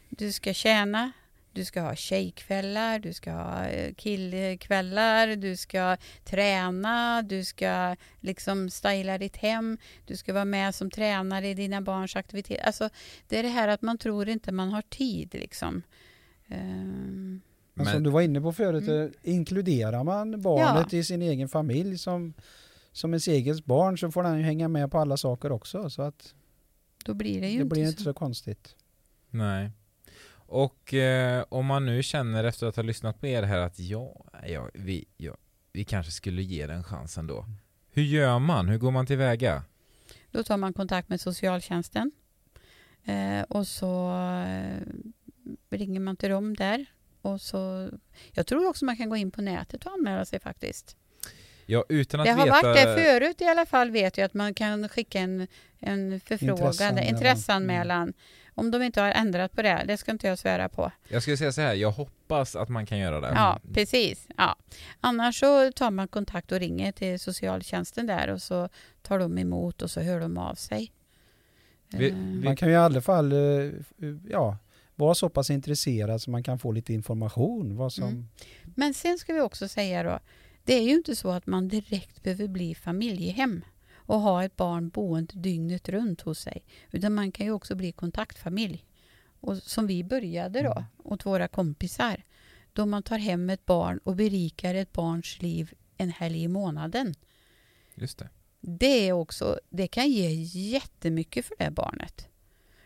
Du 0.09 0.33
ska 0.33 0.55
tjäna. 0.55 1.13
Du 1.55 1.65
ska 1.65 1.81
ha 1.81 1.95
tjejkvällar, 1.95 2.99
du 2.99 3.13
ska 3.13 3.33
ha 3.33 3.67
eh, 3.67 3.95
killkvällar, 3.95 5.37
du 5.37 5.57
ska 5.57 5.97
träna, 6.25 7.23
du 7.23 7.45
ska 7.45 7.97
liksom 8.21 8.71
styla 8.71 9.19
ditt 9.19 9.37
hem, 9.37 9.79
du 10.07 10.17
ska 10.17 10.33
vara 10.33 10.45
med 10.45 10.75
som 10.75 10.91
tränare 10.91 11.49
i 11.49 11.55
dina 11.55 11.81
barns 11.81 12.17
aktivitet. 12.17 12.61
Alltså, 12.65 12.89
det 13.29 13.39
är 13.39 13.43
det 13.43 13.49
här 13.49 13.69
att 13.69 13.83
man 13.83 13.99
tror 13.99 14.29
inte 14.29 14.53
man 14.53 14.71
har 14.71 14.83
tid 14.83 15.35
liksom. 15.35 15.83
Ehm, 16.49 17.41
Men, 17.75 17.87
som 17.87 17.95
Men, 17.95 18.03
du 18.03 18.11
var 18.11 18.21
inne 18.21 18.41
på 18.41 18.53
förut, 18.53 18.89
Mm. 18.89 19.03
eh, 19.03 19.11
inkluderar 19.35 20.05
man 20.05 20.41
barnet 20.43 20.93
i 20.95 21.05
sin 21.05 21.23
egen 21.23 21.49
familj 21.49 21.99
som, 21.99 22.35
som 22.93 23.11
ens 23.13 23.29
eget 23.29 23.65
barn 23.65 23.99
så 23.99 24.11
får 24.11 24.23
den 24.23 24.37
ju 24.39 24.43
hänga 24.45 24.69
med 24.69 24.91
på 24.91 24.99
alla 24.99 25.17
saker 25.17 25.53
också. 25.53 25.91
Så 25.91 26.03
att 26.03 26.35
då 27.05 27.15
blir 27.15 27.41
det 27.41 27.49
ju 27.49 27.57
det 27.57 27.63
inte 27.63 27.75
blir 27.75 27.85
så. 27.85 27.91
inte 27.91 28.03
så 28.03 28.15
konstigt. 28.15 28.77
nej. 29.31 29.71
Och 30.55 30.95
eh, 30.95 31.45
om 31.49 31.67
man 31.67 31.87
nu 31.87 32.03
känner 32.03 32.45
efter 32.45 32.67
att 32.67 32.77
ha 32.77 32.83
lyssnat 32.83 33.21
på 33.21 33.27
er 33.27 33.43
här 33.43 33.59
att 33.59 33.79
ja, 33.79 34.25
ja, 34.47 34.69
vi, 34.75 35.05
ja, 35.17 35.37
vi 35.73 35.85
kanske 35.85 36.13
skulle 36.13 36.43
ge 36.43 36.67
den 36.67 36.85
chansen 36.85 37.27
då. 37.27 37.47
Hur 37.91 38.03
gör 38.03 38.39
man? 38.39 38.69
Hur 38.69 38.79
går 38.79 38.91
man 38.91 39.07
tillväga? 39.07 39.63
Då 40.31 40.43
tar 40.43 40.57
man 40.57 40.73
kontakt 40.73 41.09
med 41.09 41.21
socialtjänsten 41.21 42.11
eh, 43.05 43.43
och 43.49 43.67
så 43.67 44.11
eh, 44.47 44.81
ringer 45.71 46.01
man 46.01 46.17
till 46.17 46.31
dem 46.31 46.57
där. 46.57 46.87
Och 47.23 47.41
så, 47.41 47.91
jag 48.33 48.47
tror 48.47 48.69
också 48.69 48.85
man 48.85 48.97
kan 48.97 49.09
gå 49.09 49.17
in 49.17 49.31
på 49.31 49.43
nätet 49.43 49.87
och 49.87 49.93
anmäla 49.93 50.25
sig 50.25 50.41
faktiskt. 50.41 50.97
Ja, 51.67 51.85
utan 51.89 52.21
att 52.21 52.27
Det 52.27 52.33
har 52.33 52.45
veta... 52.45 52.63
varit 52.63 52.77
det 52.77 52.95
förut 53.05 53.41
i 53.41 53.45
alla 53.45 53.67
fall 53.67 53.91
vet 53.91 54.19
jag 54.19 54.25
att 54.25 54.35
man 54.35 54.55
kan 54.55 54.89
skicka 54.89 55.19
en, 55.21 55.47
en 55.79 56.21
förfrågan, 56.21 56.59
Intresseanmälan. 56.59 57.05
intresseanmälan. 57.15 58.13
Om 58.55 58.71
de 58.71 58.83
inte 58.83 59.01
har 59.01 59.11
ändrat 59.11 59.53
på 59.53 59.63
det, 59.63 59.85
det 59.87 59.97
ska 59.97 60.13
inte 60.13 60.27
jag 60.27 60.39
svära 60.39 60.69
på. 60.69 60.93
Jag 61.09 61.23
skulle 61.23 61.37
säga 61.37 61.53
så 61.53 61.61
här, 61.61 61.75
jag 61.75 61.91
hoppas 61.91 62.57
att 62.57 62.69
man 62.69 62.87
kan 62.87 62.99
göra 62.99 63.21
det. 63.21 63.29
Ja, 63.35 63.61
precis. 63.75 64.27
Ja. 64.37 64.57
Annars 65.01 65.41
så 65.41 65.73
tar 65.73 65.91
man 65.91 66.09
kontakt 66.09 66.53
och 66.53 66.59
ringer 66.59 66.93
till 66.93 67.21
socialtjänsten 67.21 68.07
där 68.07 68.29
och 68.31 68.43
så 68.43 68.69
tar 69.03 69.19
de 69.19 69.39
emot 69.39 69.83
och 69.83 69.91
så 69.91 70.01
hör 70.01 70.21
de 70.21 70.39
av 70.39 70.55
sig. 70.55 70.93
Vi- 71.89 72.09
Eh, 72.11 72.15
vi- 72.17 72.45
Man 72.45 72.57
kan 72.57 72.69
ju 72.69 72.75
i 72.75 72.77
alla 72.77 73.01
fall 73.01 73.33
eh, 73.33 73.71
ja, 74.31 74.57
vara 75.05 75.15
så 75.15 75.29
pass 75.29 75.51
intresserad 75.51 76.23
så 76.23 76.31
man 76.31 76.43
kan 76.43 76.59
få 76.59 76.73
lite 76.73 76.93
information. 76.93 77.77
Vad 77.77 77.93
som, 77.93 78.05
Mm. 78.05 78.29
Men 78.75 78.95
sen 78.95 79.19
ska 79.19 79.33
vi 79.35 79.41
också 79.41 79.69
säga 79.69 80.03
då, 80.03 80.19
det 80.65 80.75
är 80.75 80.83
ju 80.83 80.91
inte 80.95 81.17
så 81.17 81.31
att 81.31 81.47
man 81.47 81.69
direkt 81.69 82.23
behöver 82.23 82.49
bli 82.49 82.75
familjehem 82.75 83.65
och 83.95 84.21
ha 84.21 84.45
ett 84.45 84.57
barn 84.57 84.89
boende 84.89 85.33
dygnet 85.39 85.89
runt 85.89 86.21
hos 86.21 86.39
sig. 86.39 86.65
Utan 86.91 87.15
man 87.15 87.33
kan 87.33 87.47
ju 87.47 87.53
också 87.53 87.75
bli 87.75 87.93
kontaktfamilj. 87.93 88.85
Och 89.41 89.57
som 89.57 89.87
vi 89.87 90.05
började 90.05 90.63
då, 90.63 90.73
Mm. 90.73 90.85
åt 91.05 91.27
våra 91.27 91.49
kompisar. 91.49 92.23
Då 92.73 92.87
man 92.87 93.03
tar 93.03 93.19
hem 93.19 93.51
ett 93.51 93.67
barn 93.67 93.99
och 94.05 94.17
berikar 94.17 94.75
ett 94.75 94.93
barns 94.93 95.43
liv 95.43 95.75
en 95.97 96.11
helg 96.11 96.43
i 96.43 96.49
månaden. 96.49 97.15
Just 97.95 98.19
det. 98.19 98.29
Det, 98.61 99.09
är 99.09 99.13
också, 99.13 99.61
det 99.71 99.87
kan 99.89 100.09
ge 100.11 100.31
jättemycket 100.71 101.47
för 101.47 101.55
det 101.59 101.71
barnet. 101.71 102.29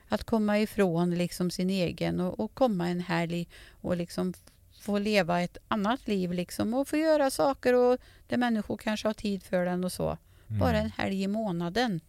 Att 0.09 0.24
komma 0.24 0.59
ifrån 0.59 1.14
liksom 1.14 1.50
sin 1.50 1.70
egen 1.70 2.20
och, 2.20 2.40
och 2.40 2.54
komma 2.54 2.88
en 2.88 3.00
helg 3.00 3.48
och 3.80 3.96
liksom 3.96 4.34
få 4.80 4.98
leva 4.98 5.40
ett 5.40 5.59
annat 5.68 6.09
liv 6.09 6.32
liksom 6.32 6.74
och 6.74 6.88
få 6.88 6.96
göra 6.96 7.30
saker 7.30 7.74
och 7.74 7.98
där 8.26 8.36
människor 8.36 8.76
kanske 8.76 9.09
har 9.09 9.14
tid 9.14 9.42
för 9.42 9.64
den 9.64 9.84
och 9.84 9.92
så. 9.92 10.18
Mm. 10.48 10.61
Bara 10.61 10.78
en 10.78 10.90
helg 10.90 11.22
i 11.22 11.28
månaden. 11.28 12.00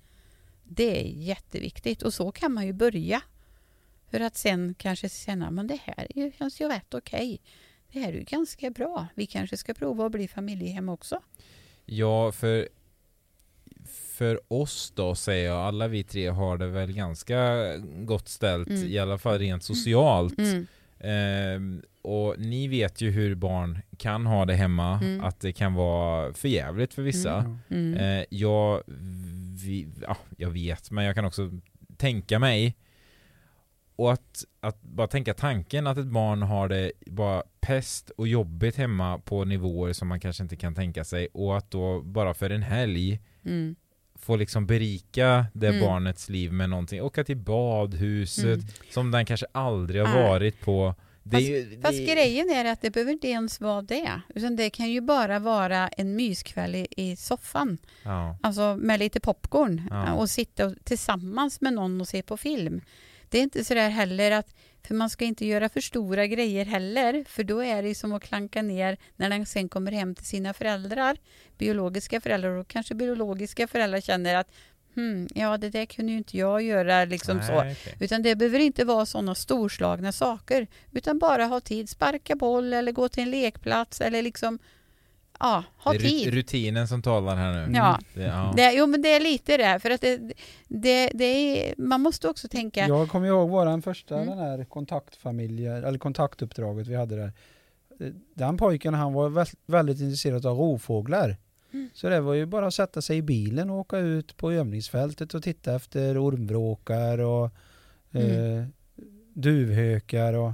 Det 0.63 1.01
är 1.01 1.07
jätteviktigt 1.07 2.01
och 2.01 2.13
så 2.13 2.31
kan 2.31 2.53
man 2.53 2.65
ju 2.65 2.73
börja. 2.73 3.21
För 4.09 4.19
att 4.19 4.37
sen 4.37 4.75
kanske 4.77 5.09
känna, 5.09 5.51
men 5.51 5.67
det 5.67 5.79
här 5.83 6.31
känns 6.37 6.61
ju 6.61 6.67
rätt 6.67 6.93
okej. 6.93 7.41
Det 7.91 7.99
här 7.99 8.09
är 8.09 8.13
ju 8.13 8.23
ganska 8.23 8.69
bra. 8.69 9.07
Vi 9.15 9.25
kanske 9.25 9.57
ska 9.57 9.73
prova 9.73 10.05
att 10.05 10.11
bli 10.11 10.27
familjehem 10.27 10.89
också. 10.89 11.21
Ja, 11.85 12.31
för 12.31 12.69
för 14.17 14.39
oss 14.53 14.93
då 14.95 15.15
säger 15.15 15.47
jag, 15.47 15.57
alla 15.57 15.87
vi 15.87 16.03
tre 16.03 16.27
har 16.27 16.57
det 16.57 16.67
väl 16.67 16.93
ganska 16.93 17.53
gott 18.05 18.27
ställt, 18.29 18.67
Mm. 18.69 18.83
i 18.87 18.99
alla 18.99 19.17
fall 19.17 19.39
rent 19.39 19.63
socialt. 19.63 20.39
Mm. 20.39 20.67
Ehm, 20.99 21.81
och 22.01 22.35
ni 22.37 22.67
vet 22.67 23.01
ju 23.01 23.11
hur 23.11 23.35
barn 23.35 23.79
kan 23.97 24.25
ha 24.25 24.45
det 24.45 24.53
hemma, 24.55 24.99
Mm. 25.03 25.23
att 25.23 25.39
det 25.39 25.53
kan 25.53 25.73
vara 25.73 26.33
för 26.33 26.47
jävligt 26.47 26.93
för 26.93 27.01
vissa. 27.01 27.59
Eh, 27.95 28.25
jag, 28.29 28.83
vi, 29.65 29.87
ja, 30.01 30.17
jag 30.37 30.49
vet, 30.49 30.91
men 30.91 31.05
jag 31.05 31.15
kan 31.15 31.25
också 31.25 31.51
tänka 31.97 32.39
mig 32.39 32.75
och 33.95 34.13
att, 34.13 34.43
att 34.59 34.81
bara 34.81 35.07
tänka 35.07 35.33
tanken 35.33 35.87
att 35.87 35.97
ett 35.97 36.05
barn 36.07 36.41
har 36.41 36.69
det 36.69 36.91
bara 37.05 37.43
pest 37.59 38.09
och 38.09 38.27
jobbigt 38.27 38.75
hemma 38.75 39.19
på 39.19 39.45
nivåer 39.45 39.93
som 39.93 40.07
man 40.07 40.19
kanske 40.19 40.43
inte 40.43 40.55
kan 40.55 40.75
tänka 40.75 41.03
sig 41.03 41.27
och 41.33 41.57
att 41.57 41.71
då 41.71 42.01
bara 42.01 42.33
för 42.33 42.49
en 42.49 42.63
helg 42.63 43.19
Mm. 43.45 43.75
Få 44.19 44.35
liksom 44.35 44.65
berika 44.67 45.45
det 45.53 45.67
Mm. 45.67 45.81
barnets 45.81 46.29
liv 46.29 46.51
med 46.53 46.69
någonting, 46.69 47.01
åka 47.01 47.23
till 47.23 47.37
badhuset 47.37 48.45
Mm. 48.45 48.65
som 48.91 49.11
den 49.11 49.25
kanske 49.25 49.45
aldrig 49.51 50.01
har 50.05 50.13
Nej. 50.13 50.23
varit 50.29 50.61
på. 50.61 50.95
Det 51.23 51.37
Fast- 51.37 51.47
ju- 51.49 51.65
det 51.75 51.81
Fast 51.81 51.97
grejen 51.97 52.49
är 52.49 52.65
att 52.65 52.81
det 52.81 52.89
behöver 52.89 53.11
inte 53.11 53.27
ens 53.27 53.61
vara 53.61 53.81
det. 53.81 54.21
Utan 54.35 54.55
det 54.55 54.69
kan 54.69 54.91
ju 54.91 55.01
bara 55.01 55.39
vara 55.39 55.87
en 55.87 56.15
myskväll 56.15 56.75
i, 56.75 56.87
i 56.97 57.15
soffan. 57.15 57.77
Ja. 58.03 58.37
Alltså 58.43 58.75
med 58.79 58.99
lite 58.99 59.19
popcorn. 59.19 59.81
Ja. 59.89 60.13
Och 60.13 60.29
sitta 60.29 60.65
och, 60.65 60.73
tillsammans 60.83 61.61
med 61.61 61.73
någon 61.73 62.01
och 62.01 62.07
se 62.07 62.21
på 62.21 62.37
film. 62.37 62.81
Det 63.29 63.37
är 63.39 63.43
inte 63.43 63.65
sådär 63.65 63.89
heller 63.89 64.31
att, 64.31 64.55
för 64.87 64.95
man 64.95 65.09
ska 65.09 65.25
inte 65.25 65.45
göra 65.45 65.69
för 65.69 65.81
stora 65.81 66.27
grejer 66.27 66.65
heller. 66.65 67.23
För 67.27 67.43
då 67.43 67.63
är 67.63 67.83
det 67.83 67.95
som 67.95 68.13
att 68.13 68.23
klanka 68.23 68.61
ner 68.61 68.97
när 69.15 69.29
den 69.29 69.45
sen 69.45 69.69
kommer 69.69 69.91
hem 69.91 70.15
till 70.15 70.25
sina 70.25 70.53
föräldrar. 70.53 71.17
Biologiska 71.57 72.21
föräldrar 72.21 72.49
och 72.49 72.67
kanske 72.67 72.95
biologiska 72.95 73.67
föräldrar 73.67 74.01
känner 74.01 74.35
att 74.35 74.51
hmm, 74.95 75.27
ja 75.35 75.57
det 75.57 75.69
där 75.69 75.85
kunde 75.85 76.11
ju 76.11 76.17
inte 76.17 76.37
jag 76.37 76.61
göra 76.61 77.05
liksom 77.05 77.41
så. 77.41 77.53
Nej, 77.53 77.75
okej. 77.81 77.95
Utan 77.99 78.21
det 78.21 78.35
behöver 78.35 78.59
inte 78.59 78.85
vara 78.85 79.05
sådana 79.05 79.35
storslagna 79.35 80.11
saker. 80.11 80.67
Utan 80.91 81.19
bara 81.19 81.45
ha 81.45 81.59
tid, 81.59 81.89
sparka 81.89 82.35
boll 82.35 82.73
eller 82.73 82.91
gå 82.91 83.09
till 83.09 83.23
en 83.23 83.31
lekplats 83.31 84.01
eller 84.01 84.21
liksom, 84.21 84.59
ja, 85.39 85.63
ha 85.77 85.91
Det 85.91 85.97
är 85.97 86.01
tid. 86.01 86.33
rutinen 86.33 86.87
som 86.87 87.01
talar 87.01 87.35
här 87.35 87.67
nu. 87.67 87.77
Ja. 87.77 87.99
Det, 88.13 88.21
ja. 88.23 88.53
Det, 88.57 88.73
jo 88.73 88.87
men 88.87 89.01
det 89.01 89.09
är 89.15 89.19
lite 89.19 89.57
det, 89.57 89.79
för 89.79 89.89
att 89.91 90.01
det, 90.01 90.17
det, 90.67 91.11
det 91.13 91.25
är, 91.25 91.73
man 91.77 92.01
måste 92.01 92.27
också 92.29 92.47
tänka, 92.47 92.87
Jag 92.87 93.09
kommer 93.09 93.27
ihåg 93.27 93.49
våran 93.49 93.81
första 93.81 94.15
Mm. 94.15 94.27
den 94.27 94.37
här 94.37 94.65
kontaktfamiljen, 94.65 95.83
eller 95.83 95.99
kontaktuppdraget 95.99 96.87
vi 96.87 96.95
hade 96.95 97.15
där. 97.15 97.33
den 98.33 98.57
pojken 98.57 98.93
han 98.93 99.13
var 99.13 99.29
vä- 99.29 99.55
väldigt 99.65 99.99
intresserad 99.99 100.45
av 100.45 100.57
rovfåglar. 100.57 101.37
Mm. 101.73 101.89
Så 101.93 102.09
det 102.09 102.21
var 102.21 102.33
ju 102.33 102.45
bara 102.45 102.67
att 102.67 102.73
sätta 102.73 103.01
sig 103.01 103.17
i 103.17 103.21
bilen 103.21 103.69
och 103.69 103.77
åka 103.77 103.97
ut 103.97 104.37
på 104.37 104.51
övningsfältet 104.51 105.33
och 105.33 105.43
titta 105.43 105.75
efter 105.75 106.23
ormvråkar 106.27 107.17
och 107.17 107.49
Mm. 108.13 108.57
eh, 108.59 108.65
duvhökar 109.33 110.33
och 110.33 110.51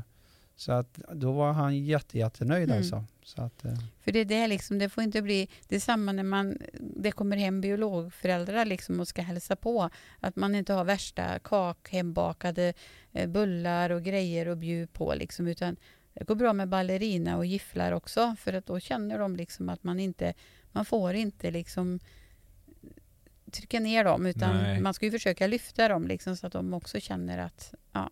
så 0.63 0.71
att 0.71 0.93
då 1.13 1.31
var 1.31 1.53
han 1.53 1.77
jätte, 1.85 2.17
jättenöjd 2.17 2.69
Mm. 2.69 2.77
alltså. 2.77 3.03
Så 3.23 3.41
att, 3.41 3.65
eh, 3.65 3.73
För 4.01 4.11
det 4.11 4.19
är 4.19 4.25
det 4.25 4.47
liksom, 4.47 4.79
det 4.79 4.89
får 4.89 5.03
inte 5.03 5.21
bli, 5.21 5.49
det 5.67 5.75
är 5.75 5.79
samma 5.79 6.11
när 6.11 6.23
man, 6.23 6.57
det 6.79 7.11
kommer 7.11 7.37
hem 7.37 7.61
biologföräldrar 7.61 8.65
liksom 8.65 8.99
och 8.99 9.07
ska 9.07 9.21
hälsa 9.21 9.55
på. 9.55 9.89
Att 10.19 10.35
man 10.35 10.55
inte 10.55 10.73
har 10.73 10.85
värsta 10.85 11.39
kak, 11.39 11.89
hembakade 11.91 12.73
eh, 13.11 13.29
bullar 13.29 13.89
och 13.89 14.03
grejer 14.03 14.45
att 14.45 14.57
bjuda 14.57 14.87
på 14.93 15.13
liksom, 15.15 15.47
utan 15.47 15.75
det 16.13 16.23
går 16.23 16.35
bra 16.35 16.53
med 16.53 16.69
ballerina 16.69 17.37
och 17.37 17.45
gifflar 17.45 17.91
också 17.91 18.35
för 18.39 18.53
att 18.53 18.65
då 18.65 18.79
känner 18.79 19.19
de 19.19 19.35
liksom 19.35 19.69
att 19.69 19.83
man 19.83 19.99
inte, 19.99 20.33
man 20.71 20.85
får 20.85 21.13
inte 21.13 21.51
liksom 21.51 21.99
trycka 23.51 23.79
ner 23.79 24.03
dem 24.03 24.25
utan 24.25 24.57
Nej. 24.57 24.81
man 24.81 24.93
ska 24.93 25.05
ju 25.05 25.11
försöka 25.11 25.47
lyfta 25.47 25.87
dem 25.87 26.07
liksom 26.07 26.37
så 26.37 26.47
att 26.47 26.53
de 26.53 26.73
också 26.73 26.99
känner 26.99 27.37
att, 27.37 27.73
ja. 27.91 28.09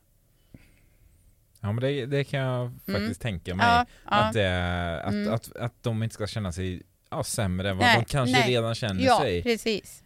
Ja 1.61 1.71
men 1.71 1.81
det, 1.81 2.05
det 2.05 2.23
kan 2.23 2.39
jag 2.39 2.71
faktiskt 2.85 3.21
tänka 3.21 3.55
mig. 3.55 3.65
Ja, 3.65 3.85
Att, 4.05 4.35
ja, 4.35 4.41
det, 4.41 5.01
att, 5.03 5.13
Mm. 5.13 5.33
att, 5.33 5.55
att 5.55 5.73
de 5.83 6.03
inte 6.03 6.15
ska 6.15 6.27
känna 6.27 6.51
sig 6.51 6.81
ja, 7.11 7.23
sämre 7.23 7.69
än 7.69 7.77
vad 7.77 7.85
Nej, 7.87 7.99
de 7.99 8.05
kanske 8.05 8.39
nej. 8.39 8.49
redan 8.51 8.75
känner 8.75 9.03
ja 9.03 9.19
sig. 9.19 9.43
precis. 9.43 10.03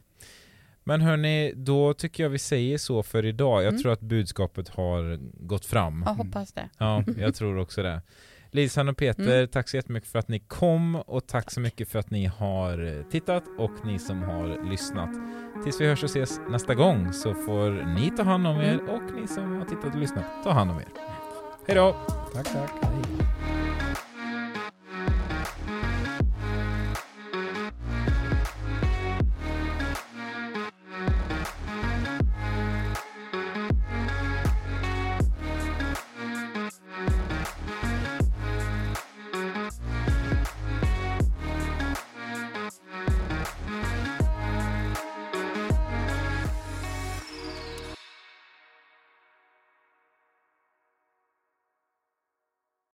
Men 0.83 1.01
hörni, 1.01 1.53
då 1.55 1.93
tycker 1.93 2.23
jag 2.23 2.29
vi 2.29 2.39
säger 2.39 2.77
så 2.77 3.03
för 3.03 3.25
idag. 3.25 3.63
Jag 3.63 3.69
Mm. 3.69 3.81
tror 3.81 3.91
att 3.93 3.99
budskapet 4.01 4.69
har 4.69 5.17
gått 5.47 5.65
fram. 5.65 6.03
Jag 6.05 6.13
hoppas 6.13 6.53
det. 6.53 6.69
Ja, 6.77 7.03
jag 7.17 7.35
tror 7.35 7.57
också 7.59 7.83
det. 7.83 8.01
Lisan 8.51 8.89
och 8.89 8.97
Peter, 8.97 9.23
Mm. 9.37 9.47
tack 9.47 9.69
så 9.69 9.75
jättemycket 9.77 10.09
för 10.09 10.19
att 10.19 10.27
ni 10.27 10.39
kom 10.39 10.95
och 10.95 11.27
tack 11.27 11.51
så 11.51 11.59
mycket 11.59 11.89
för 11.89 11.99
att 11.99 12.09
ni 12.11 12.25
har 12.25 12.97
eh, 12.97 13.03
tittat 13.11 13.43
och 13.57 13.71
ni 13.85 13.99
som 13.99 14.23
har 14.23 14.69
lyssnat. 14.69 15.09
Tills 15.63 15.81
vi 15.81 15.87
hörs 15.87 16.03
och 16.03 16.09
ses 16.09 16.39
nästa 16.49 16.75
gång 16.75 17.13
så 17.13 17.33
får 17.33 17.71
ni 17.95 18.11
ta 18.17 18.23
hand 18.23 18.47
om 18.47 18.57
er 18.61 18.73
Mm. 18.73 18.89
och 18.89 19.21
ni 19.21 19.27
som 19.27 19.55
har 19.57 19.65
tittat 19.65 19.93
och 19.93 19.99
lyssnat 19.99 20.23
ta 20.43 20.51
hand 20.51 20.71
om 20.71 20.77
er. 20.77 20.85
Hej 21.67 21.75
då! 21.75 21.95
tack, 22.33 22.45
tack. 22.45 22.71
Hej. 22.81 23.34